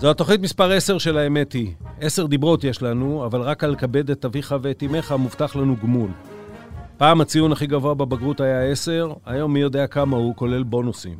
זו 0.00 0.10
התוכנית 0.10 0.40
מספר 0.40 0.72
10 0.72 0.98
של 0.98 1.18
האמת 1.18 1.52
היא. 1.52 1.72
עשר 2.00 2.26
דיברות 2.26 2.64
יש 2.64 2.82
לנו, 2.82 3.26
אבל 3.26 3.40
רק 3.40 3.64
על 3.64 3.76
כבד 3.76 4.10
את 4.10 4.24
אביך 4.24 4.54
ואת 4.62 4.82
אמך 4.82 5.12
מובטח 5.12 5.56
לנו 5.56 5.76
גמול. 5.82 6.10
פעם 6.96 7.20
הציון 7.20 7.52
הכי 7.52 7.66
גבוה 7.66 7.94
בבגרות 7.94 8.40
היה 8.40 8.70
10, 8.70 9.12
היום 9.26 9.52
מי 9.52 9.60
יודע 9.60 9.86
כמה 9.86 10.16
הוא, 10.16 10.36
כולל 10.36 10.62
בונוסים. 10.62 11.18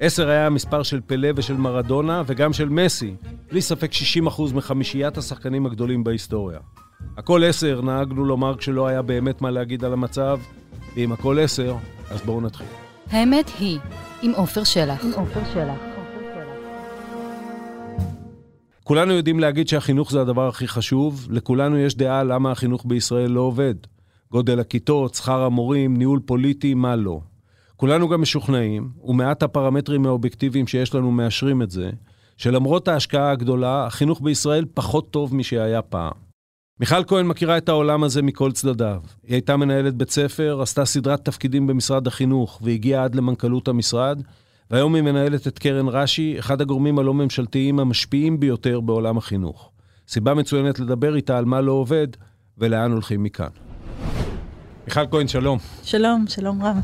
10 0.00 0.28
היה 0.28 0.46
המספר 0.46 0.82
של 0.82 1.00
פלא 1.06 1.28
ושל 1.36 1.56
מרדונה, 1.56 2.22
וגם 2.26 2.52
של 2.52 2.68
מסי, 2.68 3.14
בלי 3.50 3.60
ספק 3.60 3.90
60% 3.92 4.54
מחמישיית 4.54 5.18
השחקנים 5.18 5.66
הגדולים 5.66 6.04
בהיסטוריה. 6.04 6.58
הכל 7.16 7.44
10, 7.44 7.80
נהגנו 7.80 8.24
לומר 8.24 8.56
כשלא 8.56 8.86
היה 8.86 9.02
באמת 9.02 9.40
מה 9.40 9.50
להגיד 9.50 9.84
על 9.84 9.92
המצב, 9.92 10.40
ואם 10.96 11.12
הכל 11.12 11.38
10, 11.38 11.76
אז 12.10 12.20
בואו 12.20 12.40
נתחיל. 12.40 12.66
האמת 13.10 13.50
היא, 13.58 13.78
עם 14.22 14.32
עופר 14.36 14.64
שלח. 14.64 15.04
עם 15.04 15.12
עופר 15.12 15.40
שלח. 15.54 15.95
כולנו 18.86 19.12
יודעים 19.12 19.40
להגיד 19.40 19.68
שהחינוך 19.68 20.10
זה 20.10 20.20
הדבר 20.20 20.48
הכי 20.48 20.68
חשוב, 20.68 21.28
לכולנו 21.30 21.78
יש 21.78 21.96
דעה 21.96 22.24
למה 22.24 22.52
החינוך 22.52 22.84
בישראל 22.86 23.30
לא 23.30 23.40
עובד. 23.40 23.74
גודל 24.30 24.60
הכיתות, 24.60 25.14
שכר 25.14 25.42
המורים, 25.42 25.96
ניהול 25.96 26.20
פוליטי, 26.26 26.74
מה 26.74 26.96
לא. 26.96 27.20
כולנו 27.76 28.08
גם 28.08 28.22
משוכנעים, 28.22 28.90
ומעט 29.04 29.42
הפרמטרים 29.42 30.06
האובייקטיביים 30.06 30.66
שיש 30.66 30.94
לנו 30.94 31.10
מאשרים 31.10 31.62
את 31.62 31.70
זה, 31.70 31.90
שלמרות 32.36 32.88
ההשקעה 32.88 33.30
הגדולה, 33.30 33.86
החינוך 33.86 34.20
בישראל 34.20 34.64
פחות 34.74 35.10
טוב 35.10 35.34
משהיה 35.34 35.82
פעם. 35.82 36.12
מיכל 36.80 37.04
כהן 37.04 37.26
מכירה 37.26 37.58
את 37.58 37.68
העולם 37.68 38.04
הזה 38.04 38.22
מכל 38.22 38.52
צדדיו. 38.52 39.00
היא 39.26 39.34
הייתה 39.34 39.56
מנהלת 39.56 39.94
בית 39.94 40.10
ספר, 40.10 40.62
עשתה 40.62 40.84
סדרת 40.84 41.24
תפקידים 41.24 41.66
במשרד 41.66 42.06
החינוך 42.06 42.60
והגיעה 42.62 43.04
עד 43.04 43.14
למנכ"לות 43.14 43.68
המשרד, 43.68 44.22
והיום 44.70 44.94
היא 44.94 45.02
מנהלת 45.02 45.46
את 45.46 45.58
קרן 45.58 45.88
רש"י, 45.88 46.38
אחד 46.38 46.60
הגורמים 46.60 46.98
הלא 46.98 47.14
ממשלתיים 47.14 47.78
המשפיעים 47.78 48.40
ביותר 48.40 48.80
בעולם 48.80 49.18
החינוך. 49.18 49.70
סיבה 50.08 50.34
מצוינת 50.34 50.78
לדבר 50.78 51.16
איתה 51.16 51.38
על 51.38 51.44
מה 51.44 51.60
לא 51.60 51.72
עובד 51.72 52.08
ולאן 52.58 52.92
הולכים 52.92 53.22
מכאן. 53.22 53.48
מיכל 54.86 55.06
כהן, 55.10 55.28
שלום. 55.28 55.58
שלום, 55.82 56.24
שלום 56.28 56.62
רב. 56.62 56.76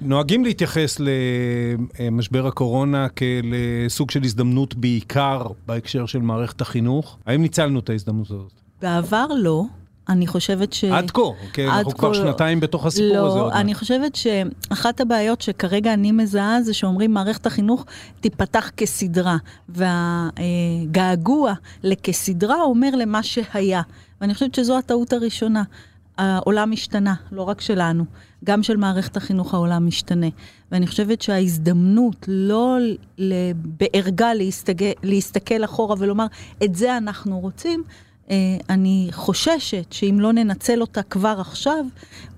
נוהגים 0.00 0.44
להתייחס 0.44 1.00
למשבר 1.00 2.46
הקורונה 2.46 3.08
כלסוג 3.08 4.10
של 4.10 4.22
הזדמנות 4.24 4.74
בעיקר 4.74 5.46
בהקשר 5.66 6.06
של 6.06 6.18
מערכת 6.18 6.60
החינוך. 6.60 7.18
האם 7.26 7.42
ניצלנו 7.42 7.78
את 7.78 7.90
ההזדמנות 7.90 8.30
הזאת? 8.30 8.52
בעבר 8.82 9.26
לא. 9.38 9.64
אני 10.08 10.26
חושבת 10.26 10.72
ש... 10.72 10.84
עד 10.84 11.10
כה, 11.10 11.20
כן, 11.52 11.68
אנחנו 11.68 11.94
כבר 11.94 12.12
שנתיים 12.12 12.60
בתוך 12.60 12.86
הסיפור 12.86 13.16
לא, 13.16 13.26
הזה. 13.26 13.38
לא, 13.38 13.52
אני 13.52 13.74
חושבת 13.74 14.14
שאחת 14.14 15.00
הבעיות 15.00 15.40
שכרגע 15.40 15.92
אני 15.92 16.12
מזהה 16.12 16.62
זה 16.62 16.74
שאומרים 16.74 17.14
מערכת 17.14 17.46
החינוך 17.46 17.84
תיפתח 18.20 18.70
כסדרה, 18.76 19.36
והגעגוע 19.68 21.52
לכסדרה 21.82 22.62
אומר 22.62 22.90
למה 22.96 23.22
שהיה. 23.22 23.82
ואני 24.20 24.34
חושבת 24.34 24.54
שזו 24.54 24.78
הטעות 24.78 25.12
הראשונה. 25.12 25.62
העולם 26.18 26.72
השתנה, 26.72 27.14
לא 27.32 27.42
רק 27.42 27.60
שלנו, 27.60 28.04
גם 28.44 28.62
של 28.62 28.76
מערכת 28.76 29.16
החינוך 29.16 29.54
העולם 29.54 29.86
משתנה. 29.86 30.26
ואני 30.72 30.86
חושבת 30.86 31.22
שההזדמנות 31.22 32.24
לא 32.28 32.76
בערגה 33.56 34.34
להסתכל, 34.34 34.84
להסתכל 35.02 35.64
אחורה 35.64 35.96
ולומר, 35.98 36.26
את 36.64 36.74
זה 36.74 36.96
אנחנו 36.96 37.40
רוצים, 37.40 37.84
אני 38.70 39.08
חוששת 39.12 39.92
שאם 39.92 40.16
לא 40.20 40.32
ננצל 40.32 40.80
אותה 40.80 41.02
כבר 41.02 41.36
עכשיו, 41.40 41.84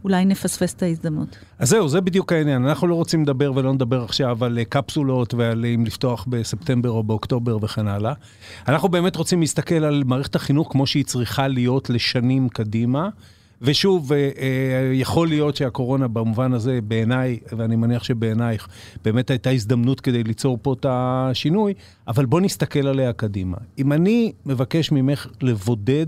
אולי 0.05 0.25
נפספס 0.25 0.75
את 0.75 0.83
ההזדמנות. 0.83 1.37
אז 1.59 1.69
זהו, 1.69 1.89
זה 1.89 2.01
בדיוק 2.01 2.33
העניין. 2.33 2.65
אנחנו 2.65 2.87
לא 2.87 2.95
רוצים 2.95 3.23
לדבר 3.23 3.53
ולא 3.55 3.73
נדבר 3.73 4.05
עכשיו 4.05 4.45
על 4.45 4.59
קפסולות 4.69 5.35
ועל 5.35 5.67
אם 5.75 5.85
לפתוח 5.87 6.25
בספטמבר 6.29 6.91
או 6.91 7.03
באוקטובר 7.03 7.59
וכן 7.63 7.89
הלאה. 7.89 8.13
אנחנו 8.69 8.89
באמת 8.89 9.17
רוצים 9.17 9.41
להסתכל 9.41 9.85
על 9.85 10.03
מערכת 10.07 10.35
החינוך 10.35 10.69
כמו 10.73 10.87
שהיא 10.87 11.05
צריכה 11.05 11.49
להיות 11.49 11.91
לשנים 11.91 12.49
קדימה. 12.49 13.09
ושוב, 13.63 14.13
אה, 14.13 14.19
אה, 14.19 14.91
יכול 14.93 15.29
להיות 15.29 15.57
שהקורונה 15.57 16.09
במובן 16.09 16.53
הזה, 16.53 16.81
בעיניי, 16.85 17.39
ואני 17.57 17.77
מניח 17.77 18.05
שבעינייך, 18.05 18.69
באמת 19.05 19.31
הייתה 19.31 19.51
הזדמנות 19.51 20.01
כדי 20.01 20.25
ליצור 20.25 20.59
פה 20.63 20.73
את 20.73 20.87
השינוי, 20.89 21.75
אבל 22.09 22.27
בוא 22.27 22.41
נסתכל 22.41 22.87
עליה 22.87 23.13
קדימה. 23.13 23.57
אם 23.79 23.93
אני 23.93 24.33
מבקש 24.47 24.93
ממך 24.93 25.27
לבודד 25.43 26.07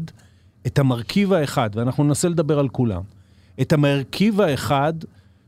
את 0.67 0.79
המרכיב 0.79 1.33
האחד, 1.33 1.71
ואנחנו 1.75 2.05
ננסה 2.05 2.29
לדבר 2.29 2.59
על 2.59 2.69
כולם, 2.69 3.03
את 3.61 3.73
המרכיב 3.73 4.41
האחד 4.41 4.93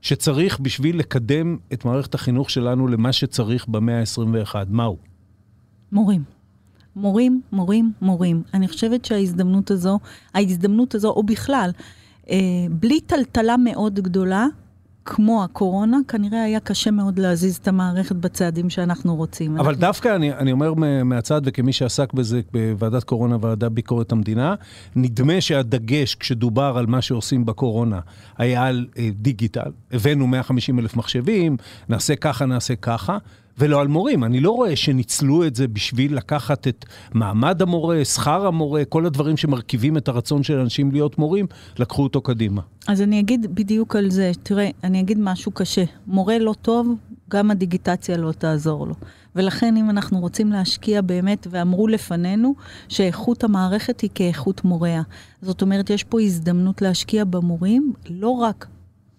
שצריך 0.01 0.61
בשביל 0.61 0.99
לקדם 0.99 1.57
את 1.73 1.85
מערכת 1.85 2.15
החינוך 2.15 2.51
שלנו 2.51 2.89
למה 2.89 3.13
שצריך 3.13 3.69
במאה 3.69 4.01
ה-21, 4.01 4.55
מהו? 4.69 4.97
מורים. 5.93 6.23
מורים, 6.97 7.41
מורים, 7.53 7.93
מורים. 8.03 8.43
אני 8.55 8.69
חושבת 8.69 9.05
שההזדמנות 9.05 9.71
הזו, 9.71 9.99
ההזדמנות 10.35 10.95
הזו, 10.95 11.09
או 11.09 11.23
בכלל, 11.23 11.71
אה, 12.31 12.37
בלי 12.71 13.01
טלטלה 13.01 13.57
מאוד 13.57 14.01
גדולה, 14.01 14.47
כמו 15.05 15.45
הקורונה, 15.45 15.99
כנראה 16.09 16.43
היה 16.43 16.61
קשה 16.61 16.91
מאוד 16.91 17.19
להזיז 17.19 17.57
את 17.57 17.69
המערכת 17.69 18.17
בצעדים 18.17 18.71
שאנחנו 18.71 19.17
רוצים. 19.17 19.57
אבל 19.57 19.69
אנחנו... 19.69 19.81
דווקא, 19.81 20.17
אני, 20.17 20.33
אני 20.33 20.53
אומר 20.53 20.75
מהצד, 21.05 21.41
וכמי 21.45 21.73
שעסק 21.73 22.13
בזה 22.13 22.41
בוועדת 22.53 23.05
קורונה, 23.05 23.37
ועדה 23.41 23.69
ביקורת 23.69 24.13
המדינה, 24.13 24.55
נדמה 24.97 25.41
שהדגש 25.41 26.15
כשדובר 26.15 26.75
על 26.77 26.87
מה 26.87 27.03
שעושים 27.03 27.47
בקורונה 27.47 28.01
היה 28.39 28.65
על 28.65 28.87
אה, 28.99 29.09
דיגיטל. 29.13 29.71
הבאנו 29.93 30.27
150 30.27 30.79
אלף 30.79 30.97
מחשבים, 30.97 31.57
נעשה 31.89 32.17
ככה, 32.17 32.47
נעשה 32.47 32.77
ככה. 32.77 33.19
ולא 33.59 33.81
על 33.81 33.89
מורים. 33.89 34.25
אני 34.25 34.41
לא 34.41 34.51
רואה 34.51 34.77
שניצלו 34.77 35.47
את 35.47 35.55
זה 35.55 35.69
בשביל 35.69 36.17
לקחת 36.17 36.69
את 36.69 36.85
מעמד 37.15 37.63
המורה, 37.63 38.05
שכר 38.05 38.47
המורה, 38.47 38.85
כל 38.85 39.07
הדברים 39.07 39.37
שמרכיבים 39.37 39.97
את 39.97 40.09
הרצון 40.09 40.43
של 40.43 40.59
אנשים 40.59 40.93
להיות 40.93 41.19
מורים, 41.19 41.47
לקחו 41.79 42.03
אותו 42.03 42.21
קדימה. 42.21 42.63
אז 42.89 43.03
אני 43.03 43.21
אגיד 43.21 43.55
בדיוק 43.55 43.97
על 43.97 44.11
זה. 44.11 44.33
תראה, 44.43 44.71
אני 44.85 45.01
אגיד 45.01 45.19
משהו 45.21 45.53
קשה. 45.53 45.85
מורה 46.07 46.39
לא 46.39 46.55
טוב, 46.63 46.95
גם 47.31 47.51
הדיגיטציה 47.51 48.17
לא 48.17 48.33
תעזור 48.33 48.87
לו. 48.87 48.95
ולכן 49.37 49.77
אם 49.77 49.91
אנחנו 49.91 50.21
רוצים 50.21 50.53
להשקיע 50.53 51.01
באמת, 51.03 51.47
ואמרו 51.51 51.89
לפנינו 51.89 52.55
שאיכות 52.89 53.45
המערכת 53.45 54.01
היא 54.01 54.11
כאיכות 54.15 54.65
מוריה. 54.65 55.03
זאת 55.43 55.63
אומרת, 55.63 55.91
יש 55.91 56.05
פה 56.05 56.21
הזדמנות 56.21 56.83
להשקיע 56.83 57.25
במורים, 57.25 57.93
לא 58.11 58.29
רק 58.29 58.67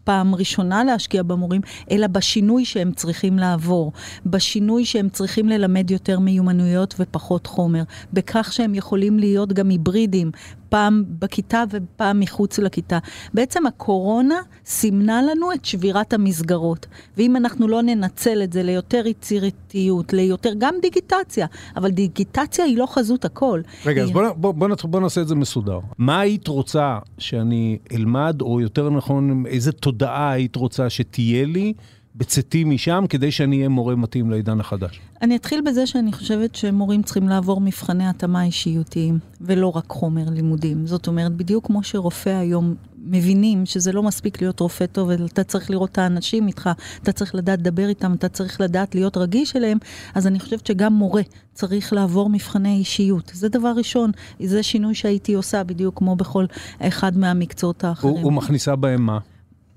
פעם 0.03 0.36
ראשונה 0.36 0.84
להשקיע 0.84 1.24
במורים, 1.24 1.62
אלא 1.91 2.08
בשינוי 2.08 2.66
שהם 2.66 2.91
צריכים 2.91 3.40
לעבור, 3.40 3.91
בשינוי 4.25 4.86
שהם 4.86 5.09
צריכים 5.09 5.50
ללמד 5.50 5.91
יותר 5.91 6.19
מיומנויות 6.19 6.96
ופחות 7.00 7.47
חומר, 7.47 7.84
בכך 8.14 8.53
שהם 8.53 8.75
יכולים 8.75 9.19
להיות 9.19 9.53
גם 9.53 9.69
היברידים, 9.69 10.31
פעם 10.73 11.03
בכיתה 11.19 11.63
ופעם 11.69 12.19
מחוץ 12.19 12.59
לכיתה. 12.59 13.00
בעצם 13.34 13.66
הקורונה 13.66 14.35
סימנה 14.66 15.22
לנו 15.22 15.53
את 15.53 15.66
שבירת 15.66 16.13
המסגרות, 16.13 16.85
ואם 17.17 17.35
אנחנו 17.35 17.67
לא 17.67 17.81
ננצל 17.81 18.44
את 18.44 18.53
זה 18.53 18.63
ליותר 18.63 19.07
יצירתיות, 19.07 20.13
ליותר, 20.13 20.53
גם 20.57 20.75
דיגיטציה, 20.81 21.47
אבל 21.75 21.91
דיגיטציה 21.91 22.66
היא 22.66 22.78
לא 22.78 22.85
חזות 22.85 23.25
הכל. 23.25 23.61
רגע, 23.85 24.01
היא... 24.01 24.07
אז 24.07 24.11
בוא, 24.11 24.31
בוא, 24.31 24.51
בוא, 24.51 24.67
בוא 24.84 25.00
נעשה 25.00 25.22
את 25.22 25.28
זה 25.28 25.35
מסודר. 25.35 25.79
מה 25.97 26.19
היית 26.19 26.47
רוצה 26.47 26.97
שאני 27.17 27.78
אלמד, 27.91 28.41
או 28.41 28.61
יותר 28.61 28.90
נכון, 28.90 29.44
איזה 29.45 29.72
תודעה 29.72 30.31
היית 30.31 30.55
רוצה 30.55 30.90
שתהיה 30.90 31.45
לי? 31.45 31.73
בצאתי 32.16 32.63
משם 32.63 33.06
כדי 33.09 33.31
שאני 33.31 33.57
אהיה 33.57 33.69
מורה 33.69 33.96
מתאים 33.96 34.31
לעידן 34.31 34.59
החדש? 34.59 35.00
אני 35.22 35.35
אתחיל 35.35 35.62
בזה 35.66 35.88
שאני 35.88 36.13
חושבת 36.13 36.56
שמורים 36.56 37.03
צריכים 37.03 37.28
לעבור 37.28 37.62
מבחני 37.62 38.07
התאמה 38.07 38.44
אישיותיים, 38.44 39.19
ולא 39.41 39.68
רק 39.68 39.85
חומר 39.90 40.29
לימודים. 40.29 40.88
זאת 40.88 41.07
אומרת, 41.07 41.31
בדיוק 41.31 41.68
כמו 41.68 41.84
שרופא 41.84 42.29
היום 42.29 42.75
מבינים 43.06 43.66
שזה 43.66 43.91
לא 43.91 44.03
מספיק 44.03 44.41
להיות 44.41 44.59
רופא 44.59 44.85
טוב, 44.85 45.09
אתה 45.09 45.44
צריך 45.44 45.72
לראות 45.72 45.91
את 45.91 45.97
האנשים 45.97 46.47
איתך, 46.47 46.69
אתה 47.03 47.12
צריך 47.12 47.35
לדעת 47.35 47.59
לדבר 47.59 47.90
איתם, 47.90 48.13
אתה 48.13 48.29
צריך 48.29 48.62
לדעת 48.62 48.96
להיות 48.96 49.18
רגיש 49.18 49.56
אליהם, 49.56 49.78
אז 50.16 50.28
אני 50.28 50.40
חושבת 50.40 50.68
שגם 50.68 50.94
מורה 50.94 51.22
צריך 51.53 51.93
לעבור 51.93 52.29
מבחני 52.29 52.76
אישיות. 52.76 53.32
זה 53.34 53.49
דבר 53.49 53.73
ראשון, 53.78 54.11
זה 54.40 54.64
שינוי 54.64 54.96
שהייתי 54.96 55.34
עושה 55.34 55.64
בדיוק 55.64 55.97
כמו 55.97 56.16
בכל 56.16 56.46
אחד 56.79 57.17
מהמקצועות 57.17 57.84
האחרים. 57.84 58.14
הוא, 58.14 58.23
הוא 58.23 58.34
מכניסה 58.34 58.76
בהם 58.76 59.02
מה? 59.02 59.20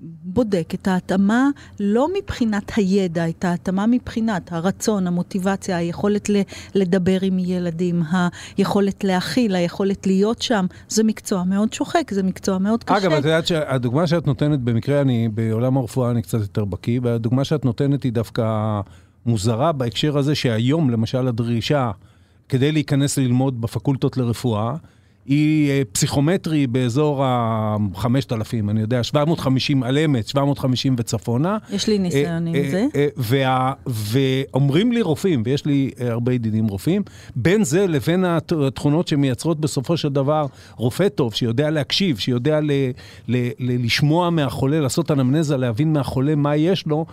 בודק 0.01 0.73
את 0.73 0.87
ההתאמה 0.87 1.49
לא 1.79 2.07
מבחינת 2.17 2.71
הידע, 2.75 3.29
את 3.29 3.45
ההתאמה 3.45 3.87
מבחינת 3.87 4.53
הרצון, 4.53 5.07
המוטיבציה, 5.07 5.77
היכולת 5.77 6.29
לדבר 6.75 7.17
עם 7.21 7.39
ילדים, 7.39 8.03
היכולת 8.57 9.03
להכיל, 9.03 9.55
היכולת 9.55 10.07
להיות 10.07 10.41
שם. 10.41 10.65
זה 10.89 11.03
מקצוע 11.03 11.43
מאוד 11.43 11.73
שוחק, 11.73 12.11
זה 12.11 12.23
מקצוע 12.23 12.57
מאוד 12.57 12.83
קשה. 12.83 12.97
אגב, 12.97 13.11
את 13.11 13.25
יודעת 13.25 13.47
שהדוגמה 13.47 14.07
שאת 14.07 14.27
נותנת, 14.27 14.59
במקרה 14.59 15.01
אני, 15.01 15.29
בעולם 15.29 15.77
הרפואה 15.77 16.11
אני 16.11 16.21
קצת 16.21 16.39
יותר 16.39 16.65
בקיא, 16.65 16.99
והדוגמה 17.03 17.43
שאת 17.43 17.65
נותנת 17.65 18.03
היא 18.03 18.13
דווקא 18.13 18.79
מוזרה 19.25 19.71
בהקשר 19.71 20.17
הזה 20.17 20.35
שהיום, 20.35 20.89
למשל, 20.89 21.27
הדרישה 21.27 21.91
כדי 22.49 22.71
להיכנס 22.71 23.17
ללמוד 23.17 23.61
בפקולטות 23.61 24.17
לרפואה, 24.17 24.75
היא 25.27 25.69
אה, 25.69 25.81
פסיכומטרי 25.91 26.67
באזור 26.67 27.23
ה-5,000, 27.23 28.69
אני 28.69 28.81
יודע, 28.81 29.03
750 29.03 29.83
על 29.83 29.97
אמת, 29.97 30.27
750 30.27 30.95
וצפונה. 30.97 31.57
יש 31.71 31.87
לי 31.87 31.99
ניסיון 31.99 32.47
עם 32.47 32.53
זה. 32.71 32.87
וה, 33.17 33.73
ואומרים 33.87 34.91
לי 34.91 35.01
רופאים, 35.01 35.43
ויש 35.45 35.65
לי 35.65 35.91
הרבה 35.99 36.33
ידידים 36.33 36.67
רופאים, 36.67 37.01
בין 37.35 37.63
זה 37.63 37.87
לבין 37.87 38.25
התכונות 38.25 39.07
שמייצרות 39.07 39.59
בסופו 39.59 39.97
של 39.97 40.09
דבר 40.09 40.45
רופא 40.75 41.09
טוב, 41.09 41.33
שיודע 41.33 41.69
להקשיב, 41.69 42.17
שיודע 42.17 42.59
ל, 42.59 42.71
ל, 43.27 43.35
ל, 43.59 43.85
לשמוע 43.85 44.29
מהחולה, 44.29 44.79
לעשות 44.79 45.11
אנמנזה, 45.11 45.57
להבין 45.57 45.93
מהחולה 45.93 46.35
מה 46.35 46.55
יש 46.55 46.87
לו, 46.87 47.05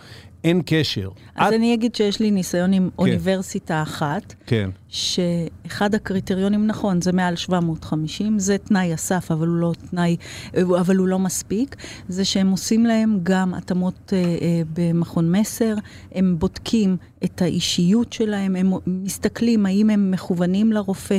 אין 0.45 0.61
קשר. 0.65 1.09
אז 1.35 1.47
את... 1.47 1.53
אני 1.53 1.73
אגיד 1.73 1.95
שיש 1.95 2.19
לי 2.19 2.31
ניסיון 2.31 2.73
עם 2.73 2.89
כן. 2.89 2.95
אוניברסיטה 2.99 3.81
אחת, 3.81 4.33
כן. 4.45 4.69
שאחד 4.89 5.95
הקריטריונים, 5.95 6.67
נכון, 6.67 7.01
זה 7.01 7.11
מעל 7.11 7.35
750, 7.35 8.39
זה 8.39 8.57
תנאי 8.57 8.93
הסף, 8.93 9.31
אבל 9.31 9.47
הוא 9.47 9.55
לא 9.55 9.73
תנאי, 9.89 10.15
אבל 10.79 10.95
הוא 10.95 11.07
לא 11.07 11.19
מספיק, 11.19 11.75
זה 12.09 12.25
שהם 12.25 12.51
עושים 12.51 12.85
להם 12.85 13.19
גם 13.23 13.53
התאמות 13.53 14.13
אה, 14.13 14.17
אה, 14.17 14.61
במכון 14.73 15.31
מסר, 15.31 15.75
הם 16.11 16.35
בודקים 16.39 16.97
את 17.23 17.41
האישיות 17.41 18.13
שלהם, 18.13 18.55
הם 18.55 18.73
מסתכלים 18.87 19.65
האם 19.65 19.89
הם 19.89 20.11
מכוונים 20.11 20.71
לרופא, 20.71 21.17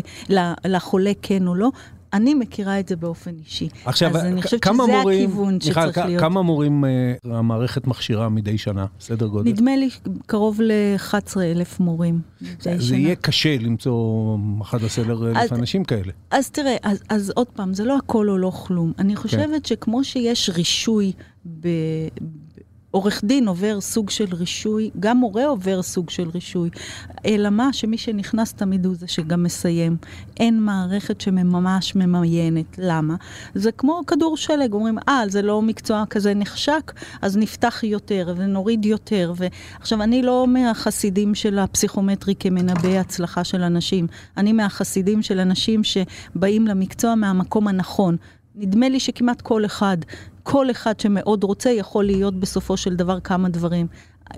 לחולה 0.65 1.13
כן 1.23 1.47
או 1.47 1.55
לא, 1.55 1.71
אני 2.17 2.35
מכירה 2.35 2.81
את 2.81 2.89
זה 2.89 2.97
באופן 2.97 3.31
אישי. 3.39 3.69
עכשיו, 3.85 4.17
אז 4.17 4.25
אני 4.25 4.43
חושבת 4.43 4.65
שזה 4.65 4.73
מורים, 4.73 5.29
הכיוון 5.31 5.55
מיכל, 5.55 5.67
שצריך 5.67 5.99
להיות. 5.99 6.21
כמה 6.21 6.43
מורים 6.43 6.85
uh, 6.85 7.29
המערכת 7.31 7.87
מכשירה 7.87 8.29
מדי 8.29 8.59
שנה, 8.59 8.87
סדר 9.01 9.27
גודל? 9.27 9.51
נדמה 9.51 9.77
לי 9.77 9.89
קרוב 10.27 10.61
ל-11 10.61 11.41
אלף 11.41 11.81
מורים 11.81 12.21
מדי 12.41 12.57
שנה. 12.61 12.79
זה 12.79 12.97
יהיה 12.97 13.15
קשה 13.15 13.57
למצוא 13.59 14.39
11 14.63 15.05
אלף 15.05 15.53
אנשים 15.53 15.85
כאלה. 15.85 16.13
אז 16.31 16.51
תראה, 16.51 16.77
אז, 16.83 17.03
אז 17.09 17.33
עוד 17.35 17.47
פעם, 17.47 17.75
זה 17.75 17.85
לא 17.85 17.97
הכל 17.97 18.29
או 18.29 18.39
לא 18.39 18.51
כלום. 18.51 18.93
אני 18.99 19.17
חושבת 19.17 19.63
כן. 19.63 19.65
שכמו 19.65 20.05
שיש 20.05 20.51
רישוי 20.51 21.13
ב, 21.61 21.69
עורך 22.97 23.25
דין 23.25 23.49
עובר 23.49 23.81
סוג 23.81 24.11
של 24.11 24.35
רישוי, 24.35 24.91
גם 25.01 25.17
מורה 25.17 25.47
עובר 25.47 25.83
סוג 25.83 26.11
של 26.11 26.29
רישוי. 26.29 26.71
אלא 27.27 27.51
מה, 27.51 27.73
שמי 27.73 27.99
שנכנס 27.99 28.53
תמיד 28.53 28.87
הוא 28.87 28.95
זה 28.95 29.09
שגם 29.09 29.43
מסיים. 29.43 29.97
אין 30.41 30.61
מערכת 30.61 31.21
שממש 31.21 31.95
ממיינת. 31.95 32.79
למה? 32.79 33.15
זה 33.55 33.73
כמו 33.73 34.01
כדור 34.07 34.37
שלג, 34.37 34.73
אומרים, 34.73 34.99
אה, 35.09 35.23
זה 35.29 35.43
לא 35.43 35.63
מקצוע 35.63 36.05
כזה 36.11 36.35
נחשק, 36.35 36.93
אז 37.23 37.37
נפתח 37.37 37.83
יותר 37.83 38.35
ונוריד 38.37 38.85
יותר. 38.85 39.33
עכשיו, 39.81 40.03
אני 40.03 40.23
לא 40.23 40.47
מהחסידים 40.47 41.35
של 41.35 41.59
הפסיכומטרי 41.59 42.35
כמנבא 42.39 42.89
הצלחה 42.89 43.45
של 43.45 43.63
אנשים. 43.63 44.07
אני 44.37 44.53
מהחסידים 44.53 45.23
של 45.23 45.41
אנשים 45.41 45.83
שבאים 45.85 46.67
למקצוע 46.67 47.15
מהמקום 47.15 47.69
הנכון. 47.69 48.17
נדמה 48.55 48.89
לי 48.89 49.01
שכמעט 49.01 49.41
כל 49.41 49.65
אחד 49.65 49.97
כל 50.47 50.71
אחד 50.71 51.01
שמאוד 51.01 51.45
רוצה 51.45 51.71
יכול 51.71 52.05
להיות 52.05 52.35
בסופו 52.35 52.77
של 52.77 52.97
דבר 52.97 53.21
כמה 53.21 53.49
דברים. 53.49 53.87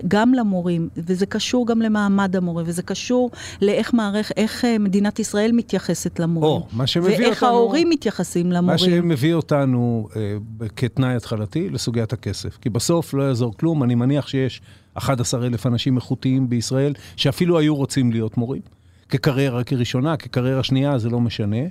גם 0.07 0.33
למורים, 0.33 0.89
וזה 0.97 1.25
קשור 1.25 1.67
גם 1.67 1.81
למעמד 1.81 2.35
המורה, 2.35 2.63
וזה 2.65 2.83
קשור 2.83 3.31
לאיך 3.61 3.93
מערכת, 3.93 4.37
איך 4.37 4.65
אה, 4.65 4.77
מדינת 4.77 5.19
ישראל 5.19 5.51
מתייחסת 5.51 6.19
למורים. 6.19 6.51
או, 6.51 6.67
מה 6.71 6.87
שמביא 6.87 7.17
ואיך 7.17 7.43
אותנו... 7.43 7.47
ההורים 7.47 7.89
מתייחסים 7.89 8.51
למורים. 8.51 8.71
מה 8.71 8.77
שמביא 8.77 9.33
אותנו 9.33 10.07
אה, 10.15 10.37
כתנאי 10.75 11.15
התחלתי 11.15 11.69
לסוגיית 11.69 12.13
הכסף. 12.13 12.57
כי 12.61 12.69
בסוף 12.69 13.13
לא 13.13 13.23
יעזור 13.23 13.53
כלום, 13.57 13.83
אני 13.83 13.95
מניח 13.95 14.27
שיש 14.27 14.61
11,000 14.93 15.67
אנשים 15.67 15.95
איכותיים 15.95 16.49
בישראל, 16.49 16.93
שאפילו 17.15 17.59
היו 17.59 17.75
רוצים 17.75 18.11
להיות 18.11 18.37
מורים. 18.37 18.61
כקריירה 19.09 19.63
כראשונה, 19.63 20.17
כקריירה 20.17 20.63
שנייה, 20.63 20.97
זה 20.97 21.09
לא 21.09 21.19
משנה. 21.19 21.65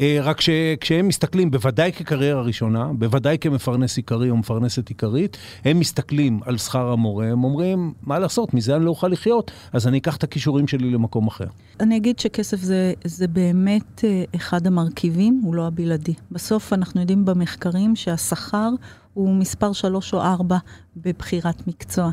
אה, 0.00 0.18
רק 0.22 0.40
שכשהם 0.40 1.08
מסתכלים, 1.08 1.50
בוודאי 1.50 1.92
כקריירה 1.92 2.42
ראשונה, 2.42 2.90
בוודאי 2.92 3.36
כמפרנס 3.40 3.96
עיקרי 3.96 4.30
או 4.30 4.36
מפרנסת 4.36 4.88
עיקרית, 4.88 5.36
הם 5.64 5.80
מסתכלים 5.80 6.40
על 6.44 6.58
שכר 6.58 6.92
המורה, 6.92 7.26
הם 7.26 7.44
אומרים, 7.44 7.92
מה 8.02 8.18
לעשות, 8.18 8.54
מזה 8.54 8.76
אני 8.76 8.84
לא 8.84 8.90
אוכל 8.90 9.08
לחיות, 9.08 9.50
אז 9.72 9.86
אני 9.86 9.98
אקח 9.98 10.16
את 10.16 10.24
הכישורים 10.24 10.68
שלי 10.68 10.90
למקום 10.90 11.26
אחר. 11.26 11.46
אני 11.80 11.96
אגיד 11.96 12.18
שכסף 12.18 12.56
זה, 12.56 12.92
זה 13.04 13.28
באמת 13.28 14.04
אה, 14.04 14.24
אחד 14.36 14.66
המרכיבים, 14.66 15.40
הוא 15.44 15.54
לא 15.54 15.66
הבלעדי. 15.66 16.14
בסוף 16.32 16.72
אנחנו 16.72 17.00
יודעים 17.00 17.24
במחקרים 17.24 17.96
שהשכר 17.96 18.70
הוא 19.14 19.34
מספר 19.34 19.72
שלוש 19.72 20.14
או 20.14 20.20
ארבע 20.20 20.56
בבחירת 20.96 21.66
מקצוע. 21.66 22.10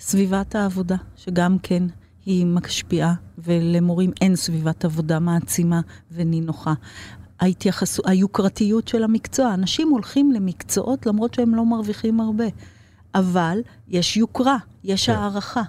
סביבת 0.00 0.54
העבודה, 0.54 0.96
שגם 1.16 1.56
כן 1.62 1.82
היא 2.26 2.46
משפיעה, 2.46 3.14
ולמורים 3.38 4.10
אין 4.20 4.36
סביבת 4.36 4.84
עבודה 4.84 5.18
מעצימה 5.18 5.80
ונינוחה. 6.12 6.74
ההתייחס... 7.40 8.00
היוקרתיות 8.04 8.88
של 8.88 9.04
המקצוע, 9.04 9.54
אנשים 9.54 9.88
הולכים 9.88 10.32
למקצועות 10.32 11.06
למרות 11.06 11.34
שהם 11.34 11.54
לא 11.54 11.66
מרוויחים 11.66 12.20
הרבה, 12.20 12.44
אבל 13.14 13.60
יש 13.88 14.16
יוקרה, 14.16 14.56
יש 14.84 15.06
כן. 15.06 15.12
הערכה. 15.12 15.62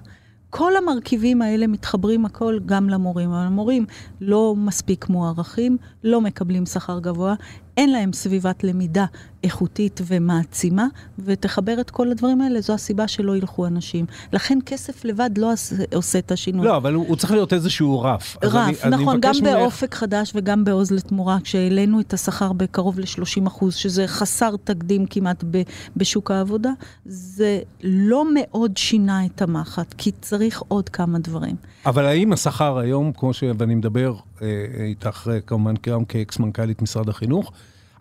כל 0.49 0.75
המרכיבים 0.75 1.41
האלה 1.41 1.67
מתחברים 1.67 2.25
הכל 2.25 2.59
גם 2.65 2.89
למורים. 2.89 3.31
אבל 3.31 3.45
המורים 3.45 3.85
לא 4.21 4.55
מספיק 4.57 5.09
מוערכים, 5.09 5.77
לא 6.03 6.21
מקבלים 6.21 6.65
שכר 6.65 6.99
גבוה, 6.99 7.35
אין 7.77 7.91
להם 7.91 8.13
סביבת 8.13 8.63
למידה 8.63 9.05
איכותית 9.43 10.01
ומעצימה, 10.07 10.87
ותחבר 11.19 11.81
את 11.81 11.89
כל 11.89 12.11
הדברים 12.11 12.41
האלה, 12.41 12.61
זו 12.61 12.73
הסיבה 12.73 13.07
שלא 13.07 13.37
ילכו 13.37 13.67
אנשים. 13.67 14.05
לכן 14.33 14.59
כסף 14.65 15.05
לבד 15.05 15.29
לא 15.37 15.51
עושה 15.93 16.19
את 16.19 16.31
השינוי. 16.31 16.65
לא, 16.65 16.77
אבל 16.77 16.93
הוא, 16.93 17.05
הוא 17.07 17.15
צריך 17.15 17.31
להיות 17.31 17.53
איזשהו 17.53 18.01
רף. 18.01 18.37
רף, 18.43 18.85
אני, 18.85 18.95
נכון, 18.95 19.13
אני 19.13 19.21
גם 19.21 19.33
ממך... 19.35 19.43
באופק 19.43 19.95
חדש 19.95 20.31
וגם 20.35 20.63
בעוז 20.63 20.91
לתמורה, 20.91 21.37
כשהעלינו 21.43 21.99
את 21.99 22.13
השכר 22.13 22.53
בקרוב 22.53 22.99
ל-30 22.99 23.47
אחוז, 23.47 23.75
שזה 23.75 24.07
חסר 24.07 24.55
תקדים 24.63 25.05
כמעט 25.05 25.43
ב, 25.51 25.61
בשוק 25.97 26.31
העבודה, 26.31 26.71
זה 27.05 27.59
לא 27.83 28.25
מאוד 28.33 28.77
שינה 28.77 29.25
את 29.25 29.41
המחט, 29.41 29.93
כי 29.97 30.11
צריך 30.21 30.63
עוד 30.67 30.89
כמה 30.89 31.19
דברים. 31.19 31.55
אבל 31.85 32.05
האם 32.05 32.33
השכר 32.33 32.77
היום, 32.77 33.11
כמו 33.13 33.33
ש... 33.33 33.43
ואני 33.57 33.75
מדבר 33.75 34.15
אה, 34.41 34.47
איתך 34.79 35.29
כמובן 35.47 35.73
גם 35.87 36.05
כאקס-מנכ"לית 36.05 36.81
משרד 36.81 37.09
החינוך, 37.09 37.51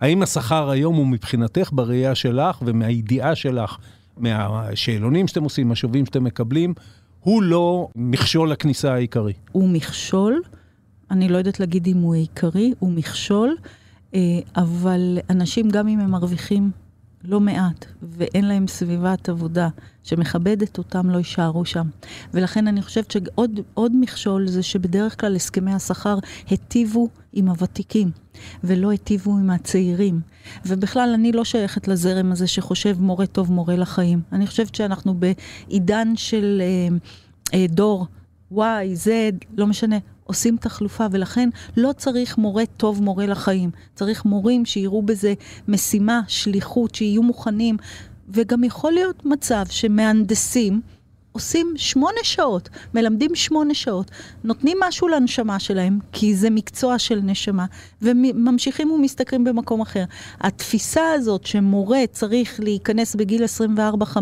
האם 0.03 0.23
השכר 0.23 0.71
היום 0.71 0.97
הוא 0.97 1.07
מבחינתך, 1.07 1.71
בראייה 1.73 2.15
שלך 2.15 2.63
ומהידיעה 2.63 3.35
שלך, 3.35 3.77
מהשאלונים 4.17 5.29
שאתם 5.29 5.45
עושים, 5.45 5.73
השובים 5.73 6.07
שאתם 6.07 6.25
מקבלים, 6.25 6.75
הוא 7.21 7.43
לא 7.43 7.89
מכשול 7.97 8.51
לכניסה 8.51 8.95
העיקרי? 8.95 9.33
הוא 9.53 9.69
מכשול, 9.69 10.43
אני 11.11 11.29
לא 11.29 11.39
יודעת 11.39 11.61
להגיד 11.61 11.87
אם 11.87 11.97
הוא 11.97 12.15
העיקרי, 12.15 12.73
הוא 12.79 12.93
מכשול, 12.93 13.57
אה, 14.15 14.21
אבל 14.57 15.19
אנשים, 15.31 15.71
גם 15.71 15.89
אם 15.89 16.01
הם 16.01 16.11
מרוויחים 16.11 16.71
לא 17.25 17.41
מעט, 17.41 17.87
ואין 18.03 18.45
להם 18.45 18.69
סביבת 18.69 19.29
עבודה 19.29 19.69
שמכבדת 20.03 20.79
אותם, 20.79 21.11
לא 21.11 21.19
יישארו 21.19 21.65
שם. 21.65 21.87
ולכן 22.35 22.69
אני 22.69 22.83
חושבת 22.83 23.11
שעוד 23.11 23.93
מכשול 24.01 24.47
זה 24.49 24.63
שבדרך 24.63 25.21
כלל 25.21 25.37
הסכמי 25.37 25.73
השכר 25.73 26.19
היטיבו 26.49 27.09
עם 27.33 27.49
הוותיקים, 27.49 28.11
ולא 28.65 28.91
היטיבו 28.91 29.31
עם 29.31 29.51
הצעירים. 29.51 30.21
ובכלל, 30.67 31.11
אני 31.15 31.33
לא 31.33 31.45
שייכת 31.45 31.89
לזרם 31.89 32.33
הזה 32.33 32.47
שחושב 32.47 33.01
מורה 33.01 33.27
טוב, 33.27 33.53
מורה 33.53 33.77
לחיים. 33.77 34.23
אני 34.33 34.47
חושבת 34.47 34.75
שאנחנו 34.75 35.15
בעידן 35.15 36.17
של 36.17 36.63
אה, 36.63 36.97
אה, 37.55 37.67
דור 37.69 38.07
Y, 38.55 38.57
Z, 39.05 39.09
לא 39.57 39.67
משנה, 39.67 39.97
עושים 40.33 40.57
תחלופה, 40.57 41.07
ולכן 41.11 41.49
לא 41.77 41.93
צריך 41.97 42.39
מורה 42.39 42.65
טוב, 42.77 43.03
מורה 43.03 43.27
לחיים. 43.27 43.71
צריך 43.95 44.25
מורים 44.25 44.65
שיראו 44.65 45.03
בזה 45.03 45.35
משימה, 45.69 46.21
שליחות, 46.29 46.95
שיהיו 46.95 47.23
מוכנים. 47.23 47.77
וגם 48.29 48.65
יכול 48.65 48.93
להיות 48.93 49.27
מצב 49.27 49.65
שמהנדסים 49.71 50.81
עושים 51.33 51.73
שמונה 51.77 52.19
שעות, 52.23 52.69
מלמדים 52.95 53.35
שמונה 53.35 53.75
שעות, 53.75 54.11
נותנים 54.45 54.79
משהו 54.89 55.09
לנשמה 55.09 55.59
שלהם, 55.59 55.99
כי 56.13 56.35
זה 56.35 56.51
מקצוע 56.51 56.99
של 56.99 57.21
נשמה, 57.23 57.67
וממשיכים 58.03 58.91
ומשתכרים 58.91 59.45
במקום 59.45 59.81
אחר. 59.81 60.05
התפיסה 60.41 61.13
הזאת 61.15 61.47
שמורה 61.47 62.01
צריך 62.13 62.61
להיכנס 62.61 63.15
בגיל 63.15 63.45
24-5 63.45 64.17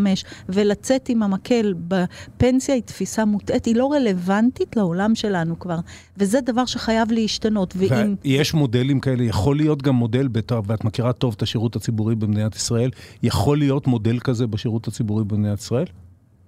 ולצאת 0.49 1.09
עם 1.09 1.23
המקל 1.23 1.75
בפנסיה 1.89 2.75
היא 2.75 2.83
תפיסה 2.83 3.25
מוטעית, 3.25 3.65
היא 3.65 3.77
לא 3.77 3.93
רלוונטית 3.93 4.77
לעולם 4.77 5.15
שלנו 5.15 5.59
כבר, 5.59 5.79
וזה 6.17 6.41
דבר 6.41 6.67
שחייב 6.67 7.13
להשתנות. 7.13 7.75
ואם... 7.77 8.15
ויש 8.25 8.55
מודלים 8.55 9.01
כאלה, 9.01 9.23
יכול 9.25 9.57
להיות 9.57 9.83
גם 9.83 9.95
מודל, 9.95 10.29
ואת 10.67 10.85
מכירה 10.85 11.13
טוב 11.13 11.35
את 11.37 11.43
השירות 11.43 11.77
הציבורי 11.77 12.15
במדינת 12.15 12.57
ישראל, 12.57 12.91
יכול 13.23 13.59
להיות 13.59 13.87
מודל 13.87 14.19
כזה 14.19 14.47
בשירות 14.47 14.89
הציבורי 14.89 15.25
במדינת 15.25 15.59
ישראל? 15.59 15.87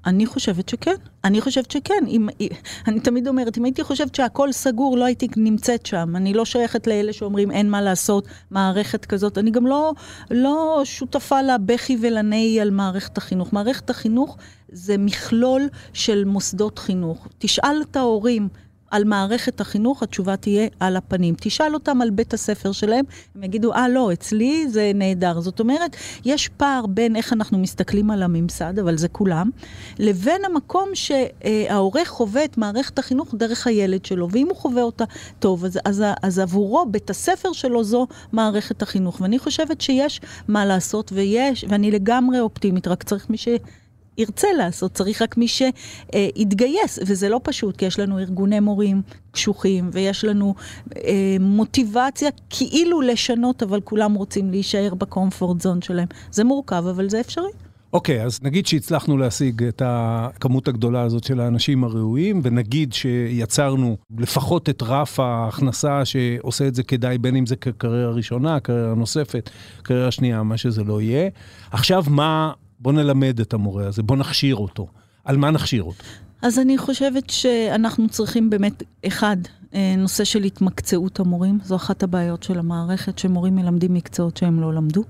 אני 0.06 0.26
חושבת 0.26 0.68
שכן. 0.68 0.94
אני 1.24 1.40
חושבת 1.40 1.70
שכן. 1.70 2.04
אם, 2.08 2.28
אני 2.86 3.00
תמיד 3.00 3.28
אומרת, 3.28 3.58
אם 3.58 3.64
הייתי 3.64 3.84
חושבת 3.84 4.14
שהכל 4.14 4.52
סגור, 4.52 4.96
לא 4.96 5.04
הייתי 5.04 5.28
נמצאת 5.36 5.86
שם. 5.86 6.16
אני 6.16 6.34
לא 6.34 6.44
שייכת 6.44 6.86
לאלה 6.86 7.12
שאומרים 7.12 7.50
אין 7.50 7.70
מה 7.70 7.80
לעשות, 7.80 8.28
מערכת 8.50 9.04
כזאת. 9.04 9.38
אני 9.38 9.50
גם 9.50 9.66
לא, 9.66 9.92
לא 10.30 10.80
שותפה 10.84 11.42
לבכי 11.42 11.96
ולנהי 12.00 12.60
על 12.60 12.70
מערכת 12.70 13.18
החינוך. 13.18 13.52
מערכת 13.52 13.90
החינוך 13.90 14.36
זה 14.72 14.98
מכלול 14.98 15.68
של 15.92 16.24
מוסדות 16.24 16.78
חינוך. 16.78 17.28
תשאל 17.38 17.82
את 17.90 17.96
ההורים. 17.96 18.48
על 18.92 19.04
מערכת 19.04 19.60
החינוך, 19.60 20.02
התשובה 20.02 20.36
תהיה 20.36 20.68
על 20.80 20.96
הפנים. 20.96 21.34
תשאל 21.40 21.74
אותם 21.74 22.00
על 22.00 22.10
בית 22.10 22.34
הספר 22.34 22.72
שלהם, 22.72 23.04
הם 23.34 23.42
יגידו, 23.42 23.72
אה, 23.72 23.88
לא, 23.88 24.12
אצלי 24.12 24.68
זה 24.68 24.92
נהדר. 24.94 25.40
זאת 25.40 25.60
אומרת, 25.60 25.96
יש 26.24 26.48
פער 26.48 26.86
בין 26.86 27.16
איך 27.16 27.32
אנחנו 27.32 27.58
מסתכלים 27.58 28.10
על 28.10 28.22
הממסד, 28.22 28.78
אבל 28.78 28.96
זה 28.96 29.08
כולם, 29.08 29.50
לבין 29.98 30.44
המקום 30.44 30.88
שההורה 30.94 32.04
חווה 32.04 32.44
את 32.44 32.58
מערכת 32.58 32.98
החינוך 32.98 33.34
דרך 33.34 33.66
הילד 33.66 34.04
שלו, 34.04 34.28
ואם 34.30 34.46
הוא 34.48 34.56
חווה 34.56 34.82
אותה 34.82 35.04
טוב, 35.38 35.64
אז, 35.64 35.78
אז, 35.84 36.04
אז 36.22 36.38
עבורו, 36.38 36.86
בית 36.86 37.10
הספר 37.10 37.52
שלו 37.52 37.84
זו 37.84 38.06
מערכת 38.32 38.82
החינוך. 38.82 39.20
ואני 39.20 39.38
חושבת 39.38 39.80
שיש 39.80 40.20
מה 40.48 40.64
לעשות, 40.64 41.12
ויש, 41.14 41.64
ואני 41.68 41.90
לגמרי 41.90 42.40
אופטימית, 42.40 42.88
רק 42.88 43.02
צריך 43.02 43.30
מי 43.30 43.36
ש... 43.36 43.48
ירצה 44.18 44.48
לעשות, 44.58 44.92
צריך 44.92 45.22
רק 45.22 45.36
מי 45.36 45.46
שיתגייס, 45.48 46.98
וזה 47.06 47.28
לא 47.28 47.40
פשוט, 47.42 47.76
כי 47.76 47.84
יש 47.84 47.98
לנו 47.98 48.18
ארגוני 48.18 48.60
מורים 48.60 49.02
קשוחים, 49.30 49.90
ויש 49.92 50.24
לנו 50.24 50.54
אה, 50.96 51.36
מוטיבציה 51.40 52.30
כאילו 52.50 53.00
לשנות, 53.00 53.62
אבל 53.62 53.80
כולם 53.80 54.14
רוצים 54.14 54.50
להישאר 54.50 54.94
בקומפורט 54.94 55.60
זון 55.60 55.82
שלהם. 55.82 56.08
זה 56.30 56.44
מורכב, 56.44 56.84
אבל 56.86 57.08
זה 57.08 57.20
אפשרי. 57.20 57.50
אוקיי, 57.92 58.22
okay, 58.22 58.26
אז 58.26 58.38
נגיד 58.42 58.66
שהצלחנו 58.66 59.18
להשיג 59.18 59.62
את 59.62 59.82
הכמות 59.84 60.68
הגדולה 60.68 61.02
הזאת 61.02 61.24
של 61.24 61.40
האנשים 61.40 61.84
הראויים, 61.84 62.40
ונגיד 62.42 62.92
שיצרנו 62.92 63.96
לפחות 64.18 64.68
את 64.68 64.82
רף 64.82 65.20
ההכנסה 65.20 66.04
שעושה 66.04 66.68
את 66.68 66.74
זה 66.74 66.82
כדאי, 66.82 67.18
בין 67.18 67.36
אם 67.36 67.46
זה 67.46 67.56
כקריירה 67.56 68.12
ראשונה, 68.12 68.60
קריירה 68.60 68.94
נוספת, 68.94 69.50
קריירה 69.82 70.10
שנייה, 70.10 70.42
מה 70.42 70.56
שזה 70.56 70.84
לא 70.84 71.00
יהיה. 71.00 71.28
עכשיו, 71.70 72.04
מה 72.08 72.52
בוא 72.82 72.92
נלמד 72.92 73.40
את 73.40 73.54
המורה 73.54 73.86
הזה, 73.86 74.02
בוא 74.02 74.16
נכשיר 74.16 74.56
אותו. 74.56 74.86
על 75.24 75.36
מה 75.36 75.50
נכשיר 75.50 75.82
אותו? 75.82 76.04
אז 76.42 76.58
אני 76.58 76.78
חושבת 76.78 77.30
שאנחנו 77.30 78.08
צריכים 78.08 78.50
באמת, 78.50 78.82
אחד, 79.06 79.36
אה, 79.74 79.94
נושא 79.98 80.24
של 80.24 80.44
התמקצעות 80.44 81.20
המורים. 81.20 81.58
זו 81.64 81.76
אחת 81.76 82.02
הבעיות 82.02 82.42
של 82.42 82.58
המערכת, 82.58 83.18
שמורים 83.18 83.56
מלמדים 83.56 83.94
מקצועות 83.94 84.36
שהם 84.36 84.60
לא 84.60 84.74
למדו. 84.74 85.04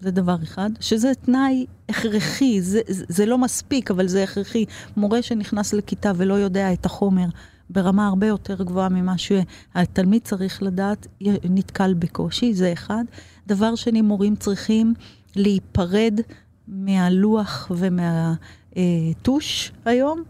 זה 0.00 0.10
דבר 0.10 0.36
אחד, 0.42 0.70
שזה 0.80 1.12
תנאי 1.14 1.66
הכרחי, 1.88 2.60
זה, 2.62 2.80
זה, 2.88 3.26
לא 3.26 3.38
מספיק, 3.38 3.90
אבל 3.90 4.08
זה 4.08 4.22
הכרחי. 4.22 4.64
מורה 4.96 5.22
שנכנס 5.22 5.72
לכיתה 5.72 6.12
ולא 6.16 6.34
יודע 6.34 6.72
את 6.72 6.86
החומר 6.86 7.26
ברמה 7.70 8.06
הרבה 8.06 8.26
יותר 8.26 8.62
גבוהה 8.62 8.88
ממה 8.88 9.14
שהתלמיד 9.18 10.22
צריך 10.22 10.62
לדעת, 10.62 11.06
נתקל 11.44 11.94
בקושי, 11.94 12.54
זה 12.54 12.72
אחד. 12.72 13.04
דבר 13.46 13.74
שני, 13.74 14.02
מורים 14.02 14.36
צריכים 14.36 14.94
להיפרד 15.36 16.20
מהלוח 16.68 17.70
ומהטוש 17.76 19.72
היום, 19.84 20.22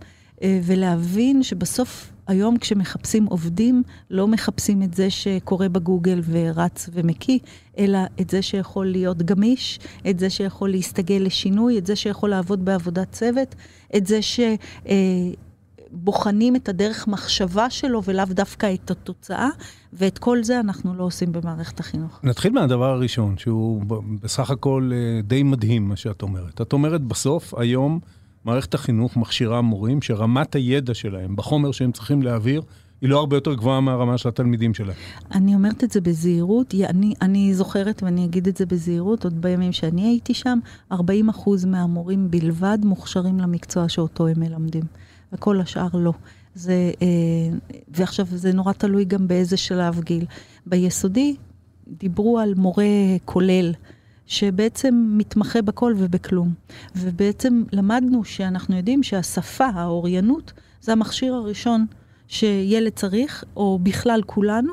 אה, 0.43 0.61
ולהבין 0.65 1.43
שבסוף 1.43 2.13
היום 2.27 2.59
כשמחפשים 2.59 3.25
עובדים, 3.27 3.83
לא 4.11 4.29
מחפשים 4.29 4.83
את 4.83 4.95
זה 4.95 5.11
שקורא 5.11 5.69
בגוגל 5.69 6.21
ורץ 6.31 6.89
ומקיא, 6.93 7.39
אלא 7.79 7.99
את 8.21 8.31
זה 8.31 8.43
שיכול 8.43 8.87
להיות 8.87 9.23
גמיש, 9.23 9.81
את 10.11 10.19
זה 10.19 10.31
שיכול 10.31 10.71
להסתגל 10.71 11.23
לשינוי, 11.27 11.79
את 11.79 11.87
זה 11.87 11.97
שיכול 11.97 12.31
לעבוד 12.31 12.65
בעבודת 12.65 13.13
צוות, 13.13 13.55
את 13.97 14.07
זה 14.07 14.23
ש... 14.23 14.41
אה, 14.89 14.95
בוחנים 15.97 16.57
את 16.57 16.69
הדרך 16.69 17.09
מחשבה 17.09 17.71
שלו 17.71 18.03
ולאו 18.05 18.25
דווקא 18.31 18.75
את 18.75 18.91
התוצאה, 18.91 19.49
ואת 19.93 20.19
כל 20.19 20.45
זה 20.45 20.61
אנחנו 20.61 20.95
לא 20.95 21.05
עושים 21.05 21.33
במערכת 21.33 21.81
החינוך. 21.81 22.21
נתחיל 22.23 22.53
מהדבר 22.53 22.91
הראשון, 22.91 23.39
שהוא 23.39 23.83
בסך 24.23 24.51
הכל 24.51 24.91
אה, 24.95 25.23
די 25.23 25.43
מדהים 25.43 25.89
מה 25.89 25.97
שאת 25.97 26.23
אומרת. 26.23 26.61
את 26.61 26.73
אומרת 26.73 27.03
בסוף, 27.03 27.55
היום 27.55 28.01
מערכת 28.45 28.75
החינוך 28.75 29.17
מכשירה 29.17 29.61
מורים 29.61 30.03
שרמת 30.03 30.55
הידע 30.55 30.95
שלהם 30.95 31.37
בחומר 31.37 31.73
שהם 31.73 31.93
צריכים 31.93 32.23
להעביר, 32.23 32.63
היא 33.01 33.11
לא 33.11 33.19
הרבה 33.19 33.37
יותר 33.37 33.55
גבוהה 33.55 33.81
מהרמה 33.81 34.19
של 34.19 34.29
התלמידים 34.29 34.75
שלהם. 34.75 34.97
אני 35.33 35.55
אומרת 35.55 35.85
את 35.85 35.91
זה 35.91 36.01
בזהירות, 36.01 36.75
אני, 36.75 37.15
אני 37.23 37.55
זוכרת 37.55 38.03
ואני 38.03 38.25
אגיד 38.25 38.49
את 38.49 38.57
זה 38.57 38.67
בזהירות, 38.67 39.25
עוד 39.25 39.43
בימים 39.43 39.73
שאני 39.73 40.03
הייתי 40.03 40.35
שם, 40.35 40.59
40% 40.93 40.97
מהמורים 41.67 42.31
בלבד 42.31 42.79
מוכשרים 42.85 43.41
למקצוע 43.41 43.89
שאותו 43.89 44.27
הם 44.27 44.41
מלמדים. 44.41 44.83
וכל 45.33 45.61
השאר 45.61 45.89
לא. 45.95 46.13
זה, 46.55 46.93
אה, 47.03 47.07
ועכשיו 47.89 48.27
זה 48.31 48.53
נורא 48.53 48.73
תלוי 48.73 49.05
גם 49.05 49.29
באיזה 49.29 49.57
שלב 49.57 50.01
גיל. 50.01 50.25
ביסודי 50.67 51.37
דיברו 51.89 52.39
על 52.39 52.55
מורה 52.55 52.85
כולל, 53.25 53.73
שבעצם 54.27 55.07
מתמחה 55.09 55.63
בכל 55.63 55.95
ובכלום. 55.97 56.55
ובעצם 56.97 57.63
למדנו 57.73 58.25
שאנחנו 58.25 58.77
יודעים 58.77 59.03
שהשפה, 59.03 59.67
האוריינות, 59.67 60.53
זה 60.81 60.93
המכשיר 60.93 61.35
הראשון 61.35 61.87
שילד 62.29 62.93
צריך, 62.93 63.45
או 63.57 63.79
בכלל 63.83 64.23
כולנו, 64.27 64.73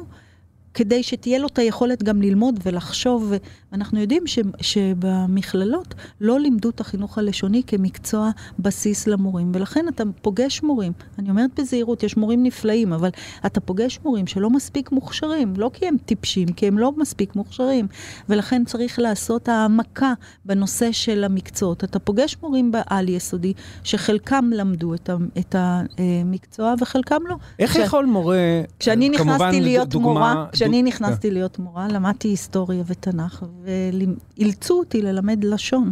כדי 0.74 1.04
שתהיה 1.04 1.40
לו 1.40 1.48
את 1.48 1.60
היכולת 1.60 2.04
גם 2.04 2.22
ללמוד 2.22 2.60
ולחשוב. 2.64 3.34
ואנחנו 3.72 4.00
יודעים 4.00 4.28
ש, 4.28 4.40
שבמכללות 4.62 5.94
לא 6.22 6.40
לימדו 6.40 6.70
את 6.70 6.80
החינוך 6.80 7.18
הלשוני 7.18 7.62
כמקצוע 7.68 8.30
בסיס 8.60 9.08
למורים, 9.08 9.52
ולכן 9.56 9.86
אתה 9.88 10.04
פוגש 10.22 10.64
מורים, 10.64 10.92
אני 11.20 11.30
אומרת 11.30 11.60
בזהירות, 11.60 12.04
יש 12.04 12.18
מורים 12.18 12.44
נפלאים, 12.44 12.94
אבל 12.94 13.10
אתה 13.46 13.60
פוגש 13.60 14.00
מורים 14.06 14.28
שלא 14.28 14.50
מספיק 14.50 14.92
מוכשרים, 14.92 15.54
לא 15.58 15.72
כי 15.74 15.88
הם 15.88 15.96
טיפשים, 16.06 16.48
כי 16.48 16.68
הם 16.68 16.78
לא 16.78 16.92
מספיק 16.98 17.36
מוכשרים, 17.36 17.88
ולכן 18.30 18.66
צריך 18.66 19.00
לעשות 19.00 19.50
העמקה 19.50 20.14
בנושא 20.46 20.92
של 20.92 21.24
המקצועות. 21.24 21.84
אתה 21.84 22.00
פוגש 22.00 22.38
מורים 22.44 22.72
בעל-יסודי, 22.72 23.54
שחלקם 23.84 24.50
למדו 24.54 24.94
את, 24.94 25.10
ה, 25.10 25.16
את 25.40 25.56
המקצוע 25.58 26.74
וחלקם 26.80 27.22
לא. 27.28 27.36
איך 27.60 27.74
ש... 27.74 27.76
יכול 27.76 28.06
מורה, 28.06 28.62
כשאני 28.80 29.10
נכנסתי 29.10 29.62
להיות 29.62 29.90
דוגמה, 29.90 30.10
מורה, 30.10 30.46
כשאני 30.64 30.82
דוג... 30.82 30.88
נכנסתי 30.88 31.32
להיות 31.32 31.60
מורה, 31.60 31.88
למדתי 31.88 32.28
היסטוריה 32.28 32.84
ותנ"ך, 32.88 33.46
ואילצו 33.64 34.80
אותי 34.80 35.02
ללמד 35.02 35.44
לשון. 35.44 35.92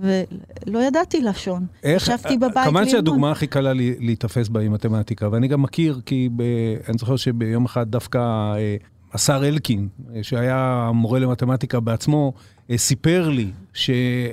ולא 0.00 0.78
ידעתי 0.78 1.20
לשון. 1.20 1.66
איך, 1.82 2.02
ישבתי 2.02 2.36
בבית 2.36 2.56
ללמוד. 2.56 2.64
כמובן 2.64 2.88
שהדוגמה 2.88 3.30
הכי 3.30 3.46
קלה 3.46 3.72
לי, 3.72 3.94
להיתפס 3.98 4.48
בה 4.48 4.60
היא 4.60 4.70
מתמטיקה, 4.70 5.28
ואני 5.32 5.48
גם 5.48 5.62
מכיר, 5.62 6.00
כי 6.06 6.28
ב, 6.36 6.42
אני 6.88 6.98
זוכר 6.98 7.16
שביום 7.16 7.64
אחד 7.64 7.90
דווקא 7.90 8.18
אה, 8.18 8.76
השר 9.12 9.48
אלקין, 9.48 9.88
שהיה 10.22 10.90
מורה 10.94 11.18
למתמטיקה 11.18 11.80
בעצמו, 11.80 12.32
אה, 12.70 12.78
סיפר 12.78 13.28
לי 13.28 13.50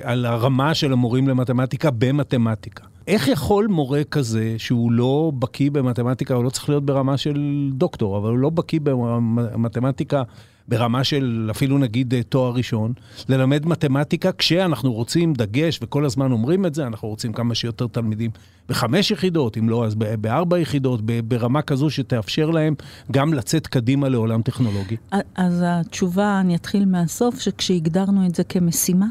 על 0.02 0.26
הרמה 0.26 0.74
של 0.74 0.92
המורים 0.92 1.28
למתמטיקה 1.28 1.90
במתמטיקה. 1.90 2.89
איך 3.06 3.28
יכול 3.28 3.66
מורה 3.66 4.04
כזה, 4.04 4.54
שהוא 4.58 4.92
לא 4.92 5.32
בקיא 5.38 5.70
במתמטיקה, 5.70 6.34
הוא 6.34 6.44
לא 6.44 6.50
צריך 6.50 6.68
להיות 6.68 6.84
ברמה 6.84 7.16
של 7.16 7.70
דוקטור, 7.72 8.18
אבל 8.18 8.30
הוא 8.30 8.38
לא 8.38 8.50
בקיא 8.50 8.80
במתמטיקה 8.82 10.22
ברמה 10.68 11.04
של 11.04 11.48
אפילו 11.50 11.78
נגיד 11.78 12.14
אה, 12.14 12.22
תואר 12.22 12.52
ראשון, 12.52 12.92
ללמד 13.28 13.66
מתמטיקה 13.66 14.32
כשאנחנו 14.32 14.92
רוצים 14.92 15.32
דגש, 15.32 15.78
וכל 15.82 16.04
הזמן 16.04 16.32
אומרים 16.32 16.66
את 16.66 16.74
זה, 16.74 16.86
אנחנו 16.86 17.08
רוצים 17.08 17.32
כמה 17.32 17.54
שיותר 17.54 17.86
תלמידים 17.86 18.30
בחמש 18.68 19.10
יחידות, 19.10 19.58
אם 19.58 19.68
לא 19.68 19.84
אז 19.86 19.94
בארבע 19.94 20.58
יחידות, 20.58 21.00
ברמה 21.24 21.62
כזו 21.62 21.90
שתאפשר 21.90 22.50
להם 22.50 22.74
גם 23.10 23.34
לצאת 23.34 23.66
קדימה 23.66 24.08
לעולם 24.08 24.42
טכנולוגי. 24.42 24.96
אז 25.34 25.64
התשובה, 25.66 26.40
אני 26.40 26.56
אתחיל 26.56 26.84
מהסוף, 26.84 27.40
שכשהגדרנו 27.40 28.26
את 28.26 28.34
זה 28.34 28.44
כמשימה, 28.44 29.06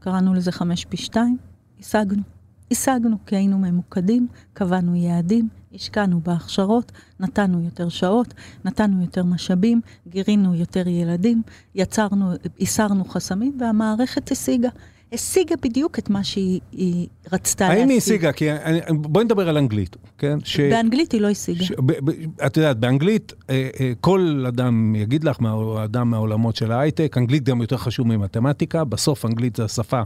קראנו 0.00 0.34
לזה 0.34 0.52
חמש 0.52 0.84
פי 0.84 0.96
שתיים, 0.96 1.36
השגנו. 1.80 2.37
השגנו 2.70 3.16
כי 3.26 3.36
היינו 3.36 3.58
ממוקדים, 3.58 4.28
קבענו 4.52 4.96
יעדים, 4.96 5.48
השקענו 5.74 6.20
בהכשרות, 6.20 6.92
נתנו 7.20 7.64
יותר 7.64 7.88
שעות, 7.88 8.34
נתנו 8.64 9.02
יותר 9.02 9.24
משאבים, 9.24 9.80
גירינו 10.08 10.54
יותר 10.54 10.88
ילדים, 10.88 11.42
יצרנו, 11.74 12.32
הסרנו 12.60 13.04
חסמים, 13.04 13.56
והמערכת 13.60 14.30
השיגה. 14.30 14.68
השיגה 15.12 15.54
בדיוק 15.62 15.98
את 15.98 16.10
מה 16.10 16.24
שהיא 16.24 17.08
רצתה 17.32 17.68
להשיג. 17.68 17.80
האם 17.80 17.88
היא 17.88 17.98
השיגה? 17.98 18.32
כי 18.32 18.52
אני, 18.52 18.80
בואי 18.90 19.24
נדבר 19.24 19.48
על 19.48 19.56
אנגלית, 19.56 19.96
כן? 20.18 20.38
ש... 20.44 20.60
באנגלית 20.60 21.12
היא 21.12 21.20
לא 21.20 21.28
השיגה. 21.28 21.64
ש... 21.64 21.72
ב, 21.72 22.10
ב, 22.10 22.10
את 22.46 22.56
יודעת, 22.56 22.78
באנגלית, 22.78 23.32
אה, 23.50 23.68
אה, 23.80 23.92
כל 24.00 24.44
אדם 24.48 24.94
יגיד 24.96 25.24
לך, 25.24 25.38
אדם 25.84 26.10
מהעולמות 26.10 26.56
של 26.56 26.72
ההייטק, 26.72 27.14
אנגלית 27.18 27.44
גם 27.44 27.60
יותר 27.60 27.76
חשוב 27.76 28.06
ממתמטיקה, 28.06 28.84
בסוף 28.84 29.24
אנגלית 29.24 29.56
זה 29.56 29.64
השפה 29.64 30.02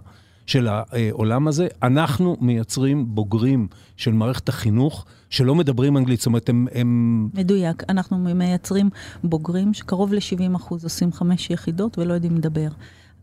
של 0.46 0.68
העולם 0.68 1.48
הזה. 1.48 1.68
אנחנו 1.82 2.36
מייצרים 2.40 3.14
בוגרים 3.14 3.68
של 3.96 4.12
מערכת 4.12 4.48
החינוך 4.48 5.04
שלא 5.30 5.54
מדברים 5.54 5.96
אנגלית, 5.96 6.20
זאת 6.20 6.26
אומרת, 6.26 6.48
הם... 6.48 6.66
הם... 6.74 7.28
מדויק, 7.34 7.82
אנחנו 7.88 8.18
מייצרים 8.18 8.90
בוגרים 9.24 9.74
שקרוב 9.74 10.12
ל-70% 10.12 10.70
עושים 10.70 11.12
חמש 11.12 11.50
יחידות 11.50 11.98
ולא 11.98 12.14
יודעים 12.14 12.36
לדבר. 12.36 12.68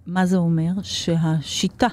מה 0.08 0.26
זה 0.26 0.38
אומר? 0.38 0.72
שהשיטה 0.82 1.88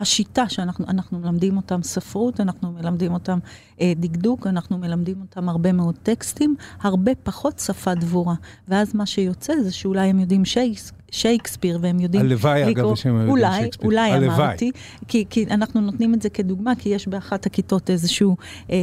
השיטה 0.00 0.48
שאנחנו 0.48 0.84
אנחנו 0.88 1.18
מלמדים 1.18 1.56
אותם 1.56 1.82
ספרות, 1.82 2.40
אנחנו 2.40 2.72
מלמדים 2.72 3.12
אותם 3.12 3.38
אה, 3.80 3.92
דקדוק, 3.96 4.46
אנחנו 4.46 4.78
מלמדים 4.78 5.20
אותם 5.20 5.48
הרבה 5.48 5.72
מאוד 5.72 5.94
טקסטים, 6.02 6.56
הרבה 6.82 7.12
פחות 7.14 7.58
שפה 7.58 7.94
דבורה. 7.94 8.34
ואז 8.68 8.94
מה 8.94 9.06
שיוצא 9.06 9.52
זה 9.62 9.72
שאולי 9.72 10.08
הם 10.08 10.20
יודעים 10.20 10.44
שייס, 10.44 10.92
שייקספיר, 11.10 11.78
והם 11.82 12.00
יודעים 12.00 12.24
הלוואי, 12.24 12.70
אגב, 12.70 12.94
שהם 12.94 13.14
יודעים 13.14 13.30
אולי, 13.30 13.60
שייקספיר. 13.60 13.86
אולי 13.86 14.10
הלוואי. 14.10 14.46
אמרתי, 14.46 14.70
כי, 15.08 15.24
כי 15.30 15.46
אנחנו 15.50 15.80
נותנים 15.80 16.14
את 16.14 16.22
זה 16.22 16.30
כדוגמה, 16.30 16.72
כי 16.74 16.88
יש 16.88 17.08
באחת 17.08 17.46
הכיתות 17.46 17.90
איזשהו 17.90 18.36
אה, 18.70 18.76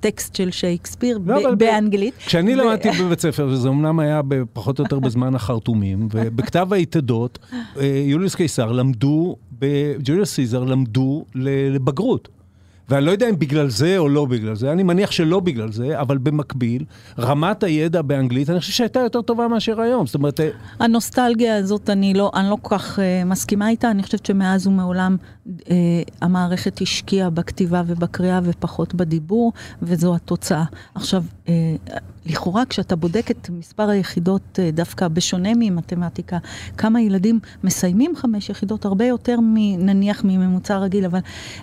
טקסט 0.00 0.34
של 0.34 0.50
שייקספיר 0.50 1.18
לא, 1.26 1.50
ב- 1.50 1.58
באנגלית. 1.58 2.14
כשאני 2.16 2.54
ו- 2.54 2.58
למדתי 2.58 2.90
בבית 3.00 3.20
ספר, 3.20 3.48
וזה 3.50 3.68
אמנם 3.68 4.00
היה 4.00 4.20
פחות 4.52 4.78
או 4.78 4.84
יותר 4.84 4.98
בזמן 4.98 5.34
החרטומים, 5.34 6.08
ובכתב 6.10 6.72
היתדות, 6.72 7.38
אה, 7.52 8.02
יוליוס 8.06 8.34
קיסר 8.34 8.72
למדו, 8.72 9.36
ב- 9.64 9.96
ג'וליוס 10.04 10.34
סיזר 10.34 10.64
למדו 10.64 11.24
לבגרות. 11.34 12.28
ואני 12.88 13.06
לא 13.06 13.10
יודע 13.10 13.30
אם 13.30 13.38
בגלל 13.38 13.68
זה 13.68 13.98
או 13.98 14.08
לא 14.08 14.24
בגלל 14.24 14.54
זה, 14.54 14.72
אני 14.72 14.82
מניח 14.82 15.10
שלא 15.10 15.40
בגלל 15.40 15.72
זה, 15.72 16.00
אבל 16.00 16.18
במקביל, 16.18 16.84
רמת 17.18 17.62
הידע 17.62 18.02
באנגלית, 18.02 18.50
אני 18.50 18.60
חושב 18.60 18.72
שהייתה 18.72 19.00
יותר 19.00 19.22
טובה 19.22 19.48
מאשר 19.48 19.80
היום. 19.80 20.06
זאת 20.06 20.14
אומרת, 20.14 20.40
אה, 20.40 20.50
הנוסטלגיה 20.78 21.56
הזאת, 21.56 21.90
אני 21.90 22.14
לא, 22.14 22.30
אני 22.34 22.50
לא 22.50 22.56
כל 22.62 22.78
כך 22.78 22.98
uh, 22.98 23.02
מסכימה 23.26 23.68
איתה, 23.68 23.90
אני 23.90 24.02
חושבת 24.02 24.26
שמאז 24.26 24.66
ומעולם 24.66 25.16
uh, 25.46 25.50
המערכת 26.20 26.80
השקיעה 26.80 27.30
בכתיבה 27.30 27.82
ובקריאה 27.86 28.40
ופחות 28.44 28.94
בדיבור, 28.94 29.52
וזו 29.82 30.14
התוצאה. 30.14 30.64
עכשיו, 30.94 31.24
uh, 31.46 31.48
לכאורה 32.26 32.64
כשאתה 32.64 32.96
בודק 32.96 33.30
את 33.30 33.50
מספר 33.50 33.88
היחידות, 33.88 34.42
uh, 34.58 34.74
דווקא 34.74 35.08
בשונה 35.08 35.48
ממתמטיקה, 35.56 36.38
כמה 36.76 37.00
ילדים 37.00 37.40
מסיימים 37.64 38.16
חמש 38.16 38.48
יחידות, 38.48 38.84
הרבה 38.84 39.04
יותר 39.04 39.36
נניח 39.78 40.24
מממוצע 40.24 40.78
רגיל, 40.78 41.04
אבל, 41.04 41.20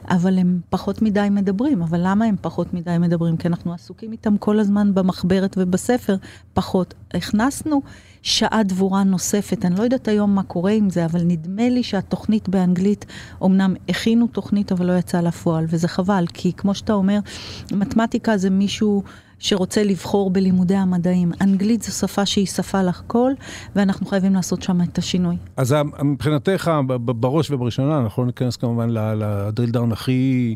אבל 0.10 0.38
הם 0.38 0.60
פחות 0.70 1.02
מדי 1.02 1.28
מדברים. 1.32 1.82
אבל 1.82 2.00
למה 2.04 2.26
הם 2.26 2.36
פחות 2.42 2.74
מדי 2.74 2.98
מדברים? 3.00 3.38
כי 3.38 3.48
אנחנו 3.48 3.74
עסוקים 3.74 4.12
איתם 4.12 4.38
כל 4.38 4.60
הזמן 4.60 4.94
במחברת 4.94 5.56
ובספר, 5.58 6.16
פחות. 6.54 6.94
הכנסנו 7.14 7.82
שעה 8.22 8.64
דבורה 8.64 9.04
נוספת, 9.04 9.66
אני 9.66 9.76
לא 9.76 9.84
יודעת 9.84 10.08
היום 10.08 10.36
מה 10.36 10.44
קורה 10.44 10.72
עם 10.72 10.90
זה, 10.90 11.06
אבל 11.06 11.22
נדמה 11.24 11.70
לי 11.70 11.84
שהתוכנית 11.84 12.50
באנגלית, 12.50 13.06
אמנם 13.44 13.76
הכינו 13.90 14.28
תוכנית, 14.28 14.72
אבל 14.72 14.86
לא 14.86 14.98
יצאה 14.98 15.22
לפועל, 15.22 15.66
וזה 15.70 15.88
חבל, 15.88 16.26
כי 16.34 16.54
כמו 16.54 16.76
שאתה 16.76 16.94
אומר, 16.94 17.20
מתמטיקה 17.72 18.38
זה 18.38 18.50
מישהו... 18.50 19.04
שרוצה 19.42 19.84
לבחור 19.84 20.30
בלימודי 20.30 20.76
המדעים. 20.76 21.32
אנגלית 21.42 21.82
זו 21.82 21.92
שפה 21.92 22.26
שהיא 22.26 22.46
שפה 22.46 22.82
לכל, 22.82 23.32
ואנחנו 23.76 24.06
חייבים 24.06 24.34
לעשות 24.34 24.64
שם 24.64 24.82
את 24.82 24.98
השינוי. 24.98 25.38
אז 25.58 25.76
מבחינתך, 26.04 26.72
בראש 27.06 27.52
ובראשונה, 27.52 28.00
אנחנו 28.00 28.24
לא 28.24 28.28
ניכנס 28.28 28.56
כמובן 28.56 28.90
לדריל 28.90 29.72
דאון 29.72 29.92
הכי 29.92 30.56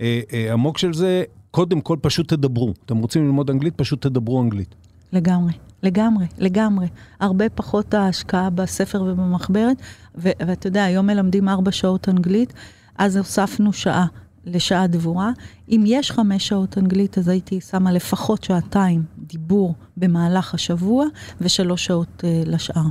אה, 0.00 0.20
אה, 0.32 0.52
עמוק 0.52 0.78
של 0.78 0.94
זה, 0.94 1.22
קודם 1.50 1.80
כל 1.80 1.96
פשוט 2.00 2.28
תדברו. 2.28 2.72
אתם 2.86 2.96
רוצים 2.96 3.24
ללמוד 3.24 3.50
אנגלית, 3.50 3.74
פשוט 3.76 4.06
תדברו 4.06 4.42
אנגלית. 4.42 4.74
לגמרי, 5.12 5.52
לגמרי, 5.82 6.26
לגמרי. 6.38 6.86
הרבה 7.20 7.48
פחות 7.48 7.94
ההשקעה 7.94 8.50
בספר 8.50 9.02
ובמחברת, 9.02 9.76
ו- 10.18 10.30
ואתה 10.46 10.66
יודע, 10.66 10.84
היום 10.84 11.06
מלמדים 11.06 11.48
ארבע 11.48 11.72
שעות 11.72 12.08
אנגלית, 12.08 12.52
אז 12.98 13.16
הוספנו 13.16 13.72
שעה 13.72 14.06
לשעה 14.46 14.86
דבורה. 14.86 15.30
אם 15.68 15.84
יש 15.86 16.10
חמש 16.10 16.48
שעות 16.48 16.78
אנגלית, 16.78 17.18
אז 17.18 17.28
הייתי 17.28 17.60
שמה 17.60 17.92
לפחות 17.92 18.44
שעתיים 18.44 19.02
דיבור 19.18 19.74
במהלך 19.96 20.54
השבוע, 20.54 21.06
ושלוש 21.40 21.84
שעות 21.84 22.24
אה, 22.24 22.42
לשאר. 22.46 22.82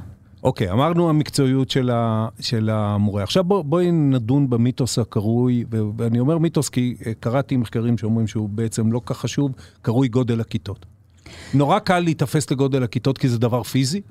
אוקיי, 0.43 0.72
אמרנו 0.72 1.10
המקצועיות 1.10 1.69
של, 1.69 1.89
ה, 1.89 2.27
של 2.39 2.69
המורה. 2.69 3.24
עכשיו 3.24 3.43
בוא, 3.43 3.62
בואי 3.62 3.91
נדון 3.91 4.50
במיתוס 4.50 5.00
הקרוי, 5.00 5.65
ואני 5.98 6.19
אומר 6.19 6.38
מיתוס 6.38 6.69
כי 6.69 6.95
אה, 7.05 7.13
קראתי 7.19 7.57
מחקרים 7.57 7.98
שאומרים 7.98 8.27
שהוא 8.27 8.50
בעצם 8.50 8.91
לא 8.91 9.01
כך 9.05 9.17
חשוב, 9.17 9.51
קרוי 9.81 10.07
גודל 10.07 10.41
הכיתות. 10.41 10.86
נורא 11.53 11.79
קל 11.79 12.00
להיתפס 12.00 12.51
לגודל 12.51 12.83
הכיתות 12.83 13.17
כי 13.17 13.29
זה 13.29 13.39
דבר 13.39 13.63
פיזי. 13.63 14.01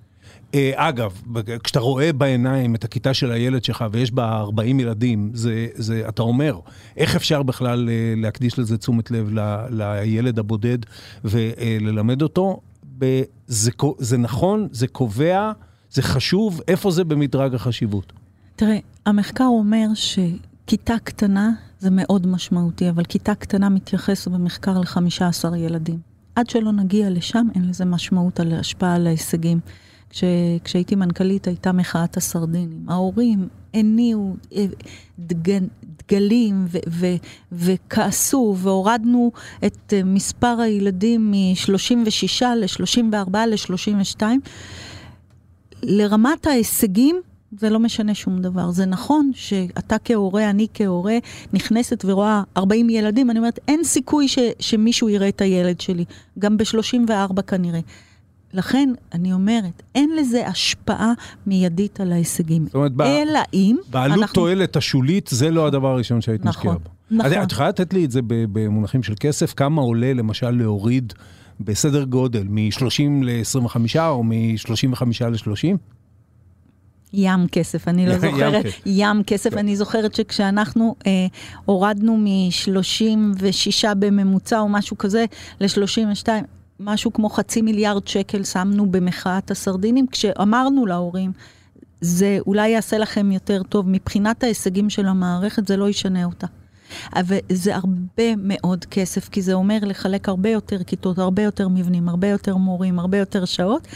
אה, 0.54 0.72
אגב, 0.74 1.22
כשאתה 1.64 1.80
רואה 1.80 2.12
בעיניים 2.12 2.74
את 2.74 2.84
הכיתה 2.84 3.14
של 3.14 3.32
הילד 3.32 3.64
שלך 3.64 3.84
ויש 3.92 4.12
בה 4.12 4.36
40 4.36 4.80
ילדים, 4.80 5.30
זה, 5.34 5.66
זה, 5.74 6.04
אתה 6.08 6.22
אומר, 6.22 6.58
איך 6.96 7.16
אפשר 7.16 7.42
בכלל 7.42 7.88
אה, 7.88 8.14
להקדיש 8.16 8.58
לזה 8.58 8.78
תשומת 8.78 9.10
לב 9.10 9.38
ל, 9.38 9.56
לילד 9.70 10.38
הבודד 10.38 10.78
וללמד 11.24 12.22
אותו? 12.22 12.60
ב- 12.98 13.22
זה, 13.46 13.70
זה 13.98 14.18
נכון, 14.18 14.68
זה 14.70 14.86
קובע, 14.86 15.52
זה 15.90 16.02
חשוב, 16.02 16.60
איפה 16.68 16.90
זה 16.90 17.04
במדרג 17.04 17.54
החשיבות? 17.54 18.12
תראה, 18.56 18.78
המחקר 19.06 19.44
אומר 19.44 19.86
שכיתה 19.94 20.94
קטנה 21.04 21.50
זה 21.78 21.90
מאוד 21.90 22.26
משמעותי, 22.26 22.90
אבל 22.90 23.04
כיתה 23.04 23.34
קטנה 23.34 23.68
מתייחס 23.68 24.28
במחקר 24.28 24.78
ל-15 24.78 25.56
ילדים. 25.56 25.98
עד 26.36 26.50
שלא 26.50 26.72
נגיע 26.72 27.10
לשם, 27.10 27.46
אין 27.54 27.68
לזה 27.68 27.84
משמעות 27.84 28.40
על 28.40 28.52
השפעה 28.52 28.94
על 28.94 29.06
ההישגים. 29.06 29.60
כש, 30.12 30.24
כשהייתי 30.64 30.94
מנכ"לית 30.94 31.46
הייתה 31.46 31.72
מחאת 31.72 32.16
הסרדינים. 32.16 32.86
ההורים 32.88 33.48
הניעו 33.74 34.36
אה, 34.56 34.66
דג, 35.18 35.58
דגלים 36.08 36.64
ו, 36.68 36.78
ו, 36.88 37.06
וכעסו, 37.52 38.56
והורדנו 38.58 39.32
את 39.66 39.92
אה, 39.92 40.04
מספר 40.04 40.60
הילדים 40.60 41.30
מ-36 41.30 42.44
ל-34 42.56 43.36
ל-32. 43.46 44.22
לרמת 45.82 46.46
ההישגים, 46.46 47.20
זה 47.58 47.70
לא 47.70 47.78
משנה 47.78 48.14
שום 48.14 48.42
דבר. 48.42 48.70
זה 48.70 48.86
נכון 48.86 49.30
שאתה 49.34 49.96
כהורה, 50.04 50.50
אני 50.50 50.66
כהורה, 50.74 51.18
נכנסת 51.52 52.04
ורואה 52.04 52.42
40 52.56 52.90
ילדים, 52.90 53.30
אני 53.30 53.38
אומרת, 53.38 53.58
אין 53.68 53.84
סיכוי 53.84 54.28
ש, 54.28 54.38
שמישהו 54.58 55.08
יראה 55.08 55.28
את 55.28 55.40
הילד 55.40 55.80
שלי, 55.80 56.04
גם 56.38 56.56
ב-34 56.56 57.42
כנראה. 57.42 57.80
לכן, 58.54 58.88
אני 59.12 59.32
אומרת, 59.32 59.82
אין 59.94 60.10
לזה 60.16 60.46
השפעה 60.48 61.12
מיידית 61.46 62.00
על 62.00 62.12
ההישגים. 62.12 62.64
זאת 62.66 62.74
אומרת, 62.74 62.92
ב- 62.92 63.02
אלא 63.02 63.40
אם... 63.54 63.76
בעלות 63.90 64.18
אנחנו- 64.18 64.34
תועלת 64.34 64.76
השולית, 64.76 65.28
זה 65.32 65.50
לא 65.50 65.66
הדבר 65.66 65.88
הראשון 65.88 66.20
שהיית 66.20 66.44
נכון, 66.44 66.50
משקיעה 66.50 66.74
בו. 66.74 66.90
נכון. 67.10 67.42
את 67.42 67.52
יכולה 67.52 67.68
לתת 67.68 67.94
לי 67.94 68.04
את 68.04 68.10
זה 68.10 68.20
במונחים 68.26 69.02
של 69.02 69.14
כסף? 69.20 69.54
כמה 69.54 69.82
עולה 69.82 70.12
למשל 70.12 70.50
להוריד 70.50 71.12
בסדר 71.60 72.04
גודל, 72.04 72.44
מ-30 72.48 72.80
ל-25 73.24 73.76
או 74.00 74.22
מ-35 74.24 75.02
ל-30? 75.30 75.76
ים 77.12 77.46
כסף, 77.52 77.88
אני 77.88 78.06
לא 78.06 78.18
זוכרת. 78.30 78.64
ים 78.86 79.22
כסף, 79.26 79.50
כן. 79.50 79.58
אני 79.58 79.76
זוכרת 79.76 80.14
שכשאנחנו 80.14 80.94
אה, 81.06 81.26
הורדנו 81.64 82.16
מ-36 82.16 83.94
בממוצע 83.98 84.60
או 84.60 84.68
משהו 84.68 84.98
כזה 84.98 85.24
ל-32, 85.60 86.28
משהו 86.84 87.12
כמו 87.12 87.28
חצי 87.28 87.62
מיליארד 87.62 88.08
שקל 88.08 88.44
שמנו 88.44 88.90
במחאת 88.90 89.50
הסרדינים, 89.50 90.06
כשאמרנו 90.06 90.86
להורים, 90.86 91.32
זה 92.00 92.38
אולי 92.46 92.68
יעשה 92.68 92.98
לכם 92.98 93.32
יותר 93.32 93.62
טוב, 93.62 93.88
מבחינת 93.88 94.44
ההישגים 94.44 94.90
של 94.90 95.06
המערכת 95.06 95.66
זה 95.66 95.76
לא 95.76 95.88
ישנה 95.88 96.24
אותה. 96.24 96.46
אבל 97.16 97.36
זה 97.52 97.76
הרבה 97.76 98.36
מאוד 98.36 98.84
כסף, 98.84 99.28
כי 99.28 99.42
זה 99.42 99.52
אומר 99.52 99.78
לחלק 99.82 100.28
הרבה 100.28 100.48
יותר 100.48 100.82
כיתות, 100.82 101.18
הרבה 101.18 101.42
יותר 101.42 101.68
מבנים, 101.68 102.08
הרבה 102.08 102.28
יותר 102.28 102.56
מורים, 102.56 102.98
הרבה 102.98 103.18
יותר 103.18 103.44
שעות. 103.44 103.88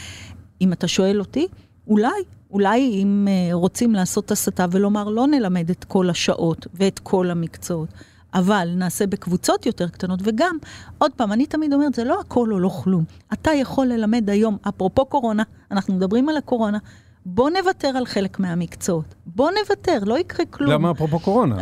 אם 0.61 0.73
אתה 0.73 0.87
שואל 0.87 1.19
אותי, 1.19 1.47
אולי, 1.87 2.09
אולי 2.51 2.79
אם 2.79 3.27
uh, 3.27 3.53
רוצים 3.53 3.95
לעשות 3.95 4.31
הסתה 4.31 4.65
ולומר, 4.71 5.03
לא 5.09 5.27
נלמד 5.27 5.69
את 5.69 5.83
כל 5.83 6.09
השעות 6.09 6.67
ואת 6.73 6.99
כל 6.99 7.29
המקצועות, 7.29 7.89
אבל 8.33 8.69
נעשה 8.75 9.07
בקבוצות 9.07 9.65
יותר 9.65 9.87
קטנות, 9.87 10.19
וגם, 10.23 10.57
עוד 10.97 11.11
פעם, 11.11 11.31
אני 11.31 11.45
תמיד 11.45 11.73
אומרת, 11.73 11.95
זה 11.95 12.03
לא 12.03 12.19
הכל 12.19 12.53
או 12.53 12.59
לא 12.59 12.69
כלום. 12.69 13.03
אתה 13.33 13.51
יכול 13.51 13.87
ללמד 13.87 14.29
היום, 14.29 14.57
אפרופו 14.67 15.05
קורונה, 15.05 15.43
אנחנו 15.71 15.93
מדברים 15.93 16.29
על 16.29 16.37
הקורונה, 16.37 16.77
בוא 17.25 17.49
נוותר 17.49 17.87
על 17.87 18.05
חלק 18.05 18.39
מהמקצועות. 18.39 19.15
בוא 19.25 19.51
נוותר, 19.51 19.99
לא 20.05 20.19
יקרה 20.19 20.45
כלום. 20.45 20.71
למה 20.71 20.91
אפרופו 20.91 21.19
קורונה? 21.19 21.55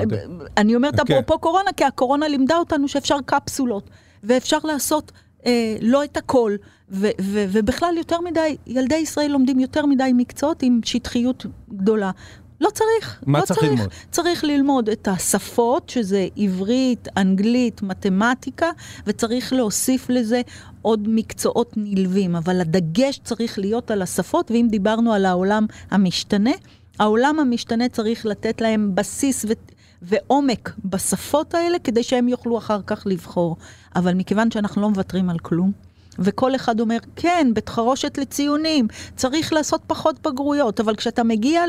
אני 0.58 0.76
אומרת 0.76 1.00
כן. 1.00 1.14
אפרופו 1.14 1.40
קורונה, 1.40 1.72
כי 1.78 1.84
הקורונה 1.84 2.28
לימדה 2.28 2.58
אותנו 2.58 2.88
שאפשר 2.88 3.18
קפסולות, 3.26 3.90
ואפשר 4.24 4.58
לעשות 4.64 5.12
אה, 5.46 5.76
לא 5.82 6.04
את 6.04 6.18
הכל, 6.18 6.56
ו- 6.90 7.08
ו- 7.22 7.46
ובכלל 7.52 7.98
יותר 7.98 8.22
מדי, 8.22 8.58
ילדי 8.68 8.96
ישראל 8.96 9.32
לומדים 9.32 9.60
יותר 9.60 9.86
מדי 9.86 10.12
מקצועות 10.14 10.64
עם 10.64 10.80
שטחיות 10.84 11.46
גדולה. 11.74 12.12
לא 12.62 12.70
צריך, 12.70 13.24
מה 13.26 13.40
לא 13.40 13.46
צריך 13.46 13.64
ללמוד? 13.64 13.90
צריך 14.12 14.44
ללמוד 14.44 14.90
את 14.90 15.08
השפות, 15.08 15.90
שזה 15.90 16.28
עברית, 16.38 17.08
אנגלית, 17.18 17.82
מתמטיקה, 17.82 18.72
וצריך 19.08 19.54
להוסיף 19.54 20.10
לזה 20.10 20.42
עוד 20.82 21.08
מקצועות 21.08 21.74
נלווים, 21.78 22.36
אבל 22.36 22.62
הדגש 22.62 23.20
צריך 23.24 23.60
להיות 23.60 23.92
על 23.92 24.02
השפות, 24.02 24.52
ואם 24.52 24.68
דיברנו 24.70 25.14
על 25.14 25.26
העולם 25.26 25.66
המשתנה, 25.92 26.52
העולם 27.00 27.40
המשתנה 27.40 27.90
צריך 27.90 28.26
לתת 28.26 28.62
להם 28.62 28.96
בסיס 28.96 29.46
ו... 29.46 29.54
ועומק 30.02 30.72
בשפות 30.86 31.54
האלה, 31.54 31.80
כדי 31.80 32.04
שהם 32.04 32.28
יוכלו 32.28 32.58
אחר 32.58 32.82
כך 32.88 33.04
לבחור. 33.06 33.58
אבל 33.96 34.14
מכיוון 34.14 34.52
שאנחנו 34.52 34.82
לא 34.82 34.90
מוותרים 34.90 35.30
על 35.30 35.40
כלום, 35.40 35.72
וכל 36.20 36.56
אחד 36.56 36.80
אומר, 36.80 36.98
כן, 37.16 37.52
בית 37.54 37.70
חרושת 37.70 38.18
לציונים, 38.18 38.88
צריך 39.16 39.54
לעשות 39.54 39.82
פחות 39.88 40.28
בגרויות, 40.28 40.80
אבל 40.80 40.96
כשאתה 40.96 41.24
מגיע 41.24 41.68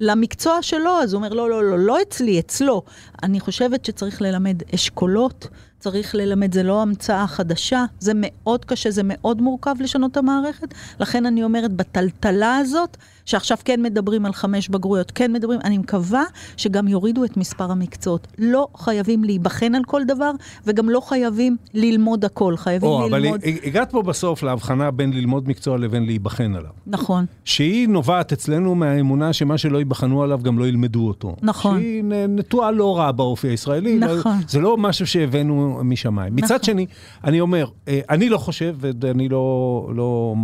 למקצוע 0.00 0.62
שלו, 0.62 1.00
אז 1.02 1.12
הוא 1.12 1.18
אומר, 1.18 1.32
לא, 1.32 1.50
לא, 1.50 1.64
לא, 1.64 1.78
לא 1.78 2.02
אצלי, 2.02 2.40
אצלו. 2.40 2.82
אני 3.22 3.40
חושבת 3.40 3.84
שצריך 3.84 4.22
ללמד 4.22 4.62
אשכולות, 4.74 5.48
צריך 5.78 6.14
ללמד, 6.14 6.54
זה 6.54 6.62
לא 6.62 6.82
המצאה 6.82 7.26
חדשה, 7.26 7.84
זה 7.98 8.12
מאוד 8.14 8.64
קשה, 8.64 8.90
זה 8.90 9.02
מאוד 9.04 9.42
מורכב 9.42 9.74
לשנות 9.80 10.12
את 10.12 10.16
המערכת. 10.16 10.74
לכן 11.00 11.26
אני 11.26 11.44
אומרת, 11.44 11.72
בטלטלה 11.72 12.56
הזאת, 12.56 12.96
שעכשיו 13.26 13.58
כן 13.64 13.82
מדברים 13.82 14.26
על 14.26 14.32
חמש 14.32 14.68
בגרויות, 14.68 15.10
כן 15.14 15.32
מדברים, 15.32 15.60
אני 15.64 15.78
מקווה 15.78 16.24
שגם 16.56 16.88
יורידו 16.88 17.24
את 17.24 17.36
מספר 17.36 17.70
המקצועות. 17.70 18.26
לא 18.38 18.68
חייבים 18.76 19.24
להיבחן 19.24 19.74
על 19.74 19.82
כל 19.86 20.04
דבר, 20.04 20.30
וגם 20.66 20.90
לא 20.90 21.00
חייבים 21.00 21.56
ללמוד 21.74 22.24
הכל, 22.24 22.56
חייבים 22.56 22.88
או, 22.88 23.08
ללמוד... 23.08 23.40
אבל 23.44 23.52
הגעת 23.64 23.90
פה 23.90 24.02
בסוף 24.02 24.42
להבחנה 24.42 24.90
בין 24.90 25.12
ללמוד 25.12 25.48
מקצוע 25.48 25.78
לבין 25.78 26.06
להיבחן 26.06 26.54
עליו. 26.54 26.70
נכון. 26.86 27.24
שהיא 27.44 27.88
נובעת 27.88 28.32
אצלנו 28.32 28.74
מהאמונה 28.74 29.32
שמה 29.32 29.58
שלא 29.58 29.78
ייבחנו 29.78 30.22
עליו 30.22 30.40
גם 30.42 30.58
לא 30.58 30.68
ילמדו 30.68 31.08
אותו. 31.08 31.36
נכון. 31.42 31.80
שהיא 31.80 32.02
נטועה 32.28 32.70
לא 32.70 32.96
רע 32.96 33.12
באופי 33.12 33.48
הישראלי. 33.48 33.98
נכון. 33.98 34.36
זה 34.48 34.60
לא 34.60 34.76
משהו 34.76 35.06
שהבאנו 35.06 35.80
משמיים. 35.84 36.34
נכון. 36.36 36.44
מצד 36.44 36.64
שני, 36.64 36.86
אני 37.24 37.40
אומר, 37.40 37.66
אה, 37.88 38.00
אני 38.10 38.28
לא 38.28 38.38
חושב, 38.38 38.76
ואני 38.80 39.28
לא, 39.28 39.88
לא, 39.94 40.34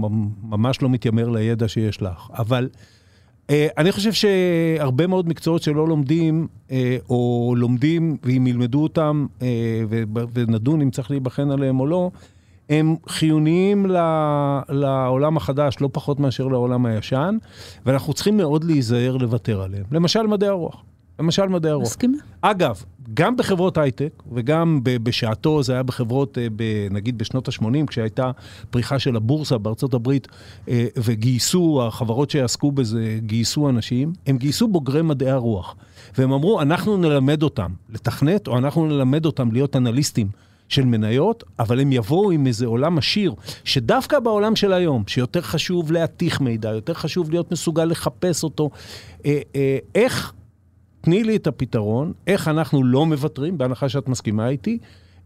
ממש 0.42 0.82
לא 0.82 0.88
מתיימר 0.88 1.28
לידע 1.28 1.68
שיש 1.68 2.02
לך, 2.02 2.30
אבל... 2.38 2.68
אה, 3.52 3.68
אני 3.78 3.92
חושב 3.92 4.12
שהרבה 4.12 5.06
מאוד 5.06 5.28
מקצועות 5.28 5.62
שלא 5.62 5.88
לומדים, 5.88 6.46
אה, 6.70 6.96
או 7.10 7.54
לומדים 7.56 8.16
ואם 8.24 8.46
ילמדו 8.46 8.82
אותם, 8.82 9.26
ונדון 10.34 10.80
אם 10.80 10.90
צריך 10.90 11.10
להיבחן 11.10 11.50
עליהם 11.50 11.80
או 11.80 11.86
לא, 11.86 12.10
הם 12.70 12.96
חיוניים 13.08 13.86
לעולם 14.68 15.36
החדש, 15.36 15.76
לא 15.80 15.88
פחות 15.92 16.20
מאשר 16.20 16.46
לעולם 16.46 16.86
הישן, 16.86 17.36
ואנחנו 17.86 18.12
צריכים 18.12 18.36
מאוד 18.36 18.64
להיזהר 18.64 19.16
לוותר 19.16 19.62
עליהם. 19.62 19.84
למשל 19.92 20.22
מדעי 20.22 20.48
הרוח. 20.48 20.82
למשל 21.18 21.46
מדעי 21.46 21.70
הרוח. 21.72 21.86
מסכימה. 21.86 22.18
אגב, 22.40 22.82
גם 23.14 23.36
בחברות 23.36 23.78
הייטק, 23.78 24.22
וגם 24.32 24.80
בשעתו 24.82 25.62
זה 25.62 25.72
היה 25.72 25.82
בחברות, 25.82 26.38
אה, 26.38 26.46
נגיד 26.90 27.18
בשנות 27.18 27.48
ה-80, 27.48 27.86
כשהייתה 27.86 28.30
פריחה 28.70 28.98
של 28.98 29.16
הבורסה 29.16 29.58
בארצות 29.58 29.94
הברית, 29.94 30.28
אה, 30.68 30.86
וגייסו, 30.96 31.82
החברות 31.86 32.30
שעסקו 32.30 32.72
בזה, 32.72 33.18
גייסו 33.26 33.68
אנשים, 33.68 34.12
הם 34.26 34.38
גייסו 34.38 34.68
בוגרי 34.68 35.02
מדעי 35.02 35.30
הרוח. 35.30 35.76
והם 36.18 36.32
אמרו, 36.32 36.62
אנחנו 36.62 36.96
נלמד 36.96 37.42
אותם 37.42 37.70
לתכנת, 37.90 38.48
או 38.48 38.58
אנחנו 38.58 38.86
נלמד 38.86 39.26
אותם 39.26 39.52
להיות 39.52 39.76
אנליסטים. 39.76 40.28
של 40.68 40.84
מניות, 40.84 41.44
אבל 41.58 41.80
הם 41.80 41.92
יבואו 41.92 42.30
עם 42.30 42.46
איזה 42.46 42.66
עולם 42.66 42.98
עשיר, 42.98 43.34
שדווקא 43.64 44.20
בעולם 44.20 44.56
של 44.56 44.72
היום, 44.72 45.04
שיותר 45.06 45.40
חשוב 45.40 45.92
להתיך 45.92 46.40
מידע, 46.40 46.68
יותר 46.68 46.94
חשוב 46.94 47.30
להיות 47.30 47.52
מסוגל 47.52 47.84
לחפש 47.84 48.44
אותו, 48.44 48.70
אה, 49.26 49.40
איך, 49.94 50.32
תני 51.02 51.24
לי 51.24 51.36
את 51.36 51.46
הפתרון, 51.46 52.12
איך 52.26 52.48
אנחנו 52.48 52.84
לא 52.84 53.06
מוותרים, 53.06 53.58
בהנחה 53.58 53.88
שאת 53.88 54.08
מסכימה 54.08 54.48
איתי, 54.48 54.78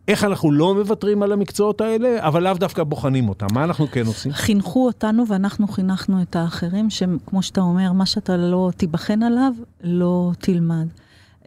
איך 0.08 0.24
אנחנו 0.24 0.52
לא 0.52 0.74
מוותרים 0.74 1.22
על 1.22 1.32
המקצועות 1.32 1.80
האלה, 1.80 2.26
אבל 2.26 2.42
לאו 2.42 2.54
דווקא 2.54 2.84
בוחנים 2.84 3.28
אותם. 3.28 3.46
מה 3.52 3.64
אנחנו 3.64 3.86
כן 3.86 4.06
עושים? 4.06 4.32
חינכו 4.32 4.86
אותנו 4.86 5.28
ואנחנו 5.28 5.68
חינכנו 5.68 6.22
את 6.22 6.36
האחרים, 6.36 6.90
שכמו 6.90 7.42
שאתה 7.42 7.60
אומר, 7.60 7.92
מה 7.92 8.06
שאתה 8.06 8.36
לא 8.36 8.70
תיבחן 8.76 9.22
עליו, 9.22 9.52
לא 9.82 10.30
תלמד. 10.38 10.86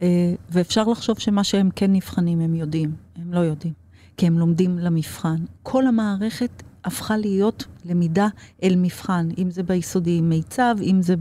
אה, 0.01 0.07
ואפשר 0.51 0.83
לחשוב 0.83 1.19
שמה 1.19 1.43
שהם 1.43 1.69
כן 1.75 1.93
נבחנים, 1.93 2.39
הם 2.39 2.55
יודעים. 2.55 2.91
הם 3.15 3.33
לא 3.33 3.39
יודעים. 3.39 3.73
כי 4.17 4.27
הם 4.27 4.39
לומדים 4.39 4.79
למבחן. 4.79 5.37
כל 5.63 5.87
המערכת 5.87 6.63
הפכה 6.85 7.17
להיות 7.17 7.65
למידה 7.85 8.27
אל 8.63 8.75
מבחן, 8.77 9.29
אם 9.37 9.51
זה 9.51 9.63
ביסודי 9.63 10.21
מיצב, 10.21 10.75
אם 10.81 11.01
זה 11.01 11.15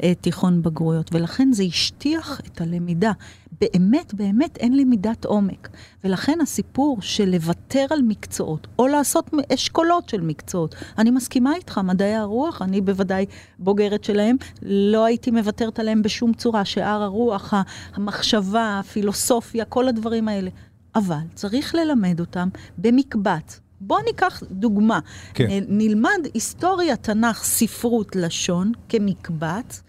בתיכון 0.00 0.62
בגרויות, 0.62 1.14
ולכן 1.14 1.52
זה 1.52 1.62
השטיח 1.62 2.40
את 2.46 2.60
הלמידה. 2.60 3.12
באמת, 3.60 4.14
באמת 4.14 4.56
אין 4.56 4.76
למידת 4.76 5.24
עומק. 5.24 5.68
ולכן 6.04 6.38
הסיפור 6.42 7.02
של 7.02 7.28
לוותר 7.30 7.86
על 7.90 8.02
מקצועות, 8.02 8.66
או 8.78 8.86
לעשות 8.86 9.30
אשכולות 9.54 10.08
של 10.08 10.20
מקצועות, 10.20 10.74
אני 10.98 11.10
מסכימה 11.10 11.54
איתך, 11.54 11.78
מדעי 11.78 12.14
הרוח, 12.14 12.62
אני 12.62 12.80
בוודאי 12.80 13.26
בוגרת 13.58 14.04
שלהם, 14.04 14.36
לא 14.62 15.04
הייתי 15.04 15.30
מוותרת 15.30 15.78
עליהם 15.78 16.02
בשום 16.02 16.32
צורה, 16.32 16.64
שאר 16.64 17.02
הרוח, 17.02 17.54
המחשבה, 17.94 18.78
הפילוסופיה, 18.78 19.64
כל 19.64 19.88
הדברים 19.88 20.28
האלה. 20.28 20.50
אבל 20.94 21.24
צריך 21.34 21.74
ללמד 21.74 22.20
אותם 22.20 22.48
במקבץ. 22.78 23.60
בואו 23.86 24.02
ניקח 24.02 24.42
דוגמה. 24.50 24.98
כן. 25.34 25.64
נלמד 25.68 26.28
היסטוריה, 26.34 26.96
תנ"ך, 26.96 27.44
ספרות, 27.44 28.16
לשון, 28.16 28.72
כמקבץ, 28.88 29.82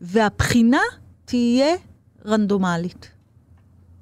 והבחינה 0.00 0.80
תהיה 1.24 1.74
רנדומלית. 2.26 3.10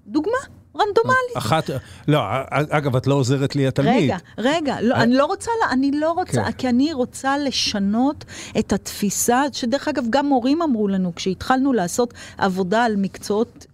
דוגמה. 0.06 0.38
רנדומלית. 0.76 1.36
אחת, 1.36 1.70
לא, 2.08 2.18
אגב, 2.50 2.96
את 2.96 3.06
לא 3.06 3.14
עוזרת 3.14 3.56
לי 3.56 3.66
התלמיד. 3.66 4.02
רגע, 4.02 4.16
רגע, 4.38 4.80
לא, 4.80 4.94
אני 4.94 5.14
לא 5.14 5.24
רוצה, 5.24 5.50
אני 5.70 5.90
לא 5.92 6.12
רוצה, 6.12 6.44
כן. 6.44 6.52
כי 6.52 6.68
אני 6.68 6.92
רוצה 6.92 7.38
לשנות 7.38 8.24
את 8.58 8.72
התפיסה, 8.72 9.42
שדרך 9.52 9.88
אגב, 9.88 10.04
גם 10.10 10.26
מורים 10.26 10.62
אמרו 10.62 10.88
לנו, 10.88 11.12
כשהתחלנו 11.14 11.72
לעשות 11.72 12.14
עבודה 12.38 12.84
על 12.84 12.96
מקצועות 12.96 13.66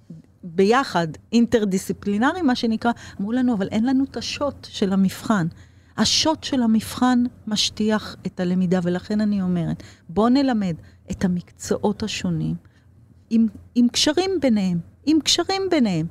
ביחד, 0.54 1.09
אינטרדיסציפלינרי, 1.32 2.42
מה 2.42 2.54
שנקרא, 2.54 2.92
אמרו 3.20 3.32
לנו, 3.32 3.54
אבל 3.54 3.68
אין 3.72 3.87
לנו 3.87 4.04
את 4.04 4.16
השוט 4.16 4.66
של 4.70 4.92
המבחן. 4.92 5.46
השוט 5.96 6.44
של 6.44 6.62
המבחן 6.62 7.24
משטיח 7.46 8.16
את 8.26 8.40
הלמידה, 8.40 8.80
ולכן 8.82 9.20
אני 9.20 9.42
אומרת, 9.42 9.82
בואו 10.09 10.28
נלמד 10.28 10.76
את 11.11 11.24
המקצועות 11.24 12.02
השונים 12.02 12.54
עם, 13.30 13.46
עם 13.74 13.88
קשרים 13.88 14.30
ביניהם, 14.40 14.78
עם 15.06 15.20
קשרים 15.20 15.62
ביניהם, 15.70 16.06